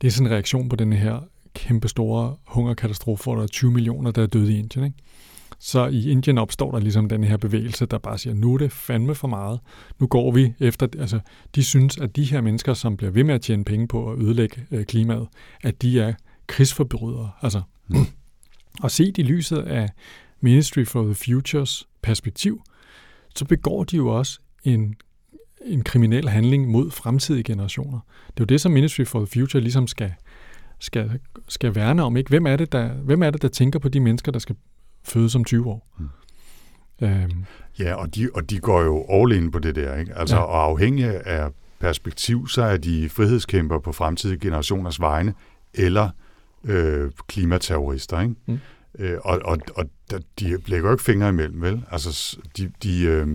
det 0.00 0.06
er 0.06 0.10
sådan 0.10 0.26
en 0.26 0.32
reaktion 0.32 0.68
på 0.68 0.76
den 0.76 0.92
her 0.92 1.20
kæmpe 1.54 1.88
store 1.88 2.36
hungerkatastrofe, 2.44 3.22
hvor 3.22 3.34
der 3.34 3.42
er 3.42 3.46
20 3.46 3.70
millioner, 3.70 4.10
der 4.10 4.22
er 4.22 4.26
døde 4.26 4.52
i 4.52 4.58
Indien. 4.58 4.84
Ikke? 4.84 4.98
Så 5.64 5.86
i 5.86 6.10
Indien 6.10 6.38
opstår 6.38 6.70
der 6.70 6.80
ligesom 6.80 7.08
den 7.08 7.24
her 7.24 7.36
bevægelse, 7.36 7.86
der 7.86 7.98
bare 7.98 8.18
siger, 8.18 8.34
nu 8.34 8.54
er 8.54 8.58
det 8.58 8.72
fandme 8.72 9.14
for 9.14 9.28
meget. 9.28 9.60
Nu 9.98 10.06
går 10.06 10.32
vi 10.32 10.54
efter, 10.60 10.86
altså 10.98 11.20
de 11.54 11.64
synes, 11.64 11.98
at 11.98 12.16
de 12.16 12.24
her 12.24 12.40
mennesker, 12.40 12.74
som 12.74 12.96
bliver 12.96 13.10
ved 13.10 13.24
med 13.24 13.34
at 13.34 13.40
tjene 13.40 13.64
penge 13.64 13.88
på 13.88 14.12
at 14.12 14.18
ødelægge 14.18 14.66
øh, 14.70 14.84
klimaet, 14.84 15.28
at 15.62 15.82
de 15.82 16.00
er 16.00 16.14
krigsforbrydere. 16.46 17.30
Altså, 17.42 17.62
mm. 17.88 17.96
og 18.82 18.90
set 18.90 19.18
i 19.18 19.22
lyset 19.22 19.58
af 19.58 19.90
Ministry 20.40 20.84
for 20.84 21.04
the 21.04 21.14
Futures 21.14 21.88
perspektiv, 22.02 22.62
så 23.36 23.44
begår 23.44 23.84
de 23.84 23.96
jo 23.96 24.08
også 24.08 24.40
en, 24.64 24.94
en 25.66 25.82
kriminel 25.82 26.28
handling 26.28 26.68
mod 26.68 26.90
fremtidige 26.90 27.44
generationer. 27.44 28.00
Det 28.26 28.40
er 28.40 28.44
jo 28.44 28.44
det, 28.44 28.60
som 28.60 28.72
Ministry 28.72 29.04
for 29.04 29.18
the 29.18 29.40
Future 29.40 29.60
ligesom 29.62 29.86
skal, 29.86 30.12
skal, 30.78 31.20
skal 31.48 31.74
værne 31.74 32.02
om. 32.02 32.16
Ikke? 32.16 32.28
Hvem, 32.28 32.46
er 32.46 32.56
det, 32.56 32.72
der, 32.72 32.88
hvem 32.88 33.22
er 33.22 33.30
det, 33.30 33.42
der 33.42 33.48
tænker 33.48 33.78
på 33.78 33.88
de 33.88 34.00
mennesker, 34.00 34.32
der 34.32 34.38
skal 34.38 34.56
fødes 35.04 35.34
om 35.34 35.44
20 35.44 35.66
år? 35.66 35.88
Mm. 35.98 36.08
Øhm. 37.02 37.44
Ja, 37.78 37.94
og 37.94 38.14
de, 38.14 38.30
og 38.34 38.50
de 38.50 38.58
går 38.58 38.82
jo 38.82 39.06
all 39.08 39.32
in 39.32 39.50
på 39.50 39.58
det 39.58 39.74
der. 39.74 39.96
Ikke? 39.96 40.14
Altså, 40.14 40.36
ja. 40.36 40.42
Og 40.42 40.64
afhængig 40.64 41.26
af 41.26 41.50
perspektiv, 41.80 42.48
så 42.48 42.62
er 42.62 42.76
de 42.76 43.08
frihedskæmper 43.08 43.78
på 43.78 43.92
fremtidige 43.92 44.38
generationers 44.38 45.00
vegne, 45.00 45.34
eller 45.74 46.10
øh, 46.64 47.10
klimaterrorister. 47.26 48.20
Ikke? 48.20 48.34
Mm. 48.46 48.58
Øh, 48.98 49.18
og, 49.24 49.40
og, 49.44 49.58
og 49.76 49.84
de 50.40 50.58
lægger 50.66 50.88
jo 50.88 50.94
ikke 50.94 51.04
fingre 51.04 51.28
imellem, 51.28 51.62
vel? 51.62 51.82
Altså, 51.90 52.38
de, 52.56 52.72
de, 52.82 53.04
øh, 53.04 53.28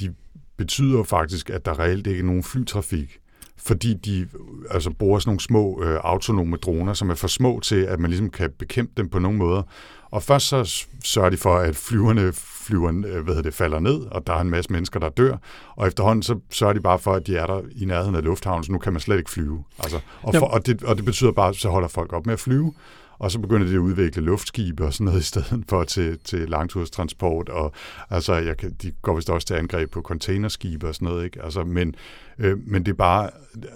de 0.00 0.14
betyder 0.56 1.02
faktisk, 1.02 1.50
at 1.50 1.64
der 1.64 1.78
reelt 1.78 2.06
ikke 2.06 2.20
er 2.20 2.24
nogen 2.24 2.42
flytrafik, 2.42 3.18
fordi 3.56 3.94
de 3.94 4.28
altså, 4.70 4.90
bruger 4.90 5.18
sådan 5.18 5.28
nogle 5.28 5.40
små 5.40 5.82
øh, 5.82 6.00
autonome 6.04 6.56
droner, 6.56 6.94
som 6.94 7.10
er 7.10 7.14
for 7.14 7.28
små 7.28 7.60
til, 7.60 7.76
at 7.76 8.00
man 8.00 8.10
ligesom 8.10 8.30
kan 8.30 8.50
bekæmpe 8.58 8.92
dem 8.96 9.08
på 9.08 9.18
nogle 9.18 9.38
måder. 9.38 9.62
Og 10.14 10.22
først 10.22 10.48
så 10.48 10.86
sørger 11.04 11.30
de 11.30 11.36
for, 11.36 11.56
at 11.56 11.76
flyverne 11.76 12.32
flyveren, 12.66 13.04
øh, 13.04 13.24
hvad 13.24 13.42
det, 13.42 13.54
falder 13.54 13.78
ned, 13.78 14.00
og 14.00 14.26
der 14.26 14.32
er 14.32 14.40
en 14.40 14.50
masse 14.50 14.72
mennesker, 14.72 15.00
der 15.00 15.08
dør. 15.08 15.36
Og 15.76 15.86
efterhånden 15.86 16.22
så 16.22 16.38
sørger 16.50 16.72
de 16.72 16.80
bare 16.80 16.98
for, 16.98 17.12
at 17.12 17.26
de 17.26 17.36
er 17.36 17.46
der 17.46 17.60
i 17.76 17.84
nærheden 17.84 18.14
af 18.14 18.24
lufthavnen, 18.24 18.64
så 18.64 18.72
nu 18.72 18.78
kan 18.78 18.92
man 18.92 19.00
slet 19.00 19.18
ikke 19.18 19.30
flyve. 19.30 19.64
Altså, 19.78 20.00
og, 20.22 20.34
for, 20.34 20.46
og, 20.46 20.66
det, 20.66 20.82
og 20.82 20.96
det 20.96 21.04
betyder 21.04 21.32
bare, 21.32 21.48
at 21.48 21.56
så 21.56 21.68
holder 21.68 21.88
folk 21.88 22.12
op 22.12 22.26
med 22.26 22.32
at 22.32 22.40
flyve 22.40 22.72
og 23.18 23.30
så 23.30 23.38
begynder 23.38 23.66
de 23.66 23.72
at 23.72 23.78
udvikle 23.78 24.22
luftskibe 24.22 24.84
og 24.84 24.92
sådan 24.92 25.04
noget 25.04 25.20
i 25.20 25.24
stedet 25.24 25.64
for 25.68 25.84
til, 25.84 26.18
til 26.18 26.48
langturstransport, 26.48 27.48
og 27.48 27.72
altså, 28.10 28.34
jeg 28.34 28.56
kan, 28.56 28.76
de 28.82 28.92
går 29.02 29.14
vist 29.14 29.30
også 29.30 29.46
til 29.46 29.54
angreb 29.54 29.90
på 29.90 30.02
containerskibe 30.02 30.88
og 30.88 30.94
sådan 30.94 31.08
noget, 31.08 31.24
ikke? 31.24 31.42
Altså, 31.42 31.64
men, 31.64 31.94
øh, 32.38 32.58
men 32.66 32.86
det 32.86 32.92
er 32.92 32.96
bare, 32.96 33.30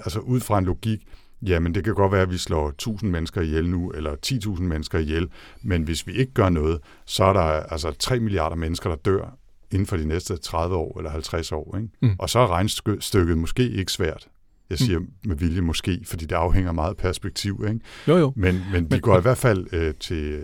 altså 0.05 0.19
ud 0.19 0.41
fra 0.41 0.59
en 0.59 0.65
logik, 0.65 1.01
jamen 1.43 1.75
det 1.75 1.85
kan 1.85 1.95
godt 1.95 2.13
være, 2.13 2.23
at 2.23 2.31
vi 2.31 2.39
slår 2.39 2.69
1000 2.69 3.11
mennesker 3.11 3.41
ihjel 3.41 3.69
nu, 3.69 3.91
eller 3.91 4.15
10.000 4.27 4.63
mennesker 4.63 4.99
ihjel, 4.99 5.29
men 5.63 5.83
hvis 5.83 6.07
vi 6.07 6.13
ikke 6.13 6.33
gør 6.33 6.49
noget, 6.49 6.81
så 7.05 7.25
er 7.25 7.33
der 7.33 7.41
altså 7.41 7.93
3 7.99 8.21
milliarder 8.21 8.57
mennesker, 8.57 8.91
der 8.91 8.97
dør 8.97 9.37
inden 9.71 9.87
for 9.87 9.97
de 9.97 10.05
næste 10.09 10.37
30 10.37 10.77
år 10.77 10.99
eller 10.99 11.11
50 11.11 11.53
år. 11.53 11.77
Ikke? 11.77 11.89
Mm. 12.03 12.17
Og 12.19 12.31
så 12.31 12.39
er 12.39 12.51
regnstykket 12.51 13.39
måske 13.39 13.71
ikke 13.71 13.93
svært. 13.93 14.29
Jeg 14.71 14.79
siger 14.79 14.99
mm. 14.99 15.09
med 15.25 15.37
vilje 15.37 15.61
måske, 15.61 16.01
fordi 16.05 16.25
det 16.25 16.37
afhænger 16.37 16.73
meget 16.73 16.91
af 16.91 16.97
perspektiv. 16.97 17.65
Ikke? 17.69 17.81
Jo, 18.09 18.17
jo. 18.17 18.33
Men, 18.37 18.63
men 18.73 18.87
men, 18.91 19.01
går 19.01 19.19
i 19.19 19.21
hvert 19.21 19.39
fald 19.39 19.67
øh, 19.73 19.95
til, 20.01 20.41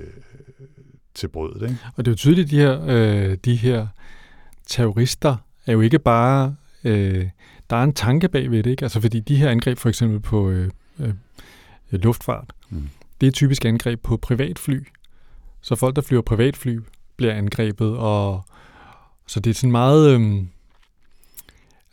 til 1.14 1.28
brødet. 1.28 1.62
Ikke? 1.62 1.78
Og 1.96 2.04
det 2.04 2.10
er 2.10 2.12
jo 2.12 2.16
tydeligt, 2.16 2.50
de 2.50 2.58
her, 2.58 2.84
øh, 2.86 3.36
de 3.44 3.56
her 3.56 3.86
terrorister 4.66 5.36
er 5.66 5.72
jo 5.72 5.80
ikke 5.80 5.98
bare... 5.98 6.56
Øh, 6.84 7.28
der 7.70 7.76
er 7.76 7.82
en 7.82 7.92
tanke 7.92 8.28
bagved 8.28 8.62
det, 8.62 8.70
ikke? 8.70 8.84
Altså 8.84 9.00
fordi 9.00 9.20
de 9.20 9.36
her 9.36 9.50
angreb 9.50 9.78
for 9.78 9.88
eksempel 9.88 10.20
på 10.20 10.50
øh, 10.50 10.70
øh, 10.98 11.14
luftfart, 11.90 12.52
mm. 12.70 12.88
det 13.20 13.26
er 13.26 13.30
typisk 13.30 13.64
angreb 13.64 14.02
på 14.02 14.16
privatfly. 14.16 14.86
Så 15.60 15.76
folk, 15.76 15.96
der 15.96 16.02
flyver 16.02 16.22
privatfly, 16.22 16.80
bliver 17.16 17.34
angrebet, 17.34 17.96
og 17.96 18.44
så 19.26 19.40
det 19.40 19.50
er 19.50 19.54
sådan 19.54 19.72
meget... 19.72 20.20
Øh, 20.20 20.44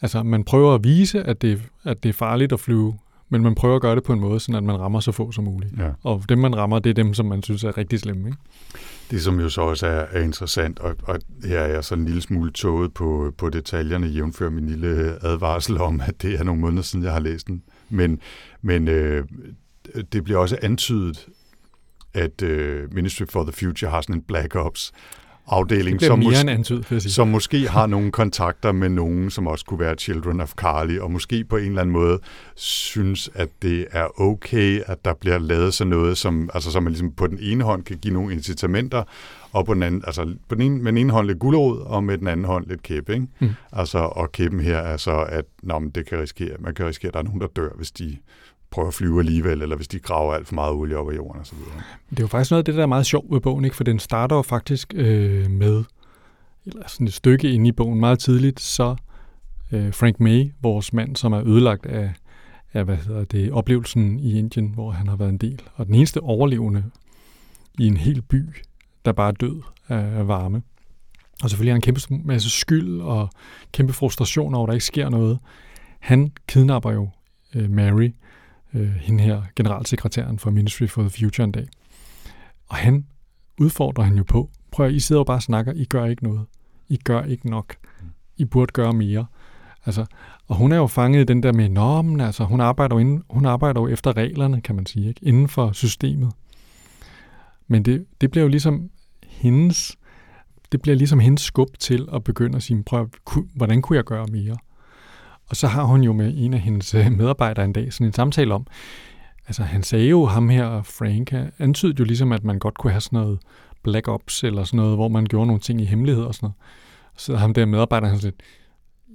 Altså, 0.01 0.23
man 0.23 0.43
prøver 0.43 0.75
at 0.75 0.83
vise, 0.83 1.23
at 1.23 1.41
det, 1.41 1.61
at 1.83 2.03
det 2.03 2.09
er 2.09 2.13
farligt 2.13 2.53
at 2.53 2.59
flyve, 2.59 2.97
men 3.29 3.43
man 3.43 3.55
prøver 3.55 3.75
at 3.75 3.81
gøre 3.81 3.95
det 3.95 4.03
på 4.03 4.13
en 4.13 4.19
måde, 4.19 4.39
så 4.39 4.57
at 4.57 4.63
man 4.63 4.79
rammer 4.79 4.99
så 4.99 5.11
få 5.11 5.31
som 5.31 5.43
muligt. 5.43 5.73
Ja. 5.77 5.89
Og 6.03 6.23
dem, 6.29 6.37
man 6.37 6.55
rammer, 6.55 6.79
det 6.79 6.89
er 6.89 6.93
dem, 6.93 7.13
som 7.13 7.25
man 7.25 7.43
synes 7.43 7.63
er 7.63 7.77
rigtig 7.77 7.99
slemme. 7.99 8.27
Ikke? 8.27 8.37
Det, 9.11 9.21
som 9.21 9.39
jo 9.39 9.49
så 9.49 9.61
også 9.61 9.87
er, 9.87 10.05
er 10.11 10.21
interessant, 10.21 10.79
og, 10.79 10.95
og 11.03 11.19
her 11.43 11.59
er 11.59 11.67
jeg 11.67 11.83
så 11.83 11.95
en 11.95 12.05
lille 12.05 12.21
smule 12.21 12.51
tåget 12.51 12.93
på, 12.93 13.33
på 13.37 13.49
detaljerne, 13.49 14.07
jævnfør 14.07 14.49
min 14.49 14.67
lille 14.67 15.17
advarsel 15.25 15.81
om, 15.81 16.01
at 16.01 16.21
det 16.21 16.39
er 16.39 16.43
nogle 16.43 16.61
måneder 16.61 16.83
siden, 16.83 17.05
jeg 17.05 17.13
har 17.13 17.19
læst 17.19 17.47
den. 17.47 17.63
Men, 17.89 18.19
men 18.61 18.87
øh, 18.87 19.25
det 20.11 20.23
bliver 20.23 20.39
også 20.39 20.57
antydet, 20.61 21.27
at 22.13 22.41
øh, 22.41 22.93
Ministry 22.93 23.23
for 23.29 23.43
the 23.43 23.51
Future 23.51 23.91
har 23.91 24.01
sådan 24.01 24.15
en 24.15 24.21
Black 24.21 24.55
Ops 24.55 24.91
afdeling, 25.51 26.01
som, 26.01 26.19
mås- 26.23 26.47
antyd, 26.47 26.99
som 26.99 27.27
måske 27.27 27.67
har 27.69 27.87
nogle 27.87 28.11
kontakter 28.11 28.71
med 28.71 28.89
nogen, 28.89 29.29
som 29.29 29.47
også 29.47 29.65
kunne 29.65 29.79
være 29.79 29.95
Children 29.95 30.41
of 30.41 30.51
Carly, 30.53 30.99
og 30.99 31.11
måske 31.11 31.43
på 31.43 31.57
en 31.57 31.65
eller 31.65 31.81
anden 31.81 31.93
måde 31.93 32.19
synes, 32.55 33.29
at 33.35 33.49
det 33.61 33.85
er 33.91 34.21
okay, 34.21 34.81
at 34.85 35.05
der 35.05 35.13
bliver 35.13 35.37
lavet 35.37 35.73
sådan 35.73 35.89
noget, 35.89 36.17
som, 36.17 36.49
altså, 36.53 36.71
som 36.71 36.83
man 36.83 36.91
ligesom 36.91 37.11
på 37.11 37.27
den 37.27 37.37
ene 37.41 37.63
hånd 37.63 37.83
kan 37.83 37.97
give 37.97 38.13
nogle 38.13 38.33
incitamenter, 38.33 39.03
og 39.51 39.65
på 39.65 39.73
den 39.73 39.83
anden, 39.83 40.03
altså 40.07 40.33
på 40.49 40.55
den 40.55 40.63
ene, 40.63 40.77
med 40.77 40.91
den 40.91 40.97
ene 40.97 41.13
hånd 41.13 41.27
lidt 41.27 41.39
gulerod, 41.39 41.79
og 41.79 42.03
med 42.03 42.17
den 42.17 42.27
anden 42.27 42.45
hånd 42.45 42.67
lidt 42.67 42.83
kæppe. 42.83 43.13
Ikke? 43.13 43.27
Mm. 43.39 43.49
Altså, 43.71 43.97
og 43.97 44.31
kæppen 44.31 44.59
her 44.59 44.77
er 44.77 44.97
så, 44.97 45.25
at 45.29 45.45
nå, 45.63 45.79
men 45.79 45.89
det 45.89 46.05
kan 46.05 46.19
risikere, 46.19 46.55
man 46.59 46.73
kan 46.73 46.85
risikere, 46.85 47.09
at 47.09 47.13
der 47.13 47.19
er 47.19 47.23
nogen, 47.23 47.41
der 47.41 47.47
dør, 47.47 47.69
hvis 47.75 47.91
de 47.91 48.17
prøve 48.71 48.87
at 48.87 48.93
flyve 48.93 49.19
alligevel, 49.19 49.61
eller 49.61 49.75
hvis 49.75 49.87
de 49.87 49.99
graver 49.99 50.33
alt 50.33 50.47
for 50.47 50.55
meget 50.55 50.73
olie 50.73 50.97
op 50.97 51.09
af 51.11 51.15
jorden 51.15 51.41
osv. 51.41 51.57
Det 52.09 52.19
er 52.19 52.23
jo 52.23 52.27
faktisk 52.27 52.51
noget 52.51 52.61
af 52.61 52.65
det, 52.65 52.75
der 52.75 52.81
er 52.81 52.85
meget 52.85 53.05
sjovt 53.05 53.33
ved 53.33 53.39
bogen, 53.39 53.65
ikke? 53.65 53.75
for 53.75 53.83
den 53.83 53.99
starter 53.99 54.35
jo 54.35 54.41
faktisk 54.41 54.93
øh, 54.95 55.51
med 55.51 55.83
eller 56.65 56.87
sådan 56.87 57.07
et 57.07 57.13
stykke 57.13 57.51
inde 57.51 57.67
i 57.67 57.71
bogen 57.71 57.99
meget 57.99 58.19
tidligt, 58.19 58.59
så 58.59 58.95
øh, 59.71 59.93
Frank 59.93 60.19
May, 60.19 60.51
vores 60.61 60.93
mand, 60.93 61.15
som 61.15 61.33
er 61.33 61.47
ødelagt 61.47 61.85
af, 61.85 62.13
af 62.73 62.85
hvad 62.85 62.97
hedder 62.97 63.23
det, 63.23 63.51
oplevelsen 63.51 64.19
i 64.19 64.37
Indien, 64.39 64.67
hvor 64.67 64.91
han 64.91 65.07
har 65.07 65.15
været 65.15 65.29
en 65.29 65.37
del, 65.37 65.61
og 65.75 65.85
den 65.85 65.95
eneste 65.95 66.21
overlevende 66.21 66.83
i 67.79 67.87
en 67.87 67.97
hel 67.97 68.21
by, 68.21 68.45
der 69.05 69.11
bare 69.11 69.27
er 69.27 69.31
død 69.31 69.61
af, 69.87 70.19
af 70.19 70.27
varme. 70.27 70.61
Og 71.43 71.49
selvfølgelig 71.49 71.71
har 71.71 71.75
han 71.75 71.77
en 71.77 71.95
kæmpe 72.09 72.27
masse 72.27 72.49
skyld 72.49 73.01
og 73.01 73.29
kæmpe 73.71 73.93
frustration 73.93 74.55
over, 74.55 74.65
at 74.65 74.67
der 74.67 74.73
ikke 74.73 74.85
sker 74.85 75.09
noget. 75.09 75.39
Han 75.99 76.31
kidnapper 76.47 76.91
jo 76.91 77.09
øh, 77.55 77.69
Mary, 77.69 78.03
øh, 78.03 78.11
Øh, 78.73 78.91
hende 78.91 79.23
her, 79.23 79.41
generalsekretæren 79.55 80.39
for 80.39 80.51
Ministry 80.51 80.87
for 80.87 81.01
the 81.01 81.09
Future 81.09 81.43
en 81.43 81.51
dag. 81.51 81.67
Og 82.69 82.75
han 82.75 83.05
udfordrer 83.59 84.03
han 84.03 84.17
jo 84.17 84.23
på, 84.23 84.49
prøv 84.71 84.85
at 84.85 84.93
I 84.93 84.99
sidder 84.99 85.19
jo 85.19 85.23
bare 85.23 85.37
og 85.37 85.43
snakker, 85.43 85.73
I 85.75 85.85
gør 85.85 86.05
ikke 86.05 86.23
noget. 86.23 86.45
I 86.89 86.97
gør 86.97 87.23
ikke 87.23 87.49
nok. 87.49 87.75
I 88.37 88.45
burde 88.45 88.71
gøre 88.71 88.93
mere. 88.93 89.25
Altså, 89.85 90.05
og 90.47 90.55
hun 90.55 90.71
er 90.71 90.75
jo 90.75 90.87
fanget 90.87 91.21
i 91.21 91.23
den 91.23 91.43
der 91.43 91.53
med, 91.53 91.69
nå, 91.69 92.01
men 92.01 92.19
altså, 92.19 92.43
hun 92.43 92.61
arbejder, 92.61 92.95
jo 92.95 92.99
inden, 92.99 93.23
hun 93.29 93.45
arbejder 93.45 93.81
jo 93.81 93.87
efter 93.87 94.17
reglerne, 94.17 94.61
kan 94.61 94.75
man 94.75 94.85
sige, 94.85 95.07
ikke? 95.07 95.25
inden 95.25 95.47
for 95.47 95.71
systemet. 95.71 96.31
Men 97.67 97.83
det, 97.83 98.05
det 98.21 98.31
bliver 98.31 98.43
jo 98.43 98.49
ligesom 98.49 98.89
hendes, 99.27 99.97
det 100.71 100.81
bliver 100.81 100.95
ligesom 100.95 101.19
hendes 101.19 101.41
skub 101.41 101.67
til 101.79 102.07
at 102.13 102.23
begynde 102.23 102.55
at 102.55 102.63
sige, 102.63 102.83
prøv, 102.83 103.09
hvordan 103.55 103.81
kunne 103.81 103.97
jeg 103.97 104.03
gøre 104.03 104.25
mere? 104.31 104.57
Og 105.51 105.57
så 105.57 105.67
har 105.67 105.83
hun 105.83 106.03
jo 106.03 106.13
med 106.13 106.33
en 106.37 106.53
af 106.53 106.59
hendes 106.59 106.93
øh, 106.93 107.11
medarbejdere 107.11 107.65
en 107.65 107.73
dag 107.73 107.93
sådan 107.93 108.07
en 108.07 108.13
samtale 108.13 108.53
om, 108.53 108.67
altså 109.47 109.63
han 109.63 109.83
sagde 109.83 110.05
jo 110.05 110.25
ham 110.25 110.49
her, 110.49 110.81
Frank, 110.81 111.33
antydede 111.59 111.95
jo 111.99 112.03
ligesom, 112.03 112.31
at 112.31 112.43
man 112.43 112.59
godt 112.59 112.77
kunne 112.77 112.91
have 112.91 113.01
sådan 113.01 113.19
noget 113.19 113.39
black 113.83 114.07
ops 114.07 114.43
eller 114.43 114.63
sådan 114.63 114.77
noget, 114.77 114.95
hvor 114.95 115.07
man 115.07 115.25
gjorde 115.25 115.47
nogle 115.47 115.59
ting 115.59 115.81
i 115.81 115.85
hemmelighed 115.85 116.23
og 116.23 116.35
sådan 116.35 116.45
noget. 116.45 116.55
Så 117.17 117.35
ham 117.35 117.53
der 117.53 117.65
medarbejder, 117.65 118.07
han 118.07 118.19
sådan 118.19 118.33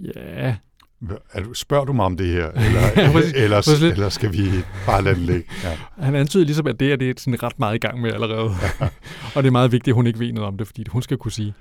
ja, 0.05 0.55
er 1.33 1.43
du, 1.43 1.55
spørger 1.55 1.85
du 1.85 1.93
mig 1.93 2.05
om 2.05 2.17
det 2.17 2.27
her, 2.27 2.51
eller, 2.67 3.13
præcis, 3.13 3.33
eller, 3.33 3.57
præcis. 3.57 3.83
eller 3.83 4.09
skal 4.09 4.33
vi 4.33 4.51
bare 4.87 5.05
lade 5.05 5.15
det 5.15 5.23
ligge? 5.23 5.45
Ja. 5.65 6.05
Han 6.05 6.15
antyder 6.15 6.45
ligesom, 6.45 6.67
at 6.67 6.81
det 6.81 6.93
er 6.93 6.97
det 6.97 7.11
er 7.11 7.15
sådan 7.19 7.43
ret 7.43 7.59
meget 7.59 7.75
i 7.75 7.79
gang 7.79 8.01
med 8.01 8.13
allerede. 8.13 8.51
Ja. 8.81 8.89
og 9.35 9.43
det 9.43 9.47
er 9.47 9.53
meget 9.53 9.73
vigtigt, 9.73 9.93
at 9.93 9.95
hun 9.95 10.07
ikke 10.07 10.19
ved 10.19 10.33
noget 10.33 10.49
om 10.49 10.59
det, 10.59 10.67
fordi 10.67 10.85
hun 10.89 11.03
skal 11.03 11.17
kunne 11.17 11.33
sige, 11.33 11.55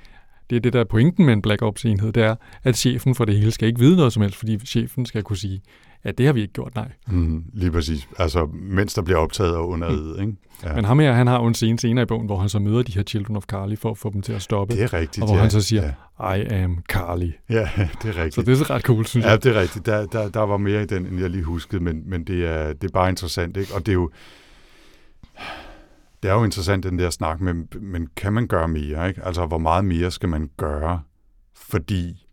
det 0.50 0.56
er 0.56 0.60
det, 0.60 0.74
der 0.74 0.80
er 0.80 0.84
pointen 0.84 1.26
med 1.26 1.34
en 1.34 1.42
Black 1.42 1.62
Ops-enhed, 1.62 2.12
det 2.12 2.24
er, 2.24 2.36
at 2.64 2.78
chefen 2.78 3.16
for 3.16 3.26
det 3.26 3.36
hele 3.36 3.52
skal 3.52 3.68
ikke 3.68 3.80
vide 3.80 3.96
noget 3.96 4.14
som 4.14 4.22
helst, 4.22 4.38
fordi 4.38 4.60
chefen 4.66 5.06
skal 5.06 5.24
kunne 5.24 5.38
sige, 5.38 5.62
ja, 6.06 6.12
det 6.12 6.26
har 6.26 6.34
vi 6.34 6.42
ikke 6.42 6.54
gjort, 6.54 6.76
nej. 6.76 6.92
Mm, 7.08 7.44
lige 7.54 7.72
præcis. 7.72 8.08
Altså, 8.20 8.46
mens 8.54 8.94
der 8.94 9.02
bliver 9.02 9.18
optaget 9.18 9.56
og 9.56 9.70
under 9.70 9.90
mm. 9.90 10.22
ikke? 10.22 10.36
Ja. 10.64 10.76
Men 10.76 10.86
ham 10.86 11.00
her, 11.00 11.14
han 11.14 11.28
har 11.28 11.40
jo 11.40 11.48
en 11.48 11.54
scene 11.54 11.80
senere 11.80 12.04
i 12.04 12.06
bogen, 12.06 12.26
hvor 12.26 12.40
han 12.40 12.50
så 12.50 12.60
møder 12.60 12.84
de 12.84 12.92
her 12.92 13.04
Children 13.04 13.36
of 13.36 13.44
Carly 13.44 13.76
for 13.78 13.92
at 13.92 13.98
få 13.98 14.10
dem 14.14 14.22
til 14.22 14.34
at 14.34 14.42
stoppe. 14.42 14.76
Det 14.76 14.84
er 14.84 14.94
rigtigt, 14.94 15.22
Og 15.24 15.28
hvor 15.28 15.36
ja. 15.36 15.42
han 15.42 15.52
så 15.52 15.62
siger, 15.62 15.92
ja. 16.20 16.34
I 16.34 16.46
am 16.46 16.84
Carly. 16.90 17.32
Ja, 17.50 17.70
det 18.02 18.10
er 18.10 18.18
rigtigt. 18.18 18.34
Så 18.34 18.42
det 18.42 18.52
er 18.52 18.56
så 18.56 18.74
ret 18.74 18.82
cool, 18.82 19.06
synes 19.06 19.26
ja, 19.26 19.30
jeg. 19.30 19.46
Ja, 19.46 19.50
det 19.50 19.58
er 19.58 19.62
rigtigt. 19.62 19.86
Der, 19.86 20.06
der, 20.06 20.30
der 20.30 20.40
var 20.40 20.58
mere 20.58 20.84
i 20.84 20.86
den, 20.86 21.06
end 21.06 21.20
jeg 21.20 21.30
lige 21.30 21.44
huskede, 21.44 21.84
men, 21.84 22.04
men 22.06 22.24
det, 22.24 22.46
er, 22.46 22.74
det 22.74 22.88
er 22.88 22.92
bare 22.94 23.10
interessant, 23.10 23.58
ikke? 23.58 23.74
Og 23.74 23.86
det 23.86 23.92
er 23.92 23.94
jo 23.94 24.10
det 26.24 26.32
er 26.32 26.36
jo 26.36 26.44
interessant, 26.44 26.84
den 26.84 27.00
der 27.00 27.10
snak, 27.10 27.42
men, 27.42 27.68
men 27.82 28.08
kan 28.16 28.34
man 28.34 28.48
gøre 28.48 28.68
mere? 28.68 29.08
Ikke? 29.08 29.26
Altså, 29.26 29.46
hvor 29.46 29.58
meget 29.58 29.86
mere 29.86 30.12
skal 30.12 30.30
man 30.30 30.50
gøre? 30.58 31.02
Fordi, 31.56 32.28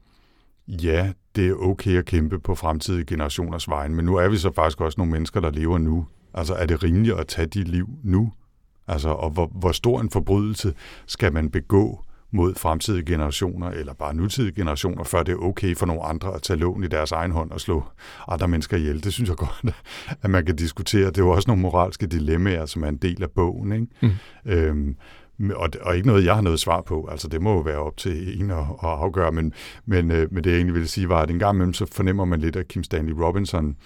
ja, 0.68 1.12
det 1.36 1.48
er 1.48 1.54
okay 1.54 1.98
at 1.98 2.04
kæmpe 2.04 2.38
på 2.38 2.54
fremtidige 2.54 3.04
generationers 3.04 3.68
vejen, 3.68 3.94
men 3.94 4.04
nu 4.04 4.16
er 4.16 4.28
vi 4.28 4.36
så 4.36 4.52
faktisk 4.52 4.80
også 4.80 5.00
nogle 5.00 5.12
mennesker, 5.12 5.40
der 5.40 5.50
lever 5.50 5.78
nu. 5.78 6.06
Altså, 6.34 6.54
er 6.54 6.66
det 6.66 6.82
rimeligt 6.82 7.18
at 7.18 7.26
tage 7.26 7.46
dit 7.46 7.68
liv 7.68 7.88
nu? 8.02 8.32
Altså, 8.86 9.08
og 9.08 9.30
hvor, 9.30 9.46
hvor 9.46 9.72
stor 9.72 10.00
en 10.00 10.10
forbrydelse 10.10 10.74
skal 11.06 11.32
man 11.32 11.50
begå 11.50 12.04
mod 12.32 12.54
fremtidige 12.54 13.04
generationer, 13.04 13.70
eller 13.70 13.94
bare 13.94 14.14
nutidige 14.14 14.54
generationer, 14.54 15.04
før 15.04 15.22
det 15.22 15.32
er 15.32 15.36
okay 15.36 15.76
for 15.76 15.86
nogle 15.86 16.02
andre 16.02 16.34
at 16.34 16.42
tage 16.42 16.58
lån 16.58 16.84
i 16.84 16.86
deres 16.86 17.12
egen 17.12 17.30
hånd 17.30 17.50
og 17.50 17.60
slå 17.60 17.84
andre 18.28 18.48
mennesker 18.48 18.76
ihjel. 18.76 19.04
Det 19.04 19.12
synes 19.12 19.28
jeg 19.28 19.36
godt, 19.36 19.74
at 20.22 20.30
man 20.30 20.46
kan 20.46 20.56
diskutere. 20.56 21.06
Det 21.06 21.18
er 21.18 21.22
jo 21.22 21.30
også 21.30 21.50
nogle 21.50 21.62
moralske 21.62 22.06
dilemmaer, 22.06 22.66
som 22.66 22.84
er 22.84 22.88
en 22.88 22.96
del 22.96 23.22
af 23.22 23.30
bogen. 23.30 23.72
Ikke? 23.72 23.86
Mm. 24.02 24.52
Øhm, 24.52 24.96
og, 25.54 25.68
og 25.80 25.96
ikke 25.96 26.08
noget, 26.08 26.24
jeg 26.24 26.34
har 26.34 26.42
noget 26.42 26.60
svar 26.60 26.80
på. 26.80 27.08
Altså, 27.10 27.28
det 27.28 27.42
må 27.42 27.52
jo 27.52 27.60
være 27.60 27.78
op 27.78 27.96
til 27.96 28.40
en 28.40 28.50
at, 28.50 28.58
at 28.58 28.64
afgøre, 28.88 29.32
men, 29.32 29.52
men, 29.86 30.10
øh, 30.10 30.28
men 30.32 30.44
det 30.44 30.50
jeg 30.50 30.56
egentlig 30.56 30.74
ville 30.74 30.88
sige 30.88 31.08
var, 31.08 31.22
at 31.22 31.30
en 31.30 31.38
gang 31.38 31.54
imellem, 31.54 31.72
så 31.72 31.86
fornemmer 31.86 32.24
man 32.24 32.40
lidt, 32.40 32.56
at 32.56 32.68
Kim 32.68 32.84
Stanley 32.84 33.12
Robinson 33.12 33.76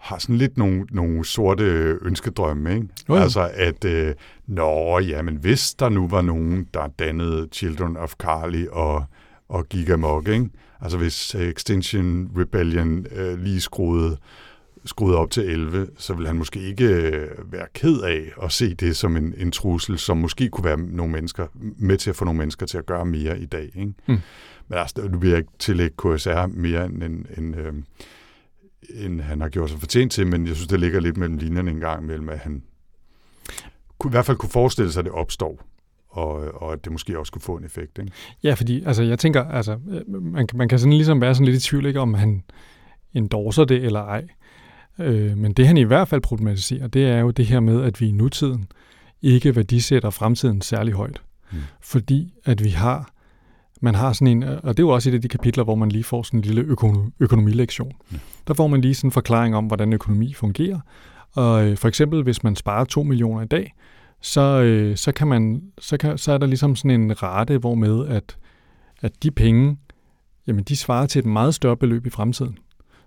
har 0.00 0.18
sådan 0.18 0.36
lidt 0.36 0.58
nogle, 0.58 0.86
nogle 0.90 1.24
sorte 1.24 1.64
ønskedrømme, 2.02 2.74
ikke? 2.74 2.88
Oh, 3.08 3.16
ja. 3.16 3.22
Altså 3.22 3.50
at, 3.54 3.84
øh, 3.84 4.14
nå, 4.46 4.98
ja, 4.98 5.22
men 5.22 5.36
hvis 5.36 5.74
der 5.74 5.88
nu 5.88 6.08
var 6.08 6.22
nogen, 6.22 6.66
der 6.74 6.86
dannede 6.98 7.48
Children 7.52 7.96
of 7.96 8.12
Carly 8.12 8.66
og, 8.66 9.04
og 9.48 9.68
Gigamog, 9.68 10.28
ikke? 10.28 10.48
Altså 10.80 10.98
hvis 10.98 11.34
Extinction 11.34 12.30
Rebellion 12.36 13.06
øh, 13.16 13.38
lige 13.38 13.60
skruede, 13.60 14.16
skruede 14.84 15.16
op 15.16 15.30
til 15.30 15.42
11, 15.42 15.88
så 15.96 16.14
vil 16.14 16.26
han 16.26 16.36
måske 16.36 16.60
ikke 16.60 16.84
øh, 16.84 17.52
være 17.52 17.66
ked 17.74 18.00
af 18.00 18.32
at 18.42 18.52
se 18.52 18.74
det 18.74 18.96
som 18.96 19.16
en, 19.16 19.34
en 19.36 19.50
trussel, 19.50 19.98
som 19.98 20.16
måske 20.16 20.48
kunne 20.48 20.64
være 20.64 20.78
nogle 20.78 21.12
mennesker, 21.12 21.46
med 21.78 21.96
til 21.96 22.10
at 22.10 22.16
få 22.16 22.24
nogle 22.24 22.38
mennesker 22.38 22.66
til 22.66 22.78
at 22.78 22.86
gøre 22.86 23.04
mere 23.04 23.38
i 23.40 23.46
dag, 23.46 23.70
ikke? 23.74 23.92
Mm. 24.06 24.18
Men 24.68 24.78
altså, 24.78 25.08
nu 25.08 25.18
vil 25.18 25.28
jeg 25.28 25.38
ikke 25.38 25.50
tillægge 25.58 25.96
KSR 25.98 26.46
mere 26.46 26.84
end, 26.84 27.02
end, 27.02 27.24
end 27.38 27.56
øh, 27.56 27.72
end 28.94 29.20
han 29.20 29.40
har 29.40 29.48
gjort 29.48 29.70
sig 29.70 29.78
fortjent 29.78 30.12
til, 30.12 30.26
men 30.26 30.46
jeg 30.46 30.54
synes, 30.54 30.68
det 30.68 30.80
ligger 30.80 31.00
lidt 31.00 31.16
mellem 31.16 31.36
linjerne 31.36 31.70
en 31.70 31.80
gang 31.80 32.06
mellem, 32.06 32.28
at 32.28 32.38
han 32.38 32.62
kunne, 33.98 34.10
i 34.10 34.12
hvert 34.12 34.26
fald 34.26 34.36
kunne 34.36 34.50
forestille 34.50 34.92
sig, 34.92 35.00
at 35.00 35.04
det 35.04 35.12
opstår, 35.12 35.62
og, 36.08 36.62
og 36.62 36.72
at 36.72 36.84
det 36.84 36.92
måske 36.92 37.18
også 37.18 37.32
kunne 37.32 37.42
få 37.42 37.56
en 37.56 37.64
effekt. 37.64 37.98
Ikke? 37.98 38.12
Ja, 38.42 38.54
fordi 38.54 38.84
altså, 38.84 39.02
jeg 39.02 39.18
tænker, 39.18 39.44
altså, 39.44 39.78
man, 40.08 40.48
man 40.54 40.68
kan 40.68 40.78
sådan 40.78 40.92
ligesom 40.92 41.20
være 41.20 41.34
sådan 41.34 41.46
lidt 41.46 41.64
i 41.64 41.68
tvivl, 41.68 41.86
ikke, 41.86 42.00
om 42.00 42.14
han 42.14 42.42
endorser 43.14 43.64
det 43.64 43.84
eller 43.84 44.00
ej. 44.00 44.26
Øh, 44.98 45.36
men 45.36 45.52
det 45.52 45.66
han 45.66 45.76
i 45.76 45.82
hvert 45.82 46.08
fald 46.08 46.20
problematiserer, 46.20 46.86
det 46.86 47.06
er 47.06 47.18
jo 47.18 47.30
det 47.30 47.46
her 47.46 47.60
med, 47.60 47.82
at 47.82 48.00
vi 48.00 48.08
i 48.08 48.12
nutiden 48.12 48.66
ikke 49.22 49.56
værdisætter 49.56 50.10
fremtiden 50.10 50.60
særlig 50.60 50.94
højt. 50.94 51.22
Mm. 51.52 51.58
Fordi 51.80 52.34
at 52.44 52.64
vi 52.64 52.68
har 52.68 53.12
man 53.80 53.94
har 53.94 54.12
sådan 54.12 54.26
en, 54.26 54.42
og 54.42 54.76
det 54.76 54.78
er 54.78 54.86
jo 54.86 54.88
også 54.88 55.10
et 55.10 55.14
af 55.14 55.20
de 55.20 55.28
kapitler, 55.28 55.64
hvor 55.64 55.74
man 55.74 55.88
lige 55.88 56.04
får 56.04 56.22
sådan 56.22 56.38
en 56.40 56.44
lille 56.44 56.62
økonom, 56.62 57.12
økonomilektion. 57.20 57.92
Ja. 58.12 58.16
Der 58.48 58.54
får 58.54 58.66
man 58.66 58.80
lige 58.80 58.94
sådan 58.94 59.08
en 59.08 59.12
forklaring 59.12 59.56
om, 59.56 59.66
hvordan 59.66 59.92
økonomi 59.92 60.34
fungerer. 60.34 60.80
Og 61.32 61.68
øh, 61.68 61.76
for 61.76 61.88
eksempel, 61.88 62.22
hvis 62.22 62.42
man 62.42 62.56
sparer 62.56 62.84
2 62.84 63.02
millioner 63.02 63.42
i 63.42 63.46
dag, 63.46 63.74
så, 64.20 64.40
øh, 64.40 64.96
så, 64.96 65.12
kan 65.12 65.28
man, 65.28 65.62
så, 65.78 65.96
kan, 65.96 66.18
så 66.18 66.32
er 66.32 66.38
der 66.38 66.46
ligesom 66.46 66.76
sådan 66.76 67.00
en 67.00 67.22
rate, 67.22 67.58
hvor 67.58 67.74
med 67.74 68.06
at, 68.06 68.36
at 69.00 69.22
de 69.22 69.30
penge, 69.30 69.76
jamen 70.46 70.64
de 70.64 70.76
svarer 70.76 71.06
til 71.06 71.18
et 71.18 71.26
meget 71.26 71.54
større 71.54 71.76
beløb 71.76 72.06
i 72.06 72.10
fremtiden. 72.10 72.58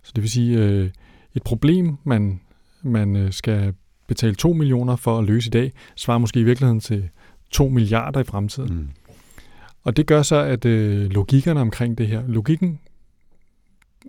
Så 0.03 0.11
det 0.15 0.21
vil 0.21 0.31
sige, 0.31 0.57
øh, 0.57 0.89
et 1.35 1.43
problem, 1.43 1.97
man, 2.03 2.39
man 2.81 3.27
skal 3.31 3.73
betale 4.07 4.35
2 4.35 4.53
millioner 4.53 4.95
for 4.95 5.19
at 5.19 5.25
løse 5.25 5.47
i 5.47 5.51
dag, 5.51 5.71
svarer 5.95 6.17
måske 6.17 6.39
i 6.39 6.43
virkeligheden 6.43 6.79
til 6.79 7.09
2 7.51 7.69
milliarder 7.69 8.19
i 8.19 8.23
fremtiden. 8.23 8.75
Mm. 8.75 8.87
Og 9.83 9.97
det 9.97 10.05
gør 10.05 10.21
så, 10.21 10.35
at 10.35 10.65
øh, 10.65 11.11
logikkerne 11.11 11.61
omkring 11.61 11.97
det 11.97 12.07
her, 12.07 12.23
logikken 12.27 12.79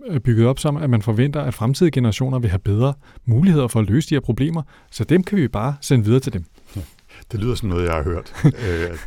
er 0.07 0.19
bygget 0.19 0.47
op 0.47 0.59
som, 0.59 0.77
at 0.77 0.89
man 0.89 1.01
forventer, 1.01 1.41
at 1.41 1.53
fremtidige 1.53 1.91
generationer 1.91 2.39
vil 2.39 2.49
have 2.49 2.59
bedre 2.59 2.93
muligheder 3.25 3.67
for 3.67 3.79
at 3.79 3.89
løse 3.89 4.09
de 4.09 4.15
her 4.15 4.19
problemer, 4.19 4.61
så 4.91 5.03
dem 5.03 5.23
kan 5.23 5.37
vi 5.37 5.47
bare 5.47 5.75
sende 5.81 6.05
videre 6.05 6.19
til 6.19 6.33
dem. 6.33 6.45
Ja. 6.75 6.81
Det 7.31 7.39
lyder 7.39 7.55
som 7.55 7.69
noget, 7.69 7.85
jeg 7.85 7.93
har 7.93 8.03
hørt 8.03 8.33
øh, 8.45 8.97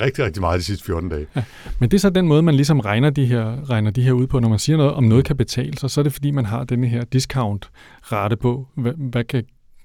rigtig, 0.00 0.24
rigtig 0.24 0.40
meget 0.40 0.58
de 0.58 0.64
sidste 0.64 0.84
14 0.84 1.08
dage. 1.08 1.26
Ja, 1.36 1.44
men 1.78 1.90
det 1.90 1.96
er 1.96 2.00
så 2.00 2.10
den 2.10 2.28
måde, 2.28 2.42
man 2.42 2.54
ligesom 2.54 2.80
regner 2.80 3.10
de, 3.10 3.26
her, 3.26 3.70
regner 3.70 3.90
de 3.90 4.02
her 4.02 4.12
ud 4.12 4.26
på. 4.26 4.40
Når 4.40 4.48
man 4.48 4.58
siger 4.58 4.76
noget 4.76 4.92
om 4.92 5.04
noget 5.04 5.24
kan 5.24 5.36
betale 5.36 5.78
sig, 5.78 5.90
så 5.90 6.00
er 6.00 6.02
det 6.02 6.12
fordi, 6.12 6.30
man 6.30 6.44
har 6.44 6.64
denne 6.64 6.86
her 6.86 7.04
discount-rate 7.04 8.36
på, 8.36 8.68
hvad, 8.74 8.92
hvad 8.96 9.24
kan 9.24 9.44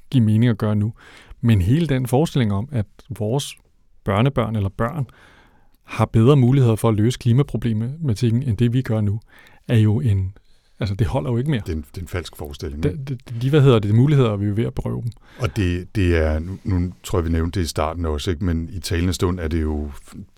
give 0.09 0.23
mening 0.23 0.49
at 0.49 0.57
gøre 0.57 0.75
nu. 0.75 0.93
Men 1.41 1.61
hele 1.61 1.87
den 1.87 2.07
forestilling 2.07 2.53
om, 2.53 2.69
at 2.71 2.85
vores 3.09 3.55
børnebørn 4.03 4.55
eller 4.55 4.69
børn 4.69 5.05
har 5.89 6.05
bedre 6.05 6.35
muligheder 6.35 6.75
for 6.75 6.89
at 6.89 6.95
løse 6.95 7.19
klimaproblematikken, 7.19 8.43
end 8.43 8.57
det 8.57 8.73
vi 8.73 8.81
gør 8.81 9.01
nu, 9.01 9.19
er 9.67 9.77
jo 9.77 9.99
en, 9.99 10.33
altså 10.79 10.95
det 10.95 11.07
holder 11.07 11.31
jo 11.31 11.37
ikke 11.37 11.51
mere. 11.51 11.61
Det 11.65 11.71
er 11.71 11.75
en, 11.75 11.85
det 11.91 11.97
er 11.97 12.01
en 12.01 12.07
falsk 12.07 12.35
forestilling. 12.37 12.83
Det, 12.83 13.09
det, 13.09 13.41
de, 13.41 13.49
hvad 13.49 13.61
hedder 13.61 13.79
det, 13.79 13.89
de 13.89 13.95
muligheder, 13.95 14.35
vi 14.35 14.47
er 14.47 14.53
ved 14.53 14.65
at 14.65 14.73
berøve 14.73 15.01
dem. 15.01 15.11
Og 15.39 15.55
det, 15.55 15.95
det 15.95 16.17
er, 16.17 16.39
nu, 16.39 16.57
nu 16.63 16.93
tror 17.03 17.19
jeg, 17.19 17.25
vi 17.25 17.31
nævnte 17.31 17.59
det 17.59 17.65
i 17.65 17.69
starten 17.69 18.05
også, 18.05 18.31
ikke? 18.31 18.45
men 18.45 18.69
i 18.71 18.79
talende 18.79 19.13
stund 19.13 19.39
er 19.39 19.47
det 19.47 19.61
jo 19.61 19.91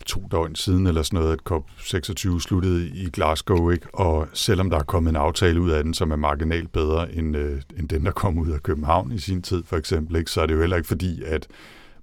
to 0.06 0.28
døgn 0.32 0.56
siden 0.56 0.88
eller 0.88 1.04
sådan 1.04 1.20
noget, 1.20 1.34
at 1.34 1.52
COP26 1.52 2.40
sluttede 2.40 2.88
i 2.88 3.10
Glasgow, 3.14 3.70
ikke? 3.70 3.88
og 3.94 4.28
selvom 4.34 4.70
der 4.70 4.78
er 4.78 4.84
kommet 4.84 5.10
en 5.10 5.16
aftale 5.16 5.62
ud 5.62 5.70
af 5.70 5.84
den, 5.84 5.94
som 5.94 6.12
er 6.12 6.16
marginalt 6.16 6.72
bedre 6.72 7.14
end, 7.14 7.38
øh, 7.38 7.62
end 7.80 7.90
den, 7.90 8.06
der 8.06 8.12
kom 8.12 8.38
ud 8.38 8.50
af 8.50 8.64
København 8.64 9.12
i 9.12 9.20
sin 9.20 9.42
tid 9.42 9.64
for 9.64 9.78
eksempel, 9.78 10.16
ikke? 10.16 10.32
så 10.32 10.42
er 10.42 10.46
det 10.46 10.54
jo 10.54 10.60
heller 10.60 10.78
ikke 10.78 10.88
fordi, 10.88 11.24
at 11.24 11.48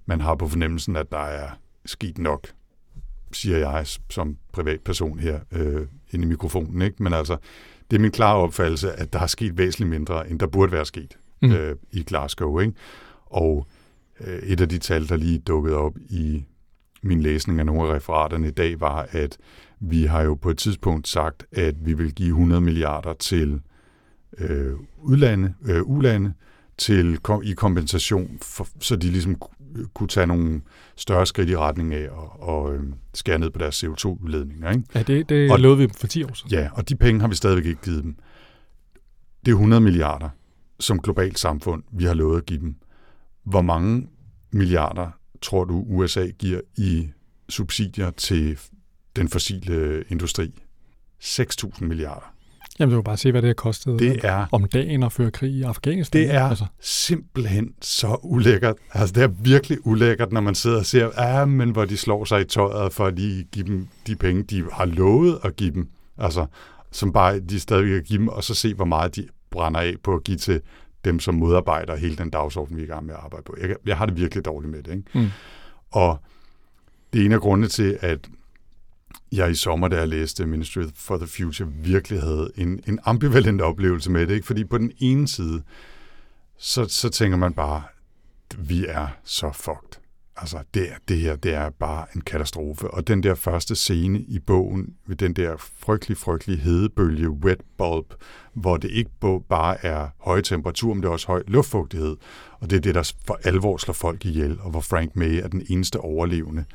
man 0.05 0.21
har 0.21 0.35
på 0.35 0.47
fornemmelsen, 0.47 0.95
at 0.95 1.11
der 1.11 1.25
er 1.25 1.49
sket 1.85 2.17
nok 2.17 2.47
siger 3.31 3.57
jeg 3.57 3.87
som 4.09 4.37
privatperson 4.53 5.19
her 5.19 5.39
øh, 5.51 5.87
inde 6.11 6.25
i 6.25 6.27
mikrofonen. 6.27 6.81
Ikke? 6.81 7.03
Men 7.03 7.13
altså, 7.13 7.37
det 7.91 7.97
er 7.97 8.01
min 8.01 8.11
klare 8.11 8.35
opfattelse, 8.35 8.91
at 8.91 9.13
der 9.13 9.19
er 9.19 9.27
sket 9.27 9.57
væsentligt 9.57 9.89
mindre, 9.89 10.29
end 10.29 10.39
der 10.39 10.47
burde 10.47 10.71
være 10.71 10.85
sket 10.85 11.17
mm. 11.41 11.51
øh, 11.51 11.75
i 11.91 12.03
Glasgow. 12.03 12.59
Ikke? 12.59 12.73
Og 13.25 13.67
øh, 14.21 14.39
et 14.39 14.61
af 14.61 14.69
de 14.69 14.77
tal, 14.77 15.09
der 15.09 15.15
lige 15.15 15.39
dukkede 15.39 15.75
op 15.75 15.97
i 16.09 16.43
min 17.01 17.21
læsning 17.21 17.59
af 17.59 17.65
nogle 17.65 17.89
af 17.89 17.95
referaterne 17.95 18.47
i 18.47 18.51
dag, 18.51 18.79
var, 18.79 19.07
at 19.11 19.37
vi 19.79 20.03
har 20.03 20.21
jo 20.21 20.35
på 20.35 20.49
et 20.49 20.57
tidspunkt 20.57 21.07
sagt, 21.07 21.45
at 21.51 21.85
vi 21.85 21.93
vil 21.93 22.13
give 22.13 22.29
100 22.29 22.61
milliarder 22.61 23.13
til 23.13 23.61
øh, 24.37 24.73
udlande, 24.97 25.53
øh, 25.65 25.81
ulande, 25.83 26.33
til, 26.79 27.19
i 27.43 27.51
kompensation, 27.51 28.37
for, 28.41 28.67
så 28.79 28.95
de 28.95 29.07
ligesom 29.07 29.35
kunne 29.93 30.09
tage 30.09 30.27
nogle 30.27 30.61
større 30.95 31.25
skridt 31.25 31.49
i 31.49 31.57
retning 31.57 31.93
af 31.93 32.01
at, 32.01 32.49
at 32.49 32.73
øh, 32.73 32.83
skære 33.13 33.39
ned 33.39 33.49
på 33.49 33.59
deres 33.59 33.83
CO2-udledninger. 33.83 34.71
Ikke? 34.71 34.83
Ja, 34.95 35.03
det, 35.03 35.29
det 35.29 35.51
og, 35.51 35.59
lovede 35.59 35.77
vi 35.77 35.89
for 35.97 36.07
10 36.07 36.23
år 36.23 36.33
siden. 36.33 36.51
Ja, 36.51 36.69
og 36.73 36.89
de 36.89 36.95
penge 36.95 37.21
har 37.21 37.27
vi 37.27 37.35
stadigvæk 37.35 37.65
ikke 37.65 37.81
givet 37.81 38.03
dem. 38.03 38.15
Det 39.45 39.51
er 39.51 39.55
100 39.55 39.81
milliarder 39.81 40.29
som 40.79 40.99
globalt 40.99 41.39
samfund, 41.39 41.83
vi 41.91 42.03
har 42.03 42.13
lovet 42.13 42.37
at 42.37 42.45
give 42.45 42.59
dem. 42.59 42.75
Hvor 43.43 43.61
mange 43.61 44.07
milliarder 44.51 45.11
tror 45.41 45.63
du, 45.63 45.85
USA 45.87 46.27
giver 46.27 46.61
i 46.77 47.09
subsidier 47.49 48.11
til 48.11 48.59
den 49.15 49.29
fossile 49.29 50.03
industri? 50.09 50.53
6.000 51.23 51.85
milliarder. 51.85 52.33
Jamen, 52.79 52.91
du 52.93 52.97
kan 52.97 53.03
bare 53.03 53.17
se, 53.17 53.31
hvad 53.31 53.41
det 53.41 53.47
har 53.47 53.53
kostet 53.53 53.99
det 53.99 54.19
er, 54.23 54.45
om 54.51 54.67
dagen 54.67 55.03
at 55.03 55.11
føre 55.11 55.31
krig 55.31 55.51
i 55.51 55.63
Afghanistan. 55.63 56.21
Det 56.21 56.33
er 56.33 56.43
altså. 56.43 56.65
simpelthen 56.79 57.73
så 57.81 58.17
ulækkert. 58.23 58.75
Altså, 58.93 59.13
det 59.13 59.23
er 59.23 59.27
virkelig 59.27 59.87
ulækkert, 59.87 60.31
når 60.31 60.41
man 60.41 60.55
sidder 60.55 60.77
og 60.79 60.85
ser, 60.85 61.09
ja, 61.17 61.45
men 61.45 61.69
hvor 61.69 61.85
de 61.85 61.97
slår 61.97 62.25
sig 62.25 62.41
i 62.41 62.43
tøjet 62.43 62.93
for 62.93 63.05
at 63.05 63.15
lige 63.15 63.43
give 63.43 63.65
dem 63.65 63.87
de 64.07 64.15
penge, 64.15 64.43
de 64.43 64.63
har 64.71 64.85
lovet 64.85 65.39
at 65.43 65.55
give 65.55 65.71
dem. 65.71 65.89
Altså, 66.17 66.45
som 66.91 67.13
bare 67.13 67.39
de 67.39 67.59
stadigvæk 67.59 67.93
kan 67.93 68.03
give 68.03 68.19
dem, 68.19 68.27
og 68.27 68.43
så 68.43 68.55
se, 68.55 68.73
hvor 68.73 68.85
meget 68.85 69.15
de 69.15 69.27
brænder 69.49 69.79
af 69.79 69.95
på 70.03 70.15
at 70.15 70.23
give 70.23 70.37
til 70.37 70.61
dem, 71.05 71.19
som 71.19 71.35
modarbejder 71.35 71.95
hele 71.95 72.15
den 72.15 72.29
dagsorden, 72.29 72.77
vi 72.77 72.81
er 72.81 72.85
i 72.85 72.89
gang 72.89 73.05
med 73.05 73.13
at 73.13 73.19
arbejde 73.23 73.43
på. 73.43 73.55
Jeg, 73.61 73.75
jeg 73.85 73.97
har 73.97 74.05
det 74.05 74.17
virkelig 74.17 74.45
dårligt 74.45 74.71
med 74.71 74.83
det. 74.83 74.91
Ikke? 74.91 75.03
Mm. 75.13 75.27
Og 75.91 76.19
det 77.13 77.21
er 77.21 77.25
en 77.25 77.31
af 77.31 77.39
grundene 77.39 77.67
til, 77.67 77.97
at 78.01 78.29
jeg 79.31 79.51
i 79.51 79.55
sommer, 79.55 79.87
da 79.87 79.97
jeg 79.97 80.07
læste 80.07 80.45
Ministry 80.45 80.83
for 80.95 81.17
the 81.17 81.27
Future, 81.27 81.69
virkelig 81.73 82.21
havde 82.21 82.51
en, 82.55 82.83
en 82.87 82.99
ambivalent 83.05 83.61
oplevelse 83.61 84.11
med 84.11 84.27
det. 84.27 84.33
Ikke? 84.33 84.47
Fordi 84.47 84.63
på 84.63 84.77
den 84.77 84.91
ene 84.99 85.27
side, 85.27 85.61
så, 86.57 86.85
så 86.85 87.09
tænker 87.09 87.37
man 87.37 87.53
bare, 87.53 87.83
vi 88.57 88.85
er 88.85 89.07
så 89.23 89.51
fucked. 89.51 89.99
Altså, 90.41 90.57
det, 90.73 90.87
det 91.07 91.17
her, 91.17 91.35
det 91.35 91.53
er 91.53 91.69
bare 91.69 92.05
en 92.15 92.21
katastrofe. 92.21 92.91
Og 92.91 93.07
den 93.07 93.23
der 93.23 93.35
første 93.35 93.75
scene 93.75 94.19
i 94.19 94.39
bogen, 94.39 94.95
ved 95.07 95.15
den 95.15 95.33
der 95.33 95.57
frygtelig, 95.57 96.17
frygtelig 96.17 96.59
hedebølge, 96.59 97.29
wet 97.29 97.61
bulb, 97.77 98.13
hvor 98.53 98.77
det 98.77 98.91
ikke 98.91 99.11
bare 99.49 99.85
er 99.85 100.07
høje 100.19 100.41
temperatur, 100.41 100.93
men 100.93 101.03
det 101.03 101.07
er 101.07 101.13
også 101.13 101.27
høj 101.27 101.43
luftfugtighed. 101.47 102.17
Og 102.59 102.69
det 102.69 102.75
er 102.75 102.81
det, 102.81 102.95
der 102.95 103.13
for 103.27 103.39
alvor 103.43 103.77
slår 103.77 103.93
folk 103.93 104.25
ihjel, 104.25 104.59
og 104.61 104.71
hvor 104.71 104.81
Frank 104.81 105.15
May 105.15 105.43
er 105.43 105.47
den 105.47 105.65
eneste 105.69 105.99
overlevende. 105.99 106.65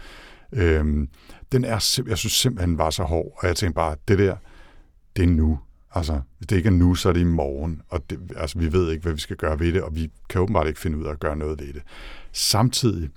Øhm, 0.54 1.08
den 1.52 1.64
er, 1.64 2.02
jeg 2.06 2.18
synes 2.18 2.32
simpelthen 2.32 2.78
var 2.78 2.90
så 2.90 3.02
hård, 3.02 3.38
og 3.38 3.48
jeg 3.48 3.56
tænkte 3.56 3.74
bare, 3.74 3.96
det 4.08 4.18
der, 4.18 4.36
det 5.16 5.22
er 5.22 5.28
nu. 5.28 5.58
Altså, 5.94 6.20
hvis 6.38 6.46
det 6.46 6.56
ikke 6.56 6.66
er 6.66 6.72
nu, 6.72 6.94
så 6.94 7.08
er 7.08 7.12
det 7.12 7.20
i 7.20 7.24
morgen, 7.24 7.82
og 7.88 8.10
det, 8.10 8.18
altså, 8.36 8.58
vi 8.58 8.72
ved 8.72 8.90
ikke, 8.90 9.02
hvad 9.02 9.12
vi 9.12 9.20
skal 9.20 9.36
gøre 9.36 9.58
ved 9.58 9.72
det, 9.72 9.82
og 9.82 9.96
vi 9.96 10.10
kan 10.30 10.40
åbenbart 10.40 10.66
ikke 10.66 10.80
finde 10.80 10.98
ud 10.98 11.04
af 11.04 11.10
at 11.10 11.20
gøre 11.20 11.36
noget 11.36 11.60
ved 11.60 11.72
det. 11.72 11.82
Samtidig, 12.32 13.10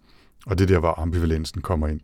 og 0.45 0.59
det 0.59 0.69
der, 0.69 0.79
hvor 0.79 0.99
ambivalensen 0.99 1.61
kommer 1.61 1.88
ind, 1.88 1.99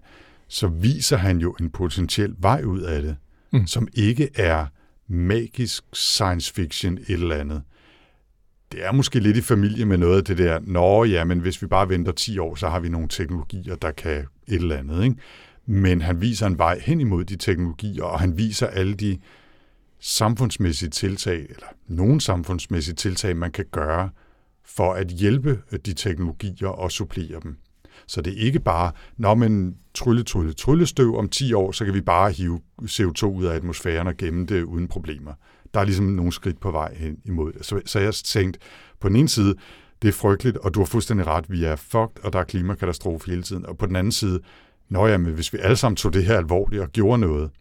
så 0.47 0.67
viser 0.67 1.17
han 1.17 1.37
jo 1.37 1.55
en 1.59 1.69
potentiel 1.69 2.35
vej 2.37 2.63
ud 2.63 2.81
af 2.81 3.01
det, 3.01 3.15
mm. 3.53 3.67
som 3.67 3.87
ikke 3.93 4.29
er 4.35 4.65
magisk 5.07 5.83
science 5.93 6.53
fiction 6.53 6.97
et 6.97 7.09
eller 7.09 7.35
andet. 7.35 7.61
Det 8.73 8.85
er 8.85 8.91
måske 8.91 9.19
lidt 9.19 9.37
i 9.37 9.41
familie 9.41 9.85
med 9.85 9.97
noget 9.97 10.17
af 10.17 10.23
det 10.23 10.37
der, 10.37 10.59
nå 10.63 11.03
ja, 11.03 11.23
men 11.23 11.39
hvis 11.39 11.61
vi 11.61 11.67
bare 11.67 11.89
venter 11.89 12.11
10 12.11 12.37
år, 12.37 12.55
så 12.55 12.69
har 12.69 12.79
vi 12.79 12.89
nogle 12.89 13.07
teknologier, 13.07 13.75
der 13.75 13.91
kan 13.91 14.17
et 14.17 14.25
eller 14.47 14.77
andet. 14.77 15.03
Ikke? 15.03 15.15
men 15.65 16.01
han 16.01 16.21
viser 16.21 16.47
en 16.47 16.57
vej 16.57 16.79
hen 16.79 17.01
imod 17.01 17.25
de 17.25 17.35
teknologier, 17.35 18.03
og 18.03 18.19
han 18.19 18.37
viser 18.37 18.67
alle 18.67 18.93
de 18.93 19.17
samfundsmæssige 19.99 20.89
tiltag, 20.89 21.39
eller 21.39 21.67
nogle 21.87 22.21
samfundsmæssige 22.21 22.95
tiltag, 22.95 23.37
man 23.37 23.51
kan 23.51 23.65
gøre 23.71 24.09
for 24.65 24.93
at 24.93 25.07
hjælpe 25.07 25.61
de 25.85 25.93
teknologier 25.93 26.67
og 26.67 26.91
supplere 26.91 27.39
dem. 27.43 27.57
Så 28.07 28.21
det 28.21 28.33
er 28.33 28.45
ikke 28.45 28.59
bare, 28.59 28.91
når 29.17 29.35
man 29.35 29.75
trylle, 29.93 30.23
trylle, 30.23 30.53
tryllestøv 30.53 31.17
om 31.17 31.29
10 31.29 31.53
år, 31.53 31.71
så 31.71 31.85
kan 31.85 31.93
vi 31.93 32.01
bare 32.01 32.31
hive 32.31 32.61
CO2 32.81 33.25
ud 33.25 33.45
af 33.45 33.55
atmosfæren 33.55 34.07
og 34.07 34.17
gemme 34.17 34.45
det 34.45 34.63
uden 34.63 34.87
problemer. 34.87 35.33
Der 35.73 35.79
er 35.79 35.83
ligesom 35.83 36.05
nogle 36.05 36.31
skridt 36.31 36.59
på 36.59 36.71
vej 36.71 36.95
hen 36.95 37.17
imod 37.25 37.53
det. 37.53 37.65
Så, 37.65 37.81
så 37.85 37.99
jeg 37.99 38.13
tænkt, 38.13 38.57
på 38.99 39.09
den 39.09 39.15
ene 39.15 39.29
side, 39.29 39.55
det 40.01 40.07
er 40.07 40.13
frygteligt, 40.13 40.57
og 40.57 40.73
du 40.73 40.79
har 40.79 40.85
fuldstændig 40.85 41.27
ret, 41.27 41.51
vi 41.51 41.63
er 41.63 41.75
fucked, 41.75 42.23
og 42.23 42.33
der 42.33 42.39
er 42.39 42.43
klimakatastrofe 42.43 43.31
hele 43.31 43.43
tiden. 43.43 43.65
Og 43.65 43.77
på 43.77 43.85
den 43.85 43.95
anden 43.95 44.11
side, 44.11 44.39
når 44.89 45.07
jamen, 45.07 45.33
hvis 45.33 45.53
vi 45.53 45.57
alle 45.61 45.77
sammen 45.77 45.95
tog 45.95 46.13
det 46.13 46.25
her 46.25 46.37
alvorligt 46.37 46.81
og 46.81 46.89
gjorde 46.89 47.17
noget, 47.17 47.51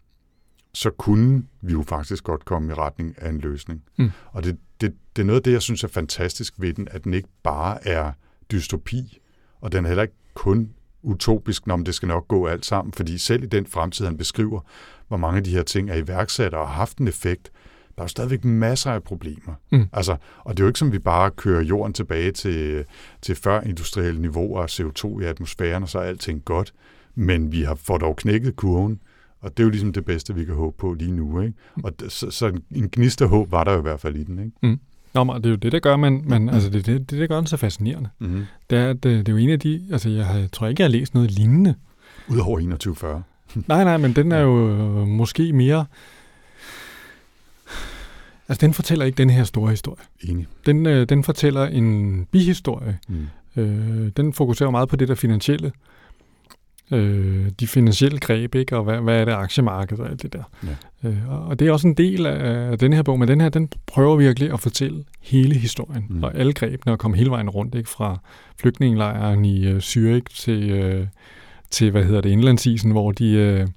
så 0.74 0.90
kunne 0.90 1.42
vi 1.60 1.72
jo 1.72 1.82
faktisk 1.82 2.24
godt 2.24 2.44
komme 2.44 2.72
i 2.72 2.74
retning 2.74 3.14
af 3.18 3.28
en 3.28 3.38
løsning. 3.38 3.82
Mm. 3.98 4.10
Og 4.32 4.44
det, 4.44 4.56
det, 4.80 4.94
det 5.16 5.22
er 5.22 5.26
noget 5.26 5.40
af 5.40 5.42
det, 5.42 5.52
jeg 5.52 5.62
synes 5.62 5.84
er 5.84 5.88
fantastisk 5.88 6.54
ved 6.58 6.72
den, 6.72 6.88
at 6.90 7.04
den 7.04 7.14
ikke 7.14 7.28
bare 7.42 7.88
er 7.88 8.12
dystopi, 8.50 9.18
og 9.60 9.72
den 9.72 9.84
er 9.84 9.88
heller 9.88 10.02
ikke 10.02 10.14
kun 10.34 10.70
utopisk, 11.02 11.66
når 11.66 11.76
det 11.76 11.94
skal 11.94 12.08
nok 12.08 12.28
gå 12.28 12.46
alt 12.46 12.66
sammen, 12.66 12.92
fordi 12.92 13.18
selv 13.18 13.42
i 13.42 13.46
den 13.46 13.66
fremtid, 13.66 14.04
han 14.04 14.18
beskriver, 14.18 14.60
hvor 15.08 15.16
mange 15.16 15.36
af 15.36 15.44
de 15.44 15.50
her 15.50 15.62
ting 15.62 15.90
er 15.90 15.94
iværksat 15.94 16.54
og 16.54 16.68
har 16.68 16.74
haft 16.74 16.98
en 16.98 17.08
effekt, 17.08 17.52
der 17.96 18.02
er 18.02 18.04
jo 18.04 18.08
stadigvæk 18.08 18.44
masser 18.44 18.90
af 18.90 19.02
problemer. 19.02 19.54
Mm. 19.70 19.88
Altså, 19.92 20.16
og 20.38 20.56
det 20.56 20.62
er 20.62 20.64
jo 20.64 20.68
ikke 20.68 20.78
som, 20.78 20.92
vi 20.92 20.98
bare 20.98 21.30
kører 21.30 21.62
jorden 21.62 21.92
tilbage 21.92 22.32
til, 22.32 22.84
til 23.22 23.34
før 23.34 23.60
industrielle 23.60 24.20
niveauer 24.20 24.62
af 24.62 24.80
CO2 24.80 25.20
i 25.20 25.24
atmosfæren, 25.24 25.82
og 25.82 25.88
så 25.88 25.98
er 25.98 26.02
alting 26.02 26.44
godt. 26.44 26.72
Men 27.14 27.52
vi 27.52 27.62
har 27.62 27.74
fået 27.74 28.00
dog 28.00 28.16
knækket 28.16 28.56
kurven, 28.56 29.00
og 29.40 29.50
det 29.50 29.62
er 29.62 29.64
jo 29.64 29.70
ligesom 29.70 29.92
det 29.92 30.04
bedste, 30.04 30.34
vi 30.34 30.44
kan 30.44 30.54
håbe 30.54 30.76
på 30.78 30.94
lige 30.94 31.12
nu. 31.12 31.40
Ikke? 31.40 31.54
Og 31.84 31.92
så, 32.08 32.30
så 32.30 32.52
en 32.74 32.88
gnist 32.92 33.22
af 33.22 33.28
håb 33.28 33.50
var 33.50 33.64
der 33.64 33.72
jo 33.72 33.78
i 33.78 33.82
hvert 33.82 34.00
fald 34.00 34.16
i 34.16 34.24
den. 34.24 34.38
Ikke? 34.38 34.52
Mm. 34.62 34.78
Nå, 35.14 35.24
men 35.24 35.36
det 35.36 35.46
er 35.46 35.50
jo 35.50 35.56
det, 35.56 35.72
der 35.72 35.78
gør, 35.78 35.96
man, 35.96 36.22
man, 36.26 36.48
altså 36.48 36.70
det, 36.70 36.86
det, 36.86 37.10
det, 37.10 37.20
der 37.20 37.26
gør 37.26 37.36
den 37.36 37.46
så 37.46 37.56
fascinerende. 37.56 38.10
Mm-hmm. 38.18 38.44
Det, 38.70 38.78
er, 38.78 38.92
det, 38.92 39.02
det 39.02 39.28
er 39.28 39.32
jo 39.32 39.38
en 39.38 39.50
af 39.50 39.60
de, 39.60 39.82
altså 39.92 40.08
jeg 40.08 40.26
har, 40.26 40.46
tror 40.52 40.66
ikke, 40.66 40.80
jeg 40.80 40.86
har 40.86 40.92
læst 40.92 41.14
noget 41.14 41.30
lignende. 41.30 41.74
Udover 42.28 42.58
2140. 42.58 43.22
nej, 43.68 43.84
nej, 43.84 43.96
men 43.96 44.16
den 44.16 44.32
er 44.32 44.40
jo 44.40 44.70
øh, 44.70 45.06
måske 45.06 45.52
mere, 45.52 45.86
altså 48.52 48.66
den 48.66 48.74
fortæller 48.74 49.04
ikke 49.04 49.16
den 49.16 49.30
her 49.30 49.44
store 49.44 49.70
historie. 49.70 50.04
Enig. 50.20 50.46
Den, 50.66 50.86
øh, 50.86 51.08
den 51.08 51.24
fortæller 51.24 51.66
en 51.66 52.24
bihistorie. 52.24 52.98
Mm. 53.08 53.26
Øh, 53.56 54.10
den 54.16 54.32
fokuserer 54.32 54.70
meget 54.70 54.88
på 54.88 54.96
det 54.96 55.08
der 55.08 55.14
finansielle 55.14 55.72
øh, 56.90 57.50
de 57.60 57.66
finansielle 57.66 58.18
greb, 58.18 58.54
ikke? 58.54 58.76
og 58.76 58.84
hvad, 58.84 59.00
hvad 59.00 59.20
er 59.20 59.24
det 59.24 59.32
aktiemarked 59.32 59.98
og 59.98 60.10
alt 60.10 60.22
det 60.22 60.32
der. 60.32 60.42
Ja. 61.02 61.08
Øh, 61.08 61.48
og 61.48 61.58
det 61.58 61.68
er 61.68 61.72
også 61.72 61.88
en 61.88 61.94
del 61.94 62.26
af 62.26 62.78
den 62.78 62.92
her 62.92 63.02
bog, 63.02 63.18
men 63.18 63.28
den 63.28 63.40
her, 63.40 63.48
den 63.48 63.68
prøver 63.86 64.16
virkelig 64.16 64.52
at 64.52 64.60
fortælle 64.60 65.04
hele 65.20 65.54
historien, 65.54 66.06
mm. 66.08 66.22
og 66.22 66.34
alle 66.34 66.52
grebene, 66.52 66.92
og 66.92 66.98
komme 66.98 67.16
hele 67.16 67.30
vejen 67.30 67.50
rundt, 67.50 67.74
ikke? 67.74 67.88
fra 67.88 68.20
flygtningelejren 68.60 69.44
i 69.44 69.66
øh, 69.66 69.76
Zürich 69.76 70.42
til, 70.42 70.70
øh, 70.70 71.06
til, 71.70 71.90
hvad 71.90 72.04
hedder 72.04 72.20
det, 72.20 72.30
indlandsisen, 72.30 72.90
hvor 72.90 73.12
de... 73.12 73.32
Øh, 73.32 73.68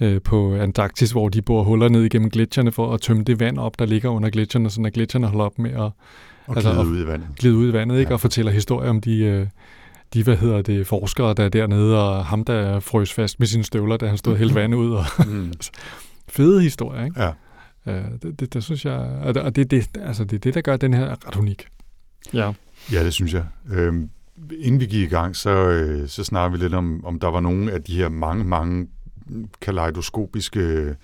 øh, 0.00 0.22
på 0.22 0.54
Antarktis, 0.54 1.10
hvor 1.10 1.28
de 1.28 1.42
bor 1.42 1.62
huller 1.62 1.88
ned 1.88 2.02
igennem 2.02 2.30
gletsjerne 2.30 2.72
for 2.72 2.94
at 2.94 3.00
tømme 3.00 3.24
det 3.24 3.40
vand 3.40 3.58
op, 3.58 3.78
der 3.78 3.86
ligger 3.86 4.08
under 4.08 4.30
gletsjerne, 4.30 4.70
så 4.70 4.80
når 4.80 4.90
gletsjerne 4.90 5.26
holder 5.26 5.44
op 5.44 5.58
med 5.58 5.70
at, 5.70 5.90
og 6.46 6.56
altså, 6.56 6.72
glide 6.72 6.86
ud 6.86 7.02
i 7.02 7.06
vandet. 7.06 7.28
Glide 7.38 7.54
ud 7.56 7.70
i 7.70 7.72
vandet, 7.72 7.98
ikke? 7.98 8.10
Ja. 8.10 8.14
og 8.14 8.20
fortæller 8.20 8.52
historier 8.52 8.90
om 8.90 9.00
de, 9.00 9.18
øh, 9.18 9.46
de, 10.14 10.22
hvad 10.22 10.36
hedder 10.36 10.62
det, 10.62 10.86
forskere, 10.86 11.34
der 11.34 11.44
er 11.44 11.48
dernede, 11.48 12.08
og 12.08 12.26
ham, 12.26 12.44
der 12.44 12.80
frøs 12.80 13.12
fast 13.12 13.38
med 13.38 13.46
sine 13.46 13.64
støvler, 13.64 13.96
da 13.96 14.06
han 14.06 14.16
stod 14.16 14.36
helt 14.36 14.54
vand 14.54 14.74
ud. 14.74 14.92
Og 14.92 15.04
mm. 15.26 15.52
fede 16.36 16.62
historie, 16.62 17.04
ikke? 17.04 17.22
Ja. 17.22 17.30
Uh, 17.86 18.12
det, 18.22 18.40
det, 18.40 18.54
det, 18.54 18.64
synes 18.64 18.84
jeg, 18.84 18.98
og 19.22 19.56
det, 19.56 19.70
det, 19.70 19.90
altså, 20.00 20.24
det 20.24 20.32
er 20.32 20.38
det, 20.38 20.54
der 20.54 20.60
gør 20.60 20.76
den 20.76 20.94
her 20.94 21.26
ret 21.26 21.36
unik. 21.36 21.66
Ja. 22.34 22.52
Ja, 22.92 23.04
det 23.04 23.12
synes 23.12 23.34
jeg. 23.34 23.44
Øhm, 23.72 24.10
inden 24.58 24.80
vi 24.80 24.86
gik 24.86 25.02
i 25.02 25.14
gang, 25.14 25.36
så, 25.36 25.50
øh, 25.50 26.08
så 26.08 26.24
snakker 26.24 26.58
vi 26.58 26.64
lidt 26.64 26.74
om, 26.74 27.04
om 27.04 27.20
der 27.20 27.28
var 27.28 27.40
nogle 27.40 27.72
af 27.72 27.82
de 27.82 27.96
her 27.96 28.08
mange, 28.08 28.44
mange 28.44 28.86
kaleidoskopiske 29.60 30.96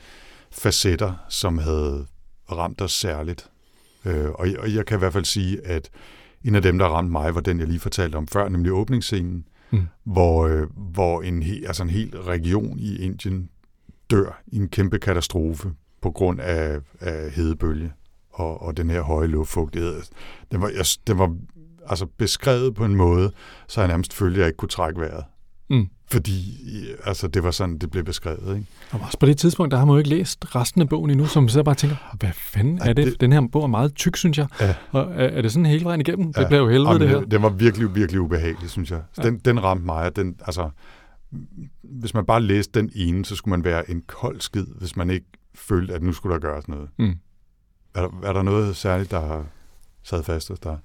facetter, 0.50 1.14
som 1.28 1.58
havde 1.58 2.06
ramt 2.52 2.80
os 2.80 2.92
særligt. 2.92 3.50
Øh, 4.04 4.30
og, 4.30 4.48
og 4.58 4.74
jeg 4.74 4.86
kan 4.86 4.98
i 4.98 4.98
hvert 4.98 5.12
fald 5.12 5.24
sige, 5.24 5.66
at 5.66 5.90
en 6.44 6.54
af 6.54 6.62
dem, 6.62 6.78
der 6.78 6.86
ramte 6.86 7.12
mig, 7.12 7.34
var 7.34 7.40
den, 7.40 7.58
jeg 7.58 7.68
lige 7.68 7.80
fortalte 7.80 8.16
om 8.16 8.26
før, 8.26 8.48
nemlig 8.48 8.72
åbningsscenen, 8.72 9.44
mm. 9.70 9.86
hvor, 10.04 10.46
øh, 10.46 10.66
hvor 10.76 11.22
en, 11.22 11.42
he, 11.42 11.66
altså 11.66 11.82
en 11.82 11.90
hel 11.90 12.20
region 12.20 12.78
i 12.78 12.96
Indien 12.96 13.48
dør 14.10 14.42
i 14.46 14.56
en 14.56 14.68
kæmpe 14.68 14.98
katastrofe 14.98 15.72
på 16.02 16.10
grund 16.10 16.40
af, 16.40 16.80
af 17.00 17.30
hedebølge 17.30 17.92
og, 18.30 18.62
og 18.62 18.76
den 18.76 18.90
her 18.90 19.02
høje 19.02 19.26
luftfugtighed. 19.26 20.02
Den 20.52 20.60
var, 20.60 20.68
jeg, 20.68 20.84
den 21.06 21.18
var 21.18 21.36
altså 21.86 22.06
beskrevet 22.06 22.74
på 22.74 22.84
en 22.84 22.96
måde, 22.96 23.32
så 23.68 23.80
jeg 23.80 23.88
nærmest 23.88 24.12
følte, 24.12 24.34
at 24.34 24.40
jeg 24.40 24.46
ikke 24.46 24.56
kunne 24.56 24.68
trække 24.68 25.00
vejret. 25.00 25.24
Mm. 25.70 25.88
Fordi 26.12 26.58
altså, 27.04 27.28
det 27.28 27.42
var 27.42 27.50
sådan, 27.50 27.78
det 27.78 27.90
blev 27.90 28.04
beskrevet. 28.04 28.56
Ikke? 28.56 28.66
Og 28.90 29.00
også 29.00 29.18
på 29.18 29.26
det 29.26 29.38
tidspunkt, 29.38 29.70
der 29.70 29.78
har 29.78 29.84
man 29.84 29.92
jo 29.92 29.98
ikke 29.98 30.10
læst 30.10 30.56
resten 30.56 30.82
af 30.82 30.88
bogen 30.88 31.10
endnu, 31.10 31.26
som 31.26 31.48
så 31.48 31.62
bare 31.62 31.74
tænker, 31.74 31.96
hvad 32.18 32.30
fanden 32.32 32.78
er 32.78 32.92
det? 32.92 33.06
det? 33.06 33.20
Den 33.20 33.32
her 33.32 33.48
bog 33.52 33.62
er 33.62 33.66
meget 33.66 33.94
tyk, 33.94 34.16
synes 34.16 34.38
jeg. 34.38 34.46
Ja. 34.60 34.74
Og 34.90 35.02
er, 35.02 35.28
er 35.28 35.42
det 35.42 35.52
sådan 35.52 35.66
hele 35.66 35.84
vejen 35.84 36.00
igennem? 36.00 36.32
Ja. 36.36 36.40
Det 36.40 36.48
bliver 36.48 36.60
jo 36.60 36.68
helvede, 36.68 36.88
Jamen, 36.88 37.00
det 37.00 37.08
her. 37.08 37.20
Den 37.20 37.42
var 37.42 37.48
virkelig, 37.48 37.94
virkelig 37.94 38.20
ubehagelig, 38.20 38.70
synes 38.70 38.90
jeg. 38.90 39.02
Ja. 39.18 39.22
Den, 39.22 39.38
den 39.38 39.62
ramte 39.62 39.84
mig. 39.84 40.16
Den, 40.16 40.36
altså, 40.46 40.70
hvis 41.82 42.14
man 42.14 42.26
bare 42.26 42.42
læste 42.42 42.80
den 42.80 42.90
ene, 42.94 43.24
så 43.24 43.36
skulle 43.36 43.52
man 43.52 43.64
være 43.64 43.90
en 43.90 44.02
kold 44.06 44.40
skid, 44.40 44.66
hvis 44.78 44.96
man 44.96 45.10
ikke 45.10 45.26
følte, 45.54 45.94
at 45.94 46.02
nu 46.02 46.12
skulle 46.12 46.34
der 46.34 46.40
gøres 46.40 46.68
noget. 46.68 46.88
Mm. 46.98 47.14
Er, 47.94 48.00
der, 48.00 48.28
er 48.28 48.32
der 48.32 48.42
noget 48.42 48.76
særligt, 48.76 49.10
der 49.10 49.20
har 49.20 49.46
sad 50.02 50.22
fast 50.22 50.48
hos 50.48 50.58
dig? 50.58 50.78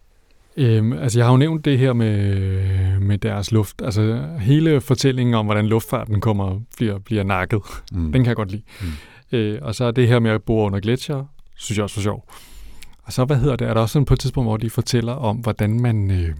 Øhm, 0.57 0.93
altså, 0.93 1.19
jeg 1.19 1.25
har 1.25 1.33
jo 1.33 1.37
nævnt 1.37 1.65
det 1.65 1.79
her 1.79 1.93
med, 1.93 2.99
med 2.99 3.17
deres 3.17 3.51
luft. 3.51 3.81
Altså, 3.81 4.27
hele 4.39 4.81
fortællingen 4.81 5.35
om, 5.35 5.45
hvordan 5.45 5.65
luftfarten 5.65 6.21
kommer, 6.21 6.59
bliver, 6.77 6.99
bliver 6.99 7.23
nakket, 7.23 7.61
mm. 7.91 8.11
den 8.11 8.23
kan 8.23 8.25
jeg 8.25 8.35
godt 8.35 8.51
lide. 8.51 8.63
Mm. 8.81 8.87
Øh, 9.37 9.59
og 9.61 9.75
så 9.75 9.85
er 9.85 9.91
det 9.91 10.07
her 10.07 10.19
med 10.19 10.31
at 10.31 10.43
bo 10.43 10.65
under 10.65 10.79
gletsjer, 10.79 11.25
synes 11.55 11.77
jeg 11.77 11.83
også 11.83 11.99
er 11.99 12.03
sjov. 12.03 12.29
Og 13.03 13.13
så, 13.13 13.25
hvad 13.25 13.37
hedder 13.37 13.55
det, 13.55 13.67
er 13.67 13.73
der 13.73 13.81
også 13.81 13.93
sådan 13.93 14.05
på 14.05 14.13
et 14.13 14.19
tidspunkt, 14.19 14.49
hvor 14.49 14.57
de 14.57 14.69
fortæller 14.69 15.13
om, 15.13 15.37
hvordan 15.37 15.81
man, 15.81 16.11
øh, 16.11 16.35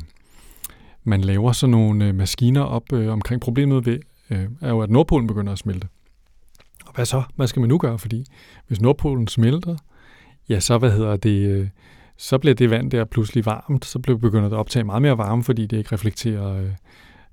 man 1.04 1.22
laver 1.22 1.52
sådan 1.52 1.72
nogle 1.72 2.06
øh, 2.06 2.16
maskiner 2.16 2.62
op 2.62 2.94
øh, 2.94 3.14
omkring 3.14 3.42
problemet 3.42 3.86
ved, 3.86 4.00
øh, 4.30 4.46
er 4.62 4.70
jo, 4.70 4.82
at 4.82 4.90
Nordpolen 4.90 5.28
begynder 5.28 5.52
at 5.54 5.60
smelte. 5.60 5.88
Og 6.86 6.96
hvad 6.96 7.06
så? 7.06 7.24
Hvad 7.36 7.48
skal 7.48 7.60
man 7.60 7.70
nu 7.70 7.78
gøre? 7.78 8.00
Fordi 8.00 8.26
hvis 8.68 8.82
Nordpolen 8.82 9.28
smelter, 9.28 9.76
ja, 10.50 10.60
så 10.60 10.78
hvad 10.78 10.92
hedder 10.92 11.18
det... 11.18 11.50
Øh, 11.50 11.68
så 12.18 12.38
bliver 12.38 12.56
det 12.56 12.70
vand 12.70 12.92
der 12.92 13.06
pludselig 13.06 13.46
varmt, 13.46 13.86
så 13.86 14.00
bliver 14.00 14.18
begynder 14.18 14.50
det 14.50 14.56
at 14.56 14.60
optage 14.60 14.84
meget 14.84 15.02
mere 15.02 15.18
varme, 15.18 15.44
fordi 15.44 15.66
det 15.66 15.78
ikke 15.78 15.94
reflekterer 15.94 16.62
øh, 16.62 16.72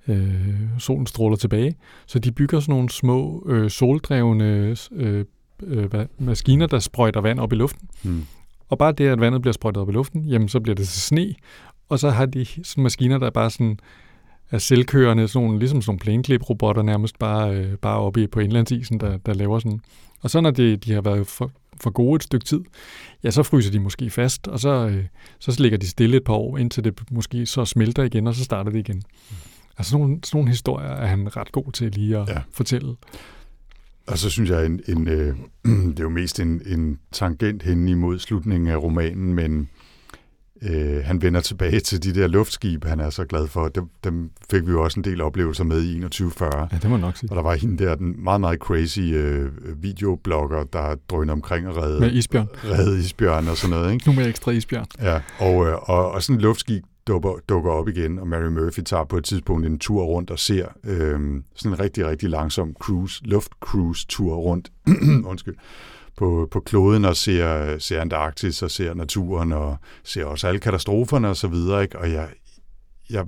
øh, 0.08 0.78
solens 0.78 1.10
stråler 1.10 1.36
tilbage. 1.36 1.74
Så 2.06 2.18
de 2.18 2.32
bygger 2.32 2.60
sådan 2.60 2.72
nogle 2.72 2.90
små 2.90 3.46
øh, 3.48 3.70
soldrevne 3.70 4.76
øh, 4.92 5.24
øh, 5.62 5.90
maskiner, 6.18 6.66
der 6.66 6.78
sprøjter 6.78 7.20
vand 7.20 7.38
op 7.38 7.52
i 7.52 7.56
luften. 7.56 7.88
Mm. 8.02 8.24
Og 8.68 8.78
bare 8.78 8.92
det, 8.92 9.08
at 9.08 9.20
vandet 9.20 9.42
bliver 9.42 9.52
sprøjtet 9.52 9.80
op 9.80 9.88
i 9.88 9.92
luften, 9.92 10.24
jamen 10.24 10.48
så 10.48 10.60
bliver 10.60 10.74
det 10.74 10.88
til 10.88 11.00
sne, 11.00 11.34
og 11.88 11.98
så 11.98 12.10
har 12.10 12.26
de 12.26 12.46
sådan 12.62 12.82
maskiner, 12.82 13.18
der 13.18 13.30
bare 13.30 13.50
sådan 13.50 13.78
er 14.50 14.58
selvkørende, 14.58 15.28
sådan 15.28 15.46
nogle, 15.46 15.58
ligesom 15.58 15.82
sådan 15.82 15.90
nogle 15.90 16.00
plæneklip-robotter 16.00 16.82
nærmest 16.82 17.18
bare, 17.18 17.54
øh, 17.54 17.76
bare 17.76 17.98
oppe 17.98 18.28
på 18.28 18.40
indlandsisen, 18.40 19.00
der, 19.00 19.16
der 19.16 19.34
laver 19.34 19.58
sådan. 19.58 19.80
Og 20.22 20.30
så 20.30 20.40
når 20.40 20.50
de, 20.50 20.76
de 20.76 20.92
har 20.92 21.00
været 21.00 21.26
for, 21.26 21.50
for 21.80 21.90
gode 21.90 22.16
et 22.16 22.22
stykke 22.22 22.46
tid, 22.46 22.60
ja, 23.24 23.30
så 23.30 23.42
fryser 23.42 23.70
de 23.70 23.80
måske 23.80 24.10
fast, 24.10 24.48
og 24.48 24.60
så, 24.60 24.88
øh, 24.88 25.04
så 25.38 25.56
ligger 25.62 25.78
de 25.78 25.88
stille 25.88 26.16
et 26.16 26.24
par 26.24 26.34
år, 26.34 26.58
indtil 26.58 26.84
det 26.84 27.00
måske 27.10 27.46
så 27.46 27.64
smelter 27.64 28.02
igen, 28.02 28.26
og 28.26 28.34
så 28.34 28.44
starter 28.44 28.70
det 28.70 28.78
igen. 28.78 28.96
Mm. 28.96 29.36
Altså 29.78 29.90
sådan 29.90 30.06
nogle, 30.06 30.20
sådan 30.24 30.38
nogle 30.38 30.50
historier 30.50 30.88
er 30.88 31.06
han 31.06 31.36
ret 31.36 31.52
god 31.52 31.72
til 31.72 31.92
lige 31.92 32.18
at 32.18 32.28
ja. 32.28 32.42
fortælle. 32.52 32.96
Og 34.06 34.18
så 34.18 34.30
synes 34.30 34.50
jeg, 34.50 34.66
en, 34.66 34.80
en, 34.88 35.08
øh, 35.08 35.36
det 35.90 35.98
er 35.98 36.02
jo 36.02 36.08
mest 36.08 36.40
en, 36.40 36.62
en 36.66 36.98
tangent 37.12 37.62
hen 37.62 37.88
imod 37.88 38.18
slutningen 38.18 38.68
af 38.70 38.76
romanen, 38.76 39.34
men 39.34 39.68
Øh, 40.62 41.04
han 41.04 41.22
vender 41.22 41.40
tilbage 41.40 41.80
til 41.80 42.02
de 42.02 42.14
der 42.14 42.26
luftskib, 42.26 42.84
han 42.84 43.00
er 43.00 43.10
så 43.10 43.24
glad 43.24 43.46
for. 43.46 43.68
Dem, 43.68 43.88
dem 44.04 44.30
fik 44.50 44.66
vi 44.66 44.70
jo 44.70 44.84
også 44.84 45.00
en 45.00 45.04
del 45.04 45.20
oplevelser 45.20 45.64
med 45.64 45.82
i 45.82 45.94
2140. 45.94 46.68
Ja, 46.72 46.78
det 46.82 46.90
må 46.90 46.96
nok 46.96 47.16
sige. 47.16 47.30
Og 47.30 47.36
der 47.36 47.42
var 47.42 47.54
hende 47.54 47.84
der, 47.84 47.94
den 47.94 48.24
meget, 48.24 48.40
meget 48.40 48.58
crazy 48.58 49.00
øh, 49.00 49.50
videoblogger, 49.82 50.64
der 50.64 50.94
drønede 51.10 51.32
omkring 51.32 51.68
og 51.68 51.76
redde, 51.76 52.00
med 52.00 52.12
isbjørn. 52.12 52.48
redde 52.64 52.98
isbjørn 52.98 53.48
og 53.48 53.56
sådan 53.56 53.76
noget. 53.76 53.92
Ikke? 53.92 54.08
Nu 54.10 54.16
med 54.16 54.28
ekstra 54.28 54.50
isbjørn. 54.50 54.86
Ja, 55.02 55.20
og, 55.38 55.66
øh, 55.66 55.74
og, 55.74 56.10
og 56.10 56.22
sådan 56.22 56.36
en 56.36 56.42
luftskib 56.42 56.84
dukker, 57.06 57.34
dukker 57.48 57.70
op 57.70 57.88
igen, 57.88 58.18
og 58.18 58.28
Mary 58.28 58.48
Murphy 58.48 58.80
tager 58.80 59.04
på 59.04 59.16
et 59.16 59.24
tidspunkt 59.24 59.66
en 59.66 59.78
tur 59.78 60.04
rundt 60.04 60.30
og 60.30 60.38
ser 60.38 60.66
øh, 60.84 61.20
sådan 61.54 61.72
en 61.72 61.80
rigtig, 61.80 62.06
rigtig 62.06 62.30
langsom 62.30 62.74
cruise, 62.80 63.20
luftcruise-tur 63.24 64.34
rundt. 64.34 64.72
Undskyld 65.30 65.54
på, 66.16 66.48
på 66.50 66.60
kloden 66.60 67.04
og 67.04 67.16
ser, 67.16 67.78
ser 67.78 68.00
Antarktis 68.00 68.62
og 68.62 68.70
ser 68.70 68.94
naturen 68.94 69.52
og 69.52 69.76
ser 70.04 70.24
også 70.24 70.46
alle 70.48 70.60
katastroferne 70.60 71.28
og 71.28 71.36
så 71.36 71.48
videre. 71.48 71.82
Ikke? 71.82 71.98
Og 71.98 72.12
jeg, 72.12 72.28
jeg 73.10 73.24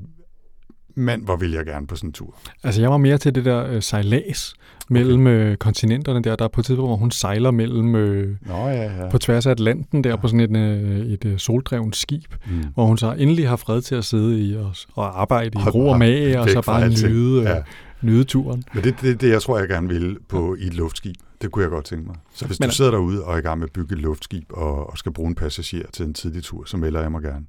mand, 0.98 1.24
hvor 1.24 1.36
vil 1.36 1.50
jeg 1.52 1.66
gerne 1.66 1.86
på 1.86 1.96
sådan 1.96 2.08
en 2.08 2.12
tur. 2.12 2.34
Altså, 2.64 2.80
jeg 2.80 2.90
var 2.90 2.96
mere 2.96 3.18
til 3.18 3.34
det 3.34 3.44
der 3.44 3.66
øh, 3.66 3.82
sejlads 3.82 4.54
mellem 4.88 5.26
øh, 5.26 5.56
kontinenterne 5.56 6.22
der. 6.22 6.36
Der 6.36 6.44
er 6.44 6.48
på 6.48 6.60
et 6.60 6.64
tidspunkt, 6.66 6.88
hvor 6.88 6.96
hun 6.96 7.10
sejler 7.10 7.50
mellem 7.50 7.94
øh, 7.94 8.36
Nå, 8.42 8.54
ja, 8.68 8.82
ja. 9.02 9.08
på 9.10 9.18
tværs 9.18 9.46
af 9.46 9.50
Atlanten 9.50 10.04
der 10.04 10.10
Ja. 10.10 10.16
på 10.16 10.28
sådan 10.28 10.56
et, 10.56 10.56
øh, 10.56 11.06
et 11.06 11.24
øh, 11.24 11.38
soldrevet 11.38 11.96
skib, 11.96 12.34
Mm. 12.46 12.64
hvor 12.74 12.86
hun 12.86 12.98
så 12.98 13.12
endelig 13.18 13.48
har 13.48 13.56
fred 13.56 13.80
til 13.82 13.94
at 13.94 14.04
sidde 14.04 14.40
i 14.40 14.56
og, 14.56 14.74
og 14.94 15.20
arbejde 15.20 15.50
i 15.54 15.62
Og 15.66 15.74
ro 15.74 15.88
og 15.88 15.98
mage, 15.98 16.40
og 16.40 16.48
så 16.50 16.62
bare 16.62 16.88
nyde, 16.88 17.40
øh, 17.40 17.44
Ja. 17.46 17.62
Nyde 18.06 18.24
turen. 18.24 18.64
Men 18.74 18.84
det 18.84 18.92
er 18.92 18.96
det, 19.02 19.20
det, 19.20 19.30
jeg 19.30 19.42
tror, 19.42 19.58
jeg 19.58 19.68
gerne 19.68 19.88
vil 19.88 20.18
på 20.28 20.54
i 20.58 20.66
et 20.66 20.74
luftskib. 20.74 21.16
Det 21.42 21.50
kunne 21.50 21.62
jeg 21.62 21.70
godt 21.70 21.84
tænke 21.84 22.06
mig. 22.06 22.16
Så 22.34 22.46
hvis 22.46 22.60
Men- 22.60 22.68
du 22.68 22.74
sidder 22.74 22.90
derude 22.90 23.24
og 23.24 23.34
er 23.34 23.38
i 23.38 23.40
gang 23.40 23.58
med 23.58 23.66
at 23.66 23.72
bygge 23.72 23.94
et 23.94 24.00
luftskib 24.00 24.44
og, 24.52 24.90
og 24.90 24.98
skal 24.98 25.12
bruge 25.12 25.28
en 25.28 25.34
passager 25.34 25.86
til 25.92 26.06
en 26.06 26.14
tidlig 26.14 26.42
tur, 26.42 26.64
så 26.64 26.76
melder 26.76 27.00
jeg 27.00 27.10
mig 27.12 27.22
gerne. 27.22 27.46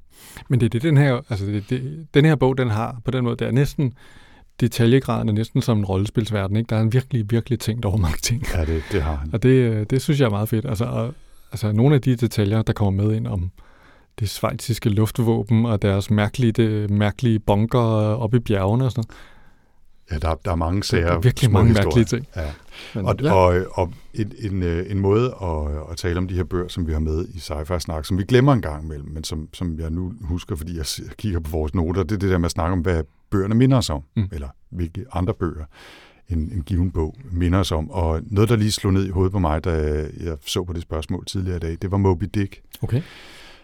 Men 0.49 0.59
det 0.59 0.65
er 0.65 0.69
det, 0.69 0.81
den 0.81 0.97
her, 0.97 1.21
altså 1.29 1.45
det, 1.45 1.69
det, 1.69 2.07
den 2.13 2.25
her 2.25 2.35
bog, 2.35 2.57
den 2.57 2.69
har 2.69 3.01
på 3.05 3.11
den 3.11 3.23
måde, 3.23 3.35
det 3.35 3.47
er 3.47 3.51
næsten, 3.51 3.93
detaljegraden 4.59 5.29
er 5.29 5.33
næsten 5.33 5.61
som 5.61 5.77
en 5.77 5.85
rollespilsverden, 5.85 6.55
ikke? 6.55 6.69
Der 6.69 6.75
er 6.75 6.81
en 6.81 6.93
virkelig, 6.93 7.25
virkelig 7.31 7.59
tænkt 7.59 7.85
over 7.85 7.97
mange 7.97 8.17
ting. 8.17 8.43
Ja, 8.53 8.65
det, 8.65 8.83
det 8.91 9.01
har 9.01 9.15
han. 9.15 9.29
Og 9.33 9.43
det, 9.43 9.49
øh, 9.49 9.85
det 9.89 10.01
synes 10.01 10.19
jeg 10.19 10.25
er 10.25 10.29
meget 10.29 10.49
fedt. 10.49 10.65
Altså, 10.65 10.85
og, 10.85 11.13
altså 11.51 11.71
nogle 11.71 11.95
af 11.95 12.01
de 12.01 12.15
detaljer, 12.15 12.61
der 12.61 12.73
kommer 12.73 13.03
med 13.03 13.15
ind 13.15 13.27
om 13.27 13.51
det 14.19 14.29
svejtiske 14.29 14.89
luftvåben 14.89 15.65
og 15.65 15.81
deres 15.81 16.11
mærkelige, 16.11 16.51
det, 16.51 16.89
mærkelige 16.89 17.39
bunker 17.39 17.79
oppe 17.79 18.37
i 18.37 18.39
bjergene 18.39 18.85
og 18.85 18.91
sådan 18.91 19.03
Ja, 20.11 20.17
der, 20.17 20.35
der 20.45 20.51
er 20.51 20.55
mange 20.55 20.83
sager. 20.83 21.05
Der 21.07 21.13
er 21.13 21.19
virkelig 21.19 21.51
mange 21.51 21.67
historier. 21.67 21.85
mærkelige 21.85 22.05
ting. 22.05 22.27
Ja. 22.35 22.51
Men, 22.95 23.05
Og, 23.05 23.15
ja. 23.21 23.33
og, 23.33 23.65
og 23.71 23.93
en, 24.13 24.31
en, 24.39 24.63
øh, 24.63 24.91
en 24.91 24.99
måde 24.99 25.35
at, 25.41 25.91
at 25.91 25.97
tale 25.97 26.17
om 26.17 26.27
de 26.27 26.35
her 26.35 26.43
bøger, 26.43 26.67
som 26.67 26.87
vi 26.87 26.93
har 26.93 26.99
med 26.99 27.25
i 27.27 27.37
Sci-Fi 27.37 27.79
Snak, 27.79 28.05
som 28.05 28.17
vi 28.17 28.23
glemmer 28.23 28.53
en 28.53 28.61
gang 28.61 28.83
imellem, 28.83 29.09
men 29.09 29.23
som, 29.23 29.49
som 29.53 29.79
jeg 29.79 29.89
nu 29.89 30.13
husker, 30.21 30.55
fordi 30.55 30.77
jeg 30.77 30.85
kigger 31.17 31.39
på 31.39 31.49
vores 31.51 31.73
noter, 31.75 32.03
det 32.03 32.15
er 32.15 32.19
det 32.19 32.29
der 32.29 32.37
med 32.37 32.45
at 32.45 32.51
snakke 32.51 32.73
om, 32.73 32.79
hvad 32.79 33.03
bøgerne 33.29 33.55
minder 33.55 33.77
os 33.77 33.89
om, 33.89 34.03
mm. 34.15 34.27
eller 34.31 34.47
hvilke 34.69 35.05
andre 35.13 35.33
bøger 35.33 35.65
en, 36.29 36.39
en 36.39 36.61
given 36.61 36.91
bog 36.91 37.15
minder 37.31 37.59
os 37.59 37.71
om. 37.71 37.89
Og 37.91 38.21
noget, 38.25 38.49
der 38.49 38.55
lige 38.55 38.71
slog 38.71 38.93
ned 38.93 39.05
i 39.05 39.09
hovedet 39.09 39.31
på 39.31 39.39
mig, 39.39 39.63
da 39.63 39.71
jeg 40.23 40.37
så 40.45 40.63
på 40.63 40.73
det 40.73 40.81
spørgsmål 40.81 41.25
tidligere 41.25 41.57
i 41.57 41.59
dag, 41.59 41.77
det 41.81 41.91
var 41.91 41.97
Moby 41.97 42.25
Dick, 42.33 42.61
Okay. 42.81 43.01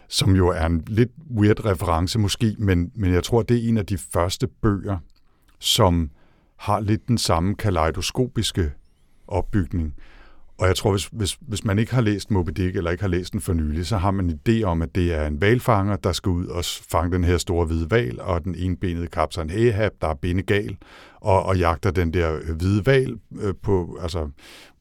som 0.07 0.35
jo 0.35 0.47
er 0.47 0.65
en 0.65 0.83
lidt 0.87 1.11
weird 1.37 1.65
reference 1.65 2.19
måske, 2.19 2.55
men, 2.59 2.91
men 2.95 3.13
jeg 3.13 3.23
tror, 3.23 3.41
det 3.41 3.65
er 3.65 3.69
en 3.69 3.77
af 3.77 3.85
de 3.85 3.97
første 3.97 4.47
bøger, 4.47 4.97
som 5.59 6.09
har 6.63 6.79
lidt 6.79 7.07
den 7.07 7.17
samme 7.17 7.55
kaleidoskopiske 7.55 8.71
opbygning. 9.27 9.95
Og 10.57 10.67
jeg 10.67 10.75
tror, 10.75 10.91
hvis, 10.91 11.05
hvis, 11.11 11.37
hvis 11.41 11.65
man 11.65 11.79
ikke 11.79 11.93
har 11.93 12.01
læst 12.01 12.31
Moby 12.31 12.49
Dick, 12.49 12.75
eller 12.75 12.91
ikke 12.91 13.03
har 13.03 13.09
læst 13.09 13.33
den 13.33 13.41
for 13.41 13.53
nylig, 13.53 13.85
så 13.85 13.97
har 13.97 14.11
man 14.11 14.29
en 14.29 14.39
idé 14.49 14.63
om, 14.63 14.81
at 14.81 14.95
det 14.95 15.13
er 15.13 15.27
en 15.27 15.41
valfanger, 15.41 15.95
der 15.95 16.11
skal 16.11 16.29
ud 16.29 16.45
og 16.45 16.65
fange 16.65 17.11
den 17.11 17.23
her 17.23 17.37
store 17.37 17.65
hvide 17.65 17.91
val, 17.91 18.21
og 18.21 18.43
den 18.43 18.55
enbenede 18.57 19.07
kaptajn 19.07 19.49
Ahab, 19.49 19.91
der 20.01 20.07
er 20.07 20.13
bindegal, 20.13 20.77
og, 21.15 21.43
og 21.43 21.57
jagter 21.57 21.91
den 21.91 22.13
der 22.13 22.35
øh, 22.35 22.55
hvide 22.55 22.85
val 22.85 23.17
øh, 23.41 23.53
på, 23.61 23.97
altså, 24.01 24.29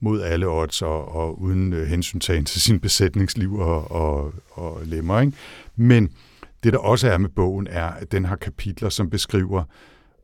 mod 0.00 0.20
alle 0.20 0.48
odds, 0.48 0.82
og, 0.82 1.14
og 1.14 1.40
uden 1.40 1.72
øh, 1.72 1.86
hensyntagen 1.86 2.44
til 2.44 2.60
sin 2.60 2.80
besætningsliv 2.80 3.54
og, 3.54 3.90
og, 3.90 4.32
og 4.50 4.80
lemmer. 4.84 5.20
Ikke? 5.20 5.32
Men 5.76 6.08
det, 6.64 6.72
der 6.72 6.78
også 6.78 7.08
er 7.08 7.18
med 7.18 7.28
bogen, 7.28 7.66
er, 7.70 7.86
at 7.86 8.12
den 8.12 8.24
har 8.24 8.36
kapitler, 8.36 8.88
som 8.88 9.10
beskriver, 9.10 9.64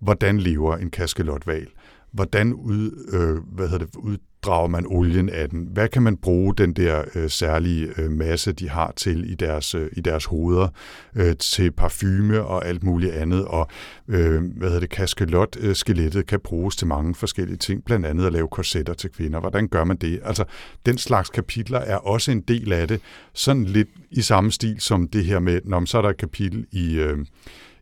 hvordan 0.01 0.39
lever 0.39 0.77
en 0.77 0.91
kaskelotval? 0.91 1.67
Hvordan 2.13 2.53
ud, 2.53 3.07
øh, 3.13 3.55
hvad 3.55 3.69
hedder 3.69 3.87
det, 3.87 3.97
uddrager 3.97 4.69
man 4.69 4.87
olien 4.87 5.29
af 5.29 5.51
den? 5.51 5.69
Hvad 5.73 5.89
kan 5.89 6.03
man 6.03 6.17
bruge 6.17 6.55
den 6.55 6.73
der 6.73 7.05
øh, 7.15 7.31
særlige 7.31 7.89
øh, 7.99 8.11
masse, 8.11 8.53
de 8.53 8.69
har 8.69 8.93
til 8.97 9.31
i 9.33 9.35
deres, 9.35 9.75
øh, 9.75 9.91
i 9.93 10.01
deres 10.01 10.25
hoveder, 10.25 10.69
øh, 11.15 11.37
til 11.37 11.71
parfume 11.71 12.43
og 12.43 12.67
alt 12.67 12.83
muligt 12.83 13.13
andet? 13.13 13.45
Og 13.45 13.69
øh, 14.09 14.43
hvad 14.57 14.69
hedder 14.69 14.81
det, 14.81 14.91
kaskelot-skelettet 14.91 16.27
kan 16.27 16.41
bruges 16.41 16.77
til 16.77 16.87
mange 16.87 17.15
forskellige 17.15 17.57
ting, 17.57 17.85
blandt 17.85 18.07
andet 18.07 18.27
at 18.27 18.33
lave 18.33 18.49
korsetter 18.49 18.95
til 18.95 19.11
kvinder. 19.11 19.41
Hvordan 19.41 19.69
gør 19.69 19.85
man 19.85 19.97
det? 19.97 20.21
Altså, 20.25 20.45
den 20.87 20.99
slags 20.99 21.31
kapitler 21.31 21.79
er 21.79 21.97
også 21.97 22.31
en 22.31 22.41
del 22.41 22.73
af 22.73 22.89
det, 22.89 23.01
sådan 23.33 23.65
lidt 23.65 23.89
i 24.11 24.23
samme 24.23 24.53
stil 24.53 24.81
som 24.81 25.09
det 25.09 25.25
her 25.25 25.39
med, 25.39 25.61
når 25.65 25.85
så 25.85 25.99
er 25.99 26.03
der 26.03 26.09
et 26.09 26.17
kapitel 26.17 26.67
i, 26.73 26.95
øh, 26.95 27.19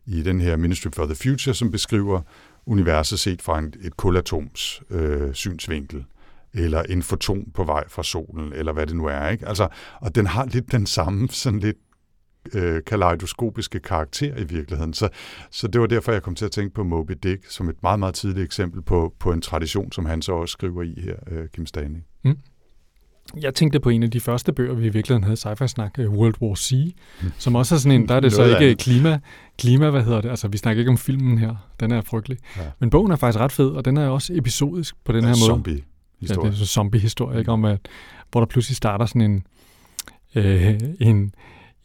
i 0.07 0.21
den 0.21 0.41
her 0.41 0.57
Ministry 0.57 0.89
for 0.93 1.05
the 1.05 1.15
Future, 1.15 1.53
som 1.53 1.71
beskriver 1.71 2.21
universet 2.65 3.19
set 3.19 3.41
fra 3.41 3.59
en, 3.59 3.73
et 3.81 3.97
kulatoms 3.97 4.81
øh, 4.89 5.33
synsvinkel, 5.33 6.05
eller 6.53 6.83
en 6.83 7.03
foton 7.03 7.51
på 7.53 7.63
vej 7.63 7.83
fra 7.87 8.03
solen, 8.03 8.53
eller 8.53 8.73
hvad 8.73 8.87
det 8.87 8.95
nu 8.95 9.05
er. 9.05 9.29
Ikke? 9.29 9.47
Altså, 9.47 9.67
og 10.01 10.15
den 10.15 10.27
har 10.27 10.45
lidt 10.45 10.71
den 10.71 10.85
samme 10.85 11.27
sådan 11.29 11.59
lidt 11.59 11.77
øh, 12.53 12.81
kaleidoskopiske 12.87 13.79
karakter 13.79 14.37
i 14.37 14.43
virkeligheden. 14.43 14.93
Så, 14.93 15.09
så 15.51 15.67
det 15.67 15.81
var 15.81 15.87
derfor, 15.87 16.11
jeg 16.11 16.23
kom 16.23 16.35
til 16.35 16.45
at 16.45 16.51
tænke 16.51 16.73
på 16.73 16.83
Moby 16.83 17.13
Dick 17.23 17.51
som 17.51 17.69
et 17.69 17.83
meget, 17.83 17.99
meget 17.99 18.15
tidligt 18.15 18.45
eksempel 18.45 18.81
på, 18.81 19.13
på 19.19 19.31
en 19.31 19.41
tradition, 19.41 19.91
som 19.91 20.05
han 20.05 20.21
så 20.21 20.33
også 20.33 20.51
skriver 20.51 20.83
i 20.83 21.01
her, 21.01 21.15
øh, 21.27 21.47
Kim 21.47 21.65
Stanley. 21.65 21.99
Mm. 22.23 22.37
Jeg 23.41 23.53
tænkte 23.53 23.79
på 23.79 23.89
en 23.89 24.03
af 24.03 24.11
de 24.11 24.19
første 24.19 24.53
bøger, 24.53 24.73
vi 24.73 24.85
i 24.85 24.89
virkeligheden 24.89 25.23
havde 25.23 25.37
sci-fi 25.63 25.67
snak, 25.67 25.99
øh, 25.99 26.09
World 26.11 26.35
War 26.41 26.55
C, 26.55 26.95
Mm. 27.21 27.31
som 27.37 27.55
også 27.55 27.75
er 27.75 27.79
sådan 27.79 28.01
en, 28.01 28.07
der 28.07 28.15
er 28.15 28.19
det 28.19 28.33
så 28.33 28.57
ikke 28.57 28.75
klima, 28.75 29.19
klima, 29.57 29.89
hvad 29.89 30.03
hedder 30.03 30.21
det, 30.21 30.29
altså 30.29 30.47
vi 30.47 30.57
snakker 30.57 30.79
ikke 30.81 30.91
om 30.91 30.97
filmen 30.97 31.37
her, 31.37 31.55
den 31.79 31.91
er 31.91 32.01
frygtelig. 32.01 32.37
Ja. 32.57 32.61
Men 32.79 32.89
bogen 32.89 33.11
er 33.11 33.15
faktisk 33.15 33.39
ret 33.39 33.51
fed, 33.51 33.69
og 33.69 33.85
den 33.85 33.97
er 33.97 34.07
også 34.07 34.33
episodisk 34.35 34.95
på 35.05 35.11
den 35.11 35.23
her 35.23 35.29
måde. 35.31 35.37
Zombie 35.45 35.73
Ja, 35.73 35.79
historie. 36.21 36.49
det 36.51 36.55
er 36.55 36.59
så 36.59 36.65
zombie-historie, 36.65 37.39
ikke? 37.39 37.51
Om, 37.51 37.65
at, 37.65 37.79
hvor 38.31 38.41
der 38.41 38.45
pludselig 38.45 38.75
starter 38.77 39.05
sådan 39.05 39.21
en, 39.21 39.43
øh, 40.35 40.79
en, 40.99 41.33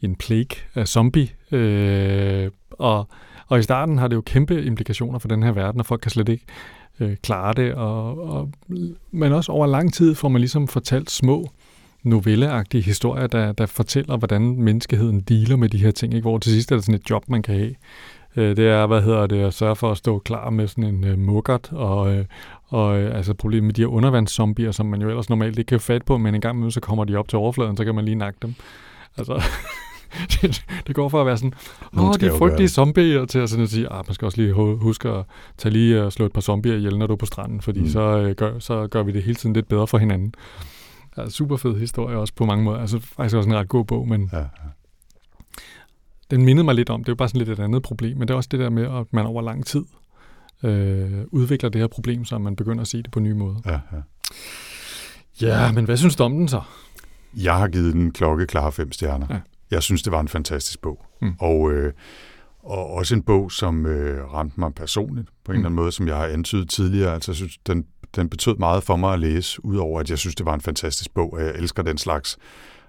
en 0.01 0.15
plague 0.15 0.57
af 0.75 0.87
zombie. 0.87 1.29
Øh, 1.51 2.51
og, 2.71 3.07
og 3.47 3.59
i 3.59 3.63
starten 3.63 3.97
har 3.97 4.07
det 4.07 4.15
jo 4.15 4.21
kæmpe 4.21 4.63
implikationer 4.65 5.19
for 5.19 5.27
den 5.27 5.43
her 5.43 5.51
verden, 5.51 5.79
og 5.79 5.85
folk 5.85 6.01
kan 6.01 6.11
slet 6.11 6.29
ikke 6.29 6.45
øh, 6.99 7.15
klare 7.23 7.53
det. 7.53 7.73
Og, 7.73 8.29
og, 8.29 8.49
men 9.11 9.31
også 9.31 9.51
over 9.51 9.67
lang 9.67 9.93
tid 9.93 10.15
får 10.15 10.27
man 10.27 10.41
ligesom 10.41 10.67
fortalt 10.67 11.11
små 11.11 11.49
novelleagtige 12.03 12.81
historier, 12.83 13.27
der, 13.27 13.51
der 13.51 13.65
fortæller, 13.65 14.17
hvordan 14.17 14.41
menneskeheden 14.41 15.21
dealer 15.21 15.55
med 15.55 15.69
de 15.69 15.77
her 15.77 15.91
ting. 15.91 16.13
Ikke? 16.13 16.23
Hvor 16.23 16.37
til 16.37 16.51
sidst 16.51 16.71
er 16.71 16.75
det 16.75 16.85
sådan 16.85 16.95
et 16.95 17.09
job, 17.09 17.29
man 17.29 17.41
kan 17.41 17.55
have. 17.55 17.75
Øh, 18.35 18.55
det 18.55 18.67
er, 18.67 18.87
hvad 18.87 19.01
hedder 19.01 19.27
det, 19.27 19.39
at 19.39 19.53
sørge 19.53 19.75
for 19.75 19.91
at 19.91 19.97
stå 19.97 20.19
klar 20.19 20.49
med 20.49 20.67
sådan 20.67 20.83
en 20.83 21.03
øh, 21.03 21.19
muggert, 21.19 21.69
og, 21.71 22.13
øh, 22.13 22.25
og 22.67 22.99
øh, 22.99 23.17
altså 23.17 23.33
problemet 23.33 23.63
med 23.63 23.73
de 23.73 23.81
her 23.81 23.87
undervandszombier, 23.87 24.71
som 24.71 24.85
man 24.85 25.01
jo 25.01 25.09
ellers 25.09 25.29
normalt 25.29 25.59
ikke 25.59 25.69
kan 25.69 25.79
fat 25.79 26.05
på, 26.05 26.17
men 26.17 26.35
en 26.35 26.41
gang 26.41 26.55
imellem, 26.55 26.71
så 26.71 26.79
kommer 26.79 27.03
de 27.03 27.15
op 27.15 27.27
til 27.27 27.37
overfladen, 27.37 27.77
så 27.77 27.85
kan 27.85 27.95
man 27.95 28.05
lige 28.05 28.15
nakke 28.15 28.39
dem. 28.41 28.55
Altså, 29.17 29.33
det, 30.41 30.65
det 30.87 30.95
går 30.95 31.09
for 31.09 31.19
at 31.21 31.25
være 31.27 31.37
sådan, 31.37 31.53
åh, 31.97 32.13
de 32.19 32.31
frygtelige 32.37 32.69
zombier, 32.69 33.25
til 33.25 33.39
at, 33.39 33.49
sådan 33.49 33.63
at 33.63 33.69
sige, 33.69 33.87
ah, 33.93 34.03
man 34.07 34.13
skal 34.13 34.25
også 34.25 34.41
lige 34.41 34.53
hu- 34.53 34.75
huske 34.75 35.09
at 35.09 35.25
tage 35.57 35.73
lige 35.73 36.03
og 36.03 36.13
slå 36.13 36.25
et 36.25 36.33
par 36.33 36.41
zombier 36.41 36.75
ihjel, 36.75 36.97
når 36.97 37.07
du 37.07 37.13
er 37.13 37.17
på 37.17 37.25
stranden, 37.25 37.61
fordi 37.61 37.79
mm. 37.79 37.87
Så, 37.89 37.99
øh, 38.01 38.35
gør, 38.35 38.59
så 38.59 38.87
gør 38.87 39.03
vi 39.03 39.11
det 39.11 39.23
hele 39.23 39.35
tiden 39.35 39.53
lidt 39.53 39.67
bedre 39.67 39.87
for 39.87 39.97
hinanden. 39.97 40.33
Altså, 41.17 41.37
super 41.37 41.57
fed 41.57 41.79
historie 41.79 42.17
også 42.17 42.33
på 42.35 42.45
mange 42.45 42.63
måder. 42.63 42.79
Altså 42.79 42.99
faktisk 42.99 43.35
også 43.35 43.49
en 43.49 43.55
ret 43.55 43.69
god 43.69 43.85
bog, 43.85 44.07
men 44.07 44.29
Ja, 44.33 44.37
ja. 44.39 44.45
den 46.31 46.45
mindede 46.45 46.63
mig 46.65 46.75
lidt 46.75 46.89
om, 46.89 47.03
det 47.03 47.09
er 47.09 47.13
jo 47.13 47.15
bare 47.15 47.27
sådan 47.29 47.39
lidt 47.39 47.59
et 47.59 47.63
andet 47.63 47.83
problem, 47.83 48.17
men 48.17 48.27
det 48.27 48.33
er 48.33 48.37
også 48.37 48.49
det 48.51 48.59
der 48.59 48.69
med, 48.69 48.83
at 48.83 49.05
man 49.11 49.25
over 49.25 49.41
lang 49.41 49.65
tid 49.65 49.83
øh, 50.63 51.11
udvikler 51.31 51.69
det 51.69 51.81
her 51.81 51.87
problem, 51.87 52.25
så 52.25 52.37
man 52.37 52.55
begynder 52.55 52.81
at 52.81 52.87
se 52.87 52.97
det 53.03 53.11
på 53.11 53.19
nye 53.19 53.33
måder. 53.33 53.55
Ja, 53.65 53.71
ja. 53.71 54.01
Ja, 55.41 55.71
men 55.71 55.85
hvad 55.85 55.97
synes 55.97 56.15
du 56.15 56.23
om 56.23 56.33
den 56.33 56.47
så? 56.47 56.61
Jeg 57.37 57.57
har 57.57 57.67
givet 57.67 57.93
den 57.93 58.11
klokkeklare 58.11 58.71
fem 58.71 58.91
stjerner. 58.91 59.27
Ja. 59.29 59.39
Jeg 59.73 59.83
synes, 59.83 60.01
det 60.03 60.11
var 60.11 60.19
en 60.19 60.27
fantastisk 60.27 60.81
bog. 60.81 61.05
Mm. 61.21 61.33
Og, 61.39 61.71
øh, 61.71 61.93
og 62.63 62.89
også 62.93 63.15
en 63.15 63.21
bog, 63.23 63.51
som 63.51 63.85
øh, 63.85 64.33
ramte 64.33 64.59
mig 64.59 64.73
personligt 64.73 65.27
på 65.45 65.51
en 65.51 65.55
Mm. 65.55 65.59
eller 65.59 65.65
anden 65.69 65.75
måde, 65.75 65.91
som 65.91 66.07
jeg 66.07 66.15
har 66.15 66.25
antydet 66.25 66.69
tidligere. 66.69 67.13
Altså, 67.13 67.31
jeg 67.31 67.35
synes, 67.35 67.57
den, 67.67 67.85
den 68.15 68.29
betød 68.29 68.55
meget 68.55 68.83
for 68.83 68.95
mig 68.95 69.13
at 69.13 69.19
læse, 69.19 69.65
udover 69.65 69.99
at 69.99 70.09
jeg 70.09 70.17
synes, 70.17 70.35
det 70.35 70.45
var 70.45 70.53
en 70.53 70.61
fantastisk 70.61 71.13
bog, 71.13 71.33
og 71.33 71.41
jeg 71.41 71.51
elsker 71.55 71.83
den 71.83 71.97
slags 71.97 72.37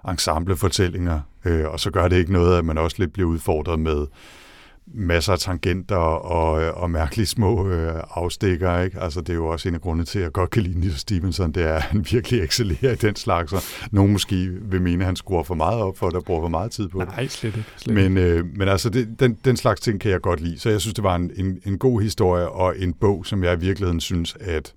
ensemblefortællinger. 0.08 1.20
Øh, 1.44 1.68
og 1.68 1.80
så 1.80 1.90
gør 1.90 2.08
det 2.08 2.16
ikke 2.16 2.32
noget, 2.32 2.58
at 2.58 2.64
man 2.64 2.78
også 2.78 2.96
lidt 2.98 3.12
bliver 3.12 3.28
udfordret 3.28 3.78
med 3.78 4.06
masser 4.86 5.32
af 5.32 5.38
tangenter 5.38 5.96
og, 5.96 6.74
og 6.82 6.90
mærkelige 6.90 7.26
små 7.26 7.68
øh, 7.68 8.02
afstikker. 8.10 8.80
Ikke? 8.80 9.00
Altså, 9.00 9.20
det 9.20 9.30
er 9.30 9.34
jo 9.34 9.46
også 9.46 9.68
en 9.68 9.74
af 9.74 9.80
grundene 9.80 10.04
til, 10.04 10.18
at 10.18 10.22
jeg 10.22 10.32
godt 10.32 10.50
kan 10.50 10.62
lide 10.62 10.80
Neil 10.80 10.98
Stevenson, 10.98 11.52
det 11.52 11.62
er, 11.62 11.74
at 11.74 11.82
han 11.82 12.06
virkelig 12.10 12.42
excellerer 12.42 12.92
i 12.92 12.96
den 12.96 13.16
slags, 13.16 13.52
og 13.52 13.62
nogen 13.90 14.12
måske 14.12 14.48
vil 14.62 14.82
mene, 14.82 15.04
at 15.04 15.06
han 15.06 15.16
skruer 15.16 15.42
for 15.42 15.54
meget 15.54 15.82
op 15.82 15.98
for, 15.98 16.06
at 16.06 16.12
der 16.12 16.20
bruger 16.20 16.42
for 16.42 16.48
meget 16.48 16.70
tid 16.70 16.88
på 16.88 17.00
det. 17.00 17.08
Nej, 17.08 17.26
slet 17.26 17.56
ikke. 17.56 17.68
Slet. 17.76 17.94
Men, 17.94 18.16
øh, 18.18 18.44
men 18.56 18.68
altså, 18.68 18.90
det, 18.90 19.20
den, 19.20 19.38
den 19.44 19.56
slags 19.56 19.80
ting 19.80 20.00
kan 20.00 20.10
jeg 20.10 20.20
godt 20.20 20.40
lide. 20.40 20.58
Så 20.58 20.70
jeg 20.70 20.80
synes, 20.80 20.94
det 20.94 21.04
var 21.04 21.14
en, 21.14 21.30
en, 21.36 21.60
en 21.66 21.78
god 21.78 22.00
historie, 22.00 22.48
og 22.48 22.78
en 22.78 22.92
bog, 22.92 23.26
som 23.26 23.44
jeg 23.44 23.56
i 23.56 23.60
virkeligheden 23.60 24.00
synes, 24.00 24.36
at, 24.40 24.74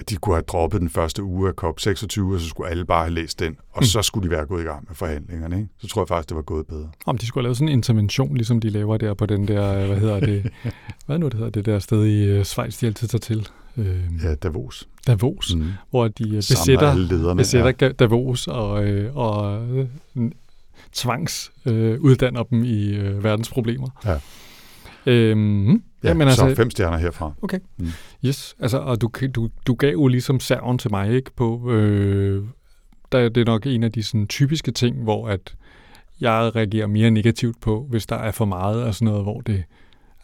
at 0.00 0.10
de 0.10 0.16
kunne 0.16 0.34
have 0.34 0.42
droppet 0.42 0.80
den 0.80 0.88
første 0.90 1.22
uge 1.22 1.48
af 1.48 1.52
COP26, 1.64 2.22
og 2.34 2.40
så 2.40 2.48
skulle 2.48 2.70
alle 2.70 2.84
bare 2.84 3.04
have 3.04 3.14
læst 3.14 3.40
den, 3.40 3.56
og 3.72 3.78
Mm. 3.80 3.84
så 3.84 4.02
skulle 4.02 4.24
de 4.24 4.30
være 4.30 4.46
gået 4.46 4.62
i 4.62 4.64
gang 4.64 4.84
med 4.88 4.96
forhandlingerne. 4.96 5.56
Ikke? 5.56 5.68
Så 5.78 5.86
tror 5.88 6.02
jeg 6.02 6.08
faktisk, 6.08 6.28
det 6.28 6.36
var 6.36 6.42
gået 6.42 6.66
bedre. 6.66 6.88
Om 7.06 7.18
de 7.18 7.26
skulle 7.26 7.42
have 7.42 7.46
lavet 7.46 7.56
sådan 7.56 7.68
en 7.68 7.72
intervention, 7.78 8.34
ligesom 8.36 8.60
de 8.60 8.70
laver 8.70 8.96
der 8.96 9.14
på 9.14 9.26
den 9.26 9.48
der, 9.48 9.74
øh, 9.82 9.86
hvad 9.88 9.98
hedder 9.98 10.20
det, 10.20 10.50
hvad 11.06 11.18
nu 11.18 11.26
det 11.26 11.34
hedder, 11.34 11.50
det 11.50 11.66
der 11.66 11.78
sted 11.78 12.04
i 12.06 12.38
uh, 12.38 12.44
Schweiz, 12.44 12.78
de 12.80 12.86
altid 12.86 13.08
tager 13.08 13.20
til. 13.20 13.48
Øh, 13.76 13.96
Ja, 14.24 14.34
Davos. 14.34 14.88
Davos, 15.06 15.54
mm. 15.54 15.64
Hvor 15.90 16.08
de 16.08 16.24
Samler 16.24 16.36
besætter, 16.36 16.94
lederne. 16.94 17.36
besætter 17.38 17.72
ja. 17.80 17.88
Davos 17.92 18.46
og, 18.46 18.84
øh, 18.84 19.16
og 19.16 19.62
øh, 19.68 19.86
tvangs 20.92 21.52
øh, 21.66 22.00
uddanner 22.00 22.42
dem 22.42 22.64
i 22.64 22.88
øh, 22.88 23.24
verdens 23.24 23.50
problemer. 23.50 23.88
Ja. 24.04 24.18
Øhm, 25.06 25.82
Ja, 26.04 26.08
altså, 26.08 26.24
altså- 26.24 26.48
så 26.48 26.54
fem 26.54 26.70
stjerner 26.70 26.98
herfra. 26.98 27.32
Okay. 27.42 27.58
Mm. 27.78 27.86
Yes, 28.24 28.56
altså, 28.58 28.78
og 28.78 29.00
du, 29.00 29.10
du, 29.34 29.48
du 29.66 29.74
gav 29.74 29.92
jo 29.92 30.06
ligesom 30.06 30.40
serven 30.40 30.78
til 30.78 30.90
mig, 30.90 31.12
ikke, 31.12 31.30
på, 31.36 31.70
øh, 31.70 32.44
der, 33.12 33.28
det 33.28 33.40
er 33.40 33.44
nok 33.44 33.66
en 33.66 33.82
af 33.82 33.92
de 33.92 34.02
sådan, 34.02 34.26
typiske 34.26 34.70
ting, 34.70 35.02
hvor 35.02 35.28
at 35.28 35.54
jeg 36.20 36.56
reagerer 36.56 36.86
mere 36.86 37.10
negativt 37.10 37.60
på, 37.60 37.86
hvis 37.90 38.06
der 38.06 38.16
er 38.16 38.30
for 38.30 38.44
meget 38.44 38.82
af 38.82 38.94
sådan 38.94 39.06
noget, 39.06 39.22
hvor 39.22 39.40
det, 39.40 39.64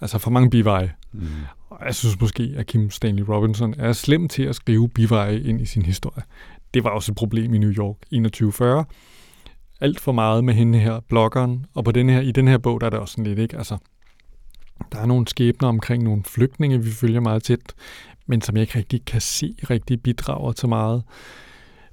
altså 0.01 0.19
for 0.19 0.31
mange 0.31 0.51
biveje. 0.51 0.93
Mm. 1.13 1.27
Og 1.71 1.87
jeg 1.87 1.95
synes 1.95 2.21
måske, 2.21 2.55
at 2.57 2.67
Kim 2.67 2.91
Stanley 2.91 3.23
Robinson 3.29 3.75
er 3.79 3.93
slem 3.93 4.29
til 4.29 4.43
at 4.43 4.55
skrive 4.55 4.89
biveje 4.89 5.41
ind 5.41 5.61
i 5.61 5.65
sin 5.65 5.83
historie. 5.83 6.23
Det 6.75 6.85
var 6.85 6.91
også 6.91 7.13
et 7.13 7.17
problem 7.17 7.55
i 7.55 7.59
New 7.59 7.71
York 7.71 7.97
2140. 8.01 8.85
Alt 9.81 10.01
for 10.01 10.13
meget 10.13 10.45
med 10.45 10.55
hende 10.55 10.79
her, 10.79 11.01
bloggeren, 11.09 11.67
og 11.75 11.85
på 11.85 11.93
den 11.93 12.09
her, 12.09 12.21
i 12.21 12.33
den 12.33 12.49
her 12.49 12.59
bog, 12.59 12.81
der 12.81 12.87
er 12.87 12.91
det 12.91 12.99
også 12.99 13.13
sådan 13.13 13.25
lidt, 13.25 13.39
ikke? 13.39 13.57
Altså, 13.57 13.77
der 14.93 14.99
er 14.99 15.07
nogle 15.07 15.29
skæbner 15.29 15.69
omkring 15.69 16.03
nogle 16.03 16.23
flygtninge, 16.25 16.83
vi 16.83 16.91
følger 16.91 17.21
meget 17.21 17.43
tæt, 17.43 17.75
men 18.27 18.41
som 18.41 18.57
jeg 18.57 18.63
ikke 18.63 18.79
rigtig 18.79 19.05
kan 19.05 19.21
se 19.21 19.55
rigtig 19.71 20.03
bidrager 20.03 20.53
til 20.53 20.69
meget. 20.69 21.03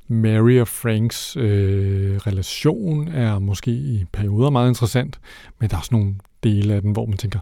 Mary 0.07 0.59
og 0.59 0.67
Franks 0.67 1.37
øh, 1.37 2.17
relation 2.17 3.07
er 3.07 3.39
måske 3.39 3.71
i 3.71 4.05
perioder 4.11 4.49
meget 4.49 4.69
interessant, 4.69 5.19
men 5.59 5.69
der 5.69 5.75
er 5.75 5.79
også 5.79 5.95
nogle 5.95 6.15
dele 6.43 6.73
af 6.73 6.81
den, 6.81 6.91
hvor 6.91 7.05
man 7.05 7.17
tænker, 7.17 7.39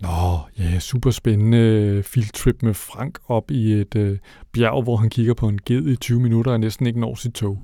Nå, 0.00 0.38
ja, 0.58 0.78
super 0.78 1.10
spændende 1.10 2.02
fieldtrip 2.02 2.62
med 2.62 2.74
Frank 2.74 3.18
op 3.28 3.50
i 3.50 3.72
et 3.72 3.96
øh, 3.96 4.18
bjerg, 4.52 4.82
hvor 4.82 4.96
han 4.96 5.10
kigger 5.10 5.34
på 5.34 5.48
en 5.48 5.58
ged 5.66 5.88
i 5.88 5.96
20 5.96 6.20
minutter 6.20 6.52
og 6.52 6.60
næsten 6.60 6.86
ikke 6.86 7.00
når 7.00 7.14
sit 7.14 7.34
tog. 7.34 7.58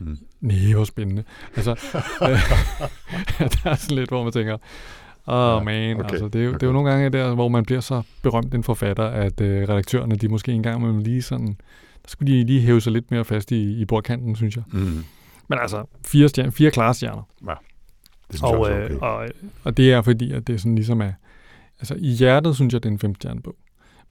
Mm. 0.00 0.18
Nej, 0.40 0.72
hvor 0.74 0.84
spændende. 0.84 1.24
Altså, 1.56 1.70
øh, 2.22 2.28
der 3.38 3.70
er 3.70 3.74
sådan 3.74 3.96
lidt, 3.96 4.10
hvor 4.10 4.22
man 4.22 4.32
tænker, 4.32 4.56
åh 5.26 5.34
oh, 5.34 5.58
Ja, 5.58 5.64
man, 5.64 5.96
okay, 5.96 6.10
altså, 6.10 6.28
det, 6.28 6.40
er 6.40 6.44
jo, 6.44 6.52
det 6.52 6.52
er 6.52 6.56
okay. 6.56 6.66
jo 6.66 6.72
nogle 6.72 6.90
gange 6.90 7.10
der, 7.10 7.34
hvor 7.34 7.48
man 7.48 7.64
bliver 7.64 7.80
så 7.80 8.02
berømt 8.22 8.54
en 8.54 8.62
forfatter, 8.62 9.04
at 9.04 9.40
øh, 9.40 9.68
redaktørerne, 9.68 10.16
de 10.16 10.28
måske 10.28 10.52
engang 10.52 10.82
med 10.82 11.04
lige 11.04 11.22
sådan, 11.22 11.46
der 12.02 12.08
skulle 12.08 12.32
de 12.32 12.44
lige 12.44 12.60
hæve 12.60 12.80
sig 12.80 12.92
lidt 12.92 13.10
mere 13.10 13.24
fast 13.24 13.52
i, 13.52 13.80
i 13.80 13.84
bordkanten, 13.84 14.36
synes 14.36 14.56
jeg. 14.56 14.64
Mm. 14.72 15.04
Men 15.48 15.58
altså, 15.58 15.84
fire, 16.06 16.28
stjerner, 16.28 16.50
fire 16.50 16.70
klare 16.70 16.94
stjerner. 16.94 17.22
Det 18.30 18.38
synes 18.38 18.42
Og, 18.42 18.50
jeg 18.50 18.58
også 18.58 18.72
er 18.72 18.84
øh, 18.84 18.84
okay. 18.84 19.06
og, 19.06 19.28
og 19.64 19.76
det 19.76 19.92
er 19.92 20.02
fordi, 20.02 20.32
at 20.32 20.46
det 20.46 20.60
sådan 20.60 20.74
ligesom 20.74 21.00
er... 21.00 21.12
Altså, 21.78 21.94
i 21.98 22.08
hjertet 22.08 22.54
synes 22.54 22.72
jeg, 22.72 22.82
det 22.82 22.88
er 22.88 22.92
en 22.92 22.98
femstjerne 22.98 23.42
bog. 23.42 23.56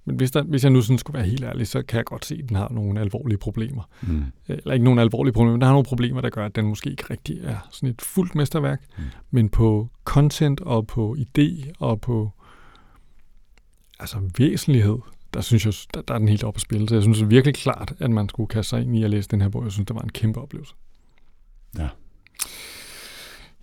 Men 0.05 0.15
hvis, 0.15 0.31
der, 0.31 0.43
hvis 0.43 0.63
jeg 0.63 0.71
nu 0.71 0.81
sådan 0.81 0.97
skulle 0.97 1.17
være 1.17 1.27
helt 1.27 1.43
ærlig, 1.43 1.67
så 1.67 1.81
kan 1.81 1.97
jeg 1.97 2.05
godt 2.05 2.25
se, 2.25 2.39
at 2.43 2.49
den 2.49 2.57
har 2.57 2.69
nogle 2.69 2.99
alvorlige 2.99 3.37
problemer. 3.37 3.83
Mm. 4.01 4.23
Eller 4.47 4.73
ikke 4.73 4.83
nogle 4.83 5.01
alvorlige 5.01 5.33
problemer, 5.33 5.51
men 5.51 5.61
der 5.61 5.67
har 5.67 5.73
nogle 5.73 5.85
problemer, 5.85 6.21
der 6.21 6.29
gør, 6.29 6.45
at 6.45 6.55
den 6.55 6.65
måske 6.65 6.89
ikke 6.89 7.03
rigtig 7.09 7.39
er 7.43 7.67
sådan 7.71 7.89
et 7.89 8.01
fuldt 8.01 8.35
mesterværk. 8.35 8.81
Mm. 8.97 9.03
Men 9.31 9.49
på 9.49 9.89
content 10.03 10.61
og 10.61 10.87
på 10.87 11.15
idé 11.19 11.71
og 11.79 12.01
på 12.01 12.31
altså 13.99 14.17
væsentlighed, 14.37 14.97
der 15.33 15.41
synes 15.41 15.65
jeg, 15.65 15.73
der, 15.93 16.01
der 16.01 16.13
er 16.13 16.17
den 16.17 16.27
helt 16.27 16.43
op 16.43 16.55
at 16.55 16.61
spille. 16.61 16.89
Så 16.89 16.95
jeg 16.95 17.03
synes 17.03 17.29
virkelig 17.29 17.55
klart, 17.55 17.93
at 17.99 18.11
man 18.11 18.29
skulle 18.29 18.47
kaste 18.47 18.69
sig 18.69 18.81
ind 18.81 18.97
i 18.97 19.03
at 19.03 19.09
læse 19.09 19.29
den 19.29 19.41
her 19.41 19.49
bog. 19.49 19.63
Jeg 19.63 19.71
synes, 19.71 19.87
det 19.87 19.95
var 19.95 20.01
en 20.01 20.09
kæmpe 20.09 20.41
oplevelse. 20.41 20.73
Ja. 21.77 21.87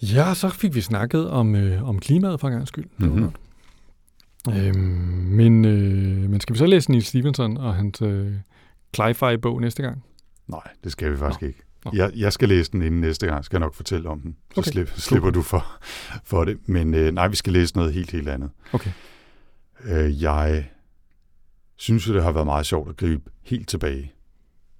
Ja, 0.02 0.34
så 0.34 0.48
fik 0.48 0.74
vi 0.74 0.80
snakket 0.80 1.30
om, 1.30 1.54
øh, 1.54 1.88
om 1.88 1.98
klimaet 1.98 2.40
for 2.40 2.48
en 2.48 2.54
gang 2.54 2.68
skyld. 2.68 2.86
Det 3.00 3.32
Øhm, 4.50 4.76
men, 5.36 5.64
øh, 5.64 6.30
men 6.30 6.40
skal 6.40 6.54
vi 6.54 6.58
så 6.58 6.66
læse 6.66 6.90
Neil 6.90 7.02
Stevenson 7.04 7.56
og 7.56 7.74
hans 7.74 8.02
øh, 8.02 8.32
Cli-Fi-bog 8.96 9.60
næste 9.60 9.82
gang? 9.82 10.04
Nej, 10.48 10.60
det 10.84 10.92
skal 10.92 11.12
vi 11.12 11.16
faktisk 11.16 11.42
Nå. 11.42 11.48
ikke. 11.48 11.60
Nå. 11.84 11.90
Jeg, 11.94 12.12
jeg 12.16 12.32
skal 12.32 12.48
læse 12.48 12.72
den 12.72 12.82
inden 12.82 13.00
næste 13.00 13.26
gang, 13.26 13.44
skal 13.44 13.56
jeg 13.56 13.60
nok 13.60 13.74
fortælle 13.74 14.08
om 14.08 14.20
den. 14.20 14.36
Så 14.54 14.60
Okay. 14.60 14.70
slip, 14.70 14.88
slipper 14.90 15.30
du 15.30 15.42
for, 15.42 15.66
for 16.24 16.44
det. 16.44 16.58
Men 16.68 16.94
øh, 16.94 17.12
nej, 17.14 17.28
vi 17.28 17.36
skal 17.36 17.52
læse 17.52 17.76
noget 17.76 17.92
helt, 17.92 18.10
helt 18.10 18.28
andet. 18.28 18.50
Okay. 18.72 18.90
Øh, 19.84 20.22
jeg 20.22 20.68
synes 21.76 22.08
jo, 22.08 22.14
det 22.14 22.22
har 22.22 22.32
været 22.32 22.46
meget 22.46 22.66
sjovt 22.66 22.88
at 22.88 22.96
gribe 22.96 23.30
helt 23.42 23.68
tilbage 23.68 24.12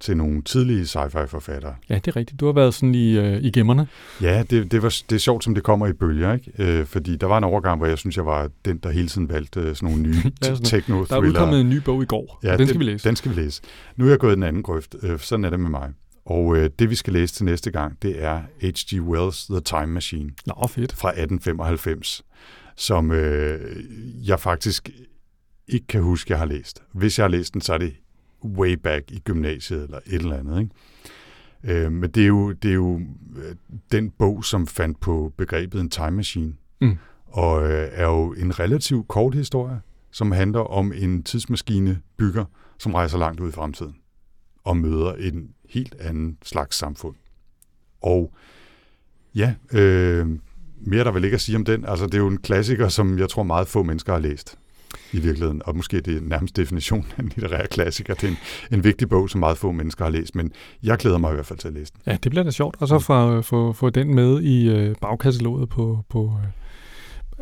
til 0.02 0.16
nogle 0.16 0.42
tidlige 0.42 0.86
sci-fi-forfattere. 0.86 1.74
Ja, 1.88 1.94
det 1.94 2.08
er 2.08 2.16
rigtigt. 2.16 2.40
Du 2.40 2.46
har 2.46 2.52
været 2.52 2.74
sådan 2.74 2.94
i, 2.94 3.18
øh, 3.18 3.42
i 3.42 3.50
gemmerne. 3.50 3.88
Ja, 4.22 4.42
det, 4.50 4.72
det, 4.72 4.82
var, 4.82 4.96
det 5.10 5.16
er 5.16 5.20
sjovt, 5.20 5.44
som 5.44 5.54
det 5.54 5.64
kommer 5.64 5.86
i 5.86 5.92
bølger, 5.92 6.32
ikke? 6.32 6.52
Øh, 6.58 6.86
fordi 6.86 7.16
der 7.16 7.26
var 7.26 7.38
en 7.38 7.44
overgang, 7.44 7.78
hvor 7.78 7.86
jeg 7.86 7.98
synes, 7.98 8.16
jeg 8.16 8.26
var 8.26 8.50
den, 8.64 8.78
der 8.78 8.90
hele 8.90 9.08
tiden 9.08 9.28
valgte 9.28 9.60
øh, 9.60 9.76
sådan 9.76 9.88
nogle 9.88 10.02
nye 10.02 10.16
Ja, 10.44 10.54
techno 10.64 11.04
Der 11.04 11.16
er 11.16 11.20
udkommet 11.20 11.60
en 11.60 11.68
ny 11.70 11.76
bog 11.76 12.02
i 12.02 12.06
går, 12.06 12.38
ja, 12.42 12.56
den 12.56 12.66
skal 12.66 12.78
vi 12.78 12.84
læse. 12.84 13.08
Den 13.08 13.16
skal 13.16 13.36
vi 13.36 13.40
læse. 13.40 13.62
Nu 13.96 14.04
er 14.04 14.08
jeg 14.08 14.18
gået 14.18 14.32
i 14.32 14.34
den 14.34 14.42
anden 14.42 14.62
grøft. 14.62 14.96
Øh, 15.02 15.18
sådan 15.18 15.44
er 15.44 15.50
det 15.50 15.60
med 15.60 15.70
mig. 15.70 15.90
Og 16.26 16.56
øh, 16.56 16.70
det, 16.78 16.90
vi 16.90 16.94
skal 16.94 17.12
læse 17.12 17.34
til 17.34 17.44
næste 17.44 17.70
gang, 17.70 18.02
det 18.02 18.24
er 18.24 18.40
H.G. 18.60 18.92
Wells' 18.92 19.46
The 19.52 19.60
Time 19.60 19.86
Machine 19.86 20.30
Nå, 20.46 20.66
fedt. 20.68 20.92
fra 20.92 21.08
1895, 21.08 22.22
som 22.76 23.12
øh, 23.12 23.60
jeg 24.28 24.40
faktisk 24.40 24.90
ikke 25.68 25.86
kan 25.86 26.02
huske, 26.02 26.32
jeg 26.32 26.38
har 26.38 26.46
læst. 26.46 26.82
Hvis 26.94 27.18
jeg 27.18 27.24
har 27.24 27.28
læst 27.28 27.54
den, 27.54 27.60
så 27.60 27.74
er 27.74 27.78
det 27.78 27.92
way 28.44 28.72
back 28.72 29.10
i 29.10 29.18
gymnasiet 29.18 29.82
eller 29.82 29.98
et 30.06 30.14
eller 30.22 30.36
andet. 30.38 30.60
Ikke? 30.60 31.84
Øh, 31.84 31.92
men 31.92 32.10
det 32.10 32.22
er 32.22 32.26
jo, 32.26 32.52
det 32.52 32.70
er 32.70 32.74
jo 32.74 33.00
øh, 33.36 33.54
den 33.92 34.10
bog, 34.10 34.44
som 34.44 34.66
fandt 34.66 35.00
på 35.00 35.32
begrebet 35.36 35.80
en 35.80 35.90
time 35.90 36.10
machine, 36.10 36.52
Mm. 36.80 36.96
og 37.26 37.70
øh, 37.70 37.88
er 37.92 38.04
jo 38.04 38.32
en 38.32 38.60
relativt 38.60 39.08
kort 39.08 39.34
historie, 39.34 39.80
som 40.10 40.32
handler 40.32 40.60
om 40.60 40.92
en 40.96 41.22
tidsmaskine 41.22 42.00
bygger, 42.16 42.44
som 42.78 42.94
rejser 42.94 43.18
langt 43.18 43.40
ud 43.40 43.48
i 43.48 43.52
fremtiden 43.52 43.94
og 44.64 44.76
møder 44.76 45.14
en 45.14 45.50
helt 45.68 45.94
anden 46.00 46.38
slags 46.44 46.76
samfund. 46.76 47.14
Og 48.02 48.32
ja, 49.34 49.54
øh, 49.72 50.26
mere 50.80 51.00
er 51.00 51.04
der 51.04 51.10
vel 51.12 51.24
ikke 51.24 51.34
at 51.34 51.40
sige 51.40 51.56
om 51.56 51.64
den. 51.64 51.84
Altså, 51.84 52.06
det 52.06 52.14
er 52.14 52.18
jo 52.18 52.26
en 52.28 52.38
klassiker, 52.38 52.88
som 52.88 53.18
jeg 53.18 53.28
tror 53.28 53.42
meget 53.42 53.68
få 53.68 53.82
mennesker 53.82 54.12
har 54.12 54.20
læst 54.20 54.58
i 55.12 55.20
virkeligheden, 55.20 55.62
og 55.64 55.76
måske 55.76 56.00
det 56.00 56.16
er 56.16 56.20
nærmest 56.20 56.56
definition 56.56 57.06
af 57.16 57.22
en 57.22 57.32
litterær 57.36 57.66
klassiker. 57.66 58.14
Det 58.14 58.24
er 58.24 58.28
en, 58.28 58.36
en 58.72 58.84
vigtig 58.84 59.08
bog, 59.08 59.30
som 59.30 59.40
meget 59.40 59.58
få 59.58 59.72
mennesker 59.72 60.04
har 60.04 60.10
læst, 60.10 60.34
men 60.34 60.52
jeg 60.82 60.98
glæder 60.98 61.18
mig 61.18 61.30
i 61.30 61.34
hvert 61.34 61.46
fald 61.46 61.58
til 61.58 61.68
at 61.68 61.74
læse 61.74 61.92
den. 61.92 62.00
Ja, 62.06 62.18
det 62.22 62.30
bliver 62.30 62.44
da 62.44 62.50
sjovt. 62.50 62.76
Og 62.80 62.88
så 62.88 62.98
få, 62.98 63.42
få, 63.42 63.72
få 63.72 63.90
den 63.90 64.14
med 64.14 64.40
i 64.42 64.68
øh, 64.68 64.94
bagkataloget 65.00 65.68
på... 65.68 66.04
på 66.08 66.24
øh, 66.42 66.48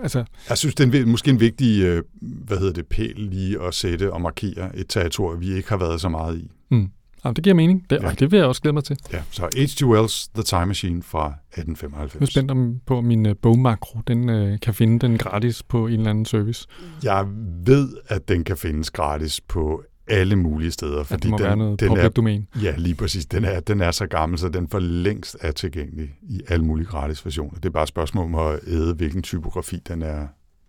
altså, 0.03 0.25
Jeg 0.49 0.59
synes, 0.59 0.75
det 0.75 0.95
er 0.95 1.03
en, 1.03 1.11
måske 1.11 1.31
en 1.31 1.41
vigtig, 1.41 1.83
øh, 1.83 2.03
hvad 2.21 2.59
hedder 2.59 2.73
det, 2.73 2.87
pæl 2.87 3.15
lige 3.17 3.63
at 3.63 3.75
sætte 3.75 4.13
og 4.13 4.21
markere 4.21 4.77
et 4.77 4.87
territorium, 4.89 5.41
vi 5.41 5.53
ikke 5.53 5.69
har 5.69 5.77
været 5.77 6.01
så 6.01 6.09
meget 6.09 6.39
i. 6.39 6.51
mm, 6.71 6.91
ja, 7.25 7.33
det 7.33 7.45
giver 7.45 7.55
mening. 7.55 7.91
Det, 7.91 7.97
Ja. 8.03 8.09
ja. 8.09 8.14
det 8.14 8.31
vil 8.31 8.37
jeg 8.39 8.47
også 8.47 8.62
glæde 8.62 8.73
mig 8.73 8.85
til. 8.85 8.99
Ja, 9.12 9.23
så 9.31 9.43
H.G. 9.57 9.83
Wells' 9.83 10.31
The 10.35 10.43
Time 10.43 10.66
Machine 10.66 11.03
fra 11.03 11.23
Jeg 11.23 11.33
er 11.57 11.62
1895. 11.62 12.31
spændt 12.33 12.51
om, 12.51 12.81
på, 12.87 12.97
om 12.99 13.05
min 13.05 13.27
øh, 13.27 13.35
bogmakro, 13.43 13.99
den 14.07 14.29
øh, 14.29 14.61
kan 14.62 14.75
finde 14.75 14.99
den 15.07 15.18
gratis 15.18 15.62
på 15.62 15.87
en 15.87 15.93
eller 15.93 16.11
anden 16.11 16.25
service. 16.25 16.66
Jeg 17.03 17.27
ved, 17.66 17.89
at 18.09 18.29
den 18.29 18.45
kan 18.45 18.57
findes 18.57 18.91
gratis 18.91 19.41
på 19.41 19.83
alle 20.07 20.37
mulige 20.37 20.71
steder, 20.71 20.97
Ja, 20.97 21.03
fordi 21.03 21.23
det 21.23 21.31
må 21.31 21.37
den, 21.39 21.45
være 21.47 21.57
noget 21.57 21.81
den 21.81 21.97
er, 21.97 22.09
domain. 22.09 22.47
ja, 22.62 22.75
lige 22.77 22.95
præcis. 22.95 23.27
Den 23.27 23.45
er, 23.45 23.61
den 23.61 23.81
er 23.81 23.91
så 23.91 24.07
gammel, 24.07 24.39
så 24.39 24.49
den 24.49 24.68
for 24.68 24.79
længst 24.79 25.37
er 25.41 25.53
tilgængelig 25.53 26.14
i 26.23 26.41
alle 26.49 26.64
mulige 26.64 26.87
gratis 26.87 27.25
versioner. 27.25 27.55
Det 27.57 27.64
er 27.64 27.71
bare 27.71 27.83
et 27.83 27.89
spørgsmål 27.89 28.25
om 28.25 28.35
at 28.35 28.61
æde, 28.66 28.95
hvilken 28.95 29.23
typografi 29.23 29.79
den, 29.89 30.03
er, 30.03 30.27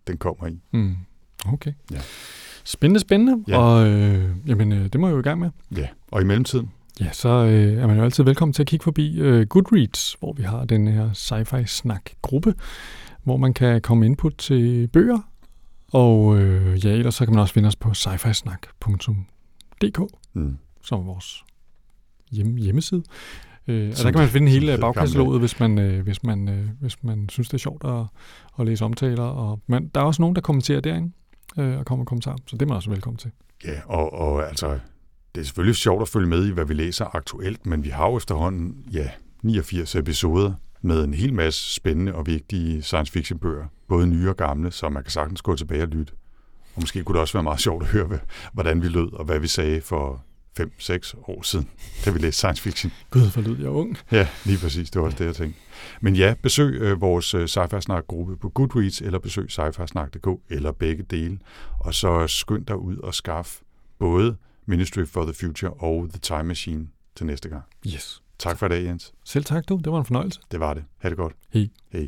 den 0.07 0.17
kommer 0.17 0.47
i. 0.47 0.59
Mm. 0.73 0.95
Okay. 1.47 1.73
Ja. 1.91 2.01
Spændende, 2.63 2.99
spændende. 2.99 3.43
Ja. 3.47 3.57
Og 3.57 3.87
øh, 3.87 4.29
jamen, 4.47 4.71
øh, 4.71 4.83
det 4.83 4.99
må 4.99 5.07
jeg 5.07 5.13
jo 5.13 5.19
i 5.19 5.23
gang 5.23 5.39
med. 5.39 5.49
Ja, 5.77 5.87
og 6.11 6.21
i 6.21 6.25
mellemtiden, 6.25 6.69
Ja, 6.99 7.11
så 7.11 7.29
øh, 7.29 7.73
er 7.73 7.87
man 7.87 7.97
jo 7.97 8.03
altid 8.03 8.23
velkommen 8.23 8.53
til 8.53 8.63
at 8.63 8.67
kigge 8.67 8.83
forbi 8.83 9.19
øh, 9.19 9.47
Goodreads, 9.47 10.15
hvor 10.19 10.33
vi 10.33 10.43
har 10.43 10.65
den 10.65 10.87
her 10.87 11.09
sci-fi 11.13 11.65
snak-gruppe, 11.65 12.53
hvor 13.23 13.37
man 13.37 13.53
kan 13.53 13.81
komme 13.81 14.05
input 14.05 14.33
til 14.37 14.87
bøger. 14.87 15.19
Og 15.91 16.39
øh, 16.39 16.85
ja, 16.85 16.91
ellers 16.91 17.15
så 17.15 17.25
kan 17.25 17.33
man 17.33 17.41
også 17.41 17.53
finde 17.53 17.67
os 17.67 17.75
på 17.75 17.93
sci-fi-snak.dk, 17.93 19.99
mm, 20.33 20.57
som 20.83 20.99
er 20.99 21.03
vores 21.03 21.43
hjem, 22.31 22.55
hjemmeside. 22.55 23.03
Øh, 23.67 23.89
og 23.89 24.03
der 24.03 24.11
kan 24.11 24.19
man 24.19 24.29
finde 24.29 24.51
hele 24.51 24.77
bagkataloget, 24.77 25.39
hvis 25.39 25.59
man, 25.59 25.79
øh, 25.79 26.03
hvis, 26.03 26.23
man, 26.23 26.49
øh, 26.49 26.69
hvis 26.79 27.03
man 27.03 27.29
synes, 27.29 27.47
det 27.47 27.53
er 27.53 27.57
sjovt 27.57 27.83
at, 27.83 28.05
at 28.59 28.65
læse 28.65 28.85
omtaler. 28.85 29.23
Og, 29.23 29.59
men 29.67 29.91
der 29.95 30.01
er 30.01 30.05
også 30.05 30.21
nogen, 30.21 30.35
der 30.35 30.41
kommenterer 30.41 30.79
derinde 30.79 31.11
øh, 31.57 31.79
og 31.79 31.85
kommer 31.85 32.01
med 32.01 32.07
kommentarer, 32.07 32.35
så 32.47 32.55
det 32.55 32.61
er 32.61 32.65
man 32.67 32.75
også 32.75 32.89
velkommen 32.89 33.17
til. 33.17 33.31
ja, 33.65 33.79
og, 33.85 34.13
og 34.13 34.47
altså, 34.47 34.79
det 35.35 35.41
er 35.41 35.45
selvfølgelig 35.45 35.75
sjovt 35.75 36.01
at 36.01 36.07
følge 36.07 36.27
med 36.27 36.45
i, 36.47 36.51
hvad 36.51 36.65
vi 36.65 36.73
læser 36.73 37.15
aktuelt, 37.15 37.65
men 37.65 37.83
vi 37.83 37.89
har 37.89 38.07
jo 38.09 38.17
efterhånden, 38.17 38.75
ja, 38.93 39.09
89 39.43 39.95
episoder 39.95 40.53
med 40.81 41.03
en 41.03 41.13
hel 41.13 41.33
masse 41.33 41.73
spændende 41.75 42.15
og 42.15 42.27
vigtige 42.27 42.81
science 42.81 43.11
fiction 43.11 43.39
bøger, 43.39 43.65
både 43.87 44.07
nye 44.07 44.29
og 44.29 44.37
gamle, 44.37 44.71
så 44.71 44.89
man 44.89 45.03
kan 45.03 45.11
sagtens 45.11 45.41
gå 45.41 45.55
tilbage 45.55 45.81
og 45.83 45.87
lytte. 45.87 46.13
Og 46.75 46.81
måske 46.81 47.03
kunne 47.03 47.13
det 47.13 47.21
også 47.21 47.33
være 47.33 47.43
meget 47.43 47.59
sjovt 47.59 47.83
at 47.83 47.89
høre, 47.89 48.05
hvad- 48.05 48.19
hvordan 48.53 48.81
vi 48.81 48.87
lød, 48.87 49.13
og 49.13 49.25
hvad 49.25 49.39
vi 49.39 49.47
sagde 49.47 49.81
for 49.81 50.23
5-6 50.59 51.13
år 51.31 51.41
siden, 51.41 51.69
da 52.05 52.11
vi 52.11 52.19
læste 52.19 52.37
science 52.37 52.61
fiction. 52.61 52.91
Gud, 53.09 53.31
hvor 53.33 53.41
lyd 53.41 53.59
jeg 53.61 53.69
ung. 53.69 53.97
Ja, 54.11 54.27
lige 54.45 54.57
præcis. 54.57 54.91
Det 54.91 54.99
var 54.99 55.05
også 55.05 55.17
det, 55.17 55.25
jeg 55.25 55.35
tænkte. 55.35 55.59
Men 56.01 56.15
ja, 56.15 56.33
besøg 56.43 56.81
øh, 56.81 57.01
vores 57.01 57.33
øh, 57.33 57.47
sci 57.47 57.59
snak-gruppe 57.81 58.37
på 58.37 58.49
Goodreads, 58.49 59.01
eller 59.01 59.19
besøg 59.19 59.51
sci 59.51 59.61
eller 60.49 60.71
begge 60.71 61.03
dele. 61.03 61.39
Og 61.79 61.93
så 61.93 62.27
skynd 62.27 62.65
dig 62.65 62.77
ud 62.77 62.97
og 62.97 63.13
skaff 63.13 63.59
både 63.99 64.37
Ministry 64.65 65.05
for 65.05 65.23
the 65.23 65.33
Future 65.33 65.73
og 65.73 66.09
The 66.09 66.19
Time 66.19 66.43
Machine 66.43 66.87
til 67.15 67.25
næste 67.25 67.49
gang. 67.49 67.63
Yes. 67.87 68.21
Tak 68.39 68.57
for 68.57 68.65
i 68.65 68.69
dag, 68.69 68.83
Jens. 68.85 69.13
Selv 69.25 69.43
tak 69.45 69.69
du, 69.69 69.81
det 69.83 69.91
var 69.91 69.99
en 69.99 70.05
fornøjelse. 70.05 70.39
Det 70.51 70.59
var 70.59 70.73
det. 70.73 70.83
Ha' 70.97 71.09
det 71.09 71.17
godt. 71.17 71.33
Hej. 71.53 71.69
Hej. 71.91 72.07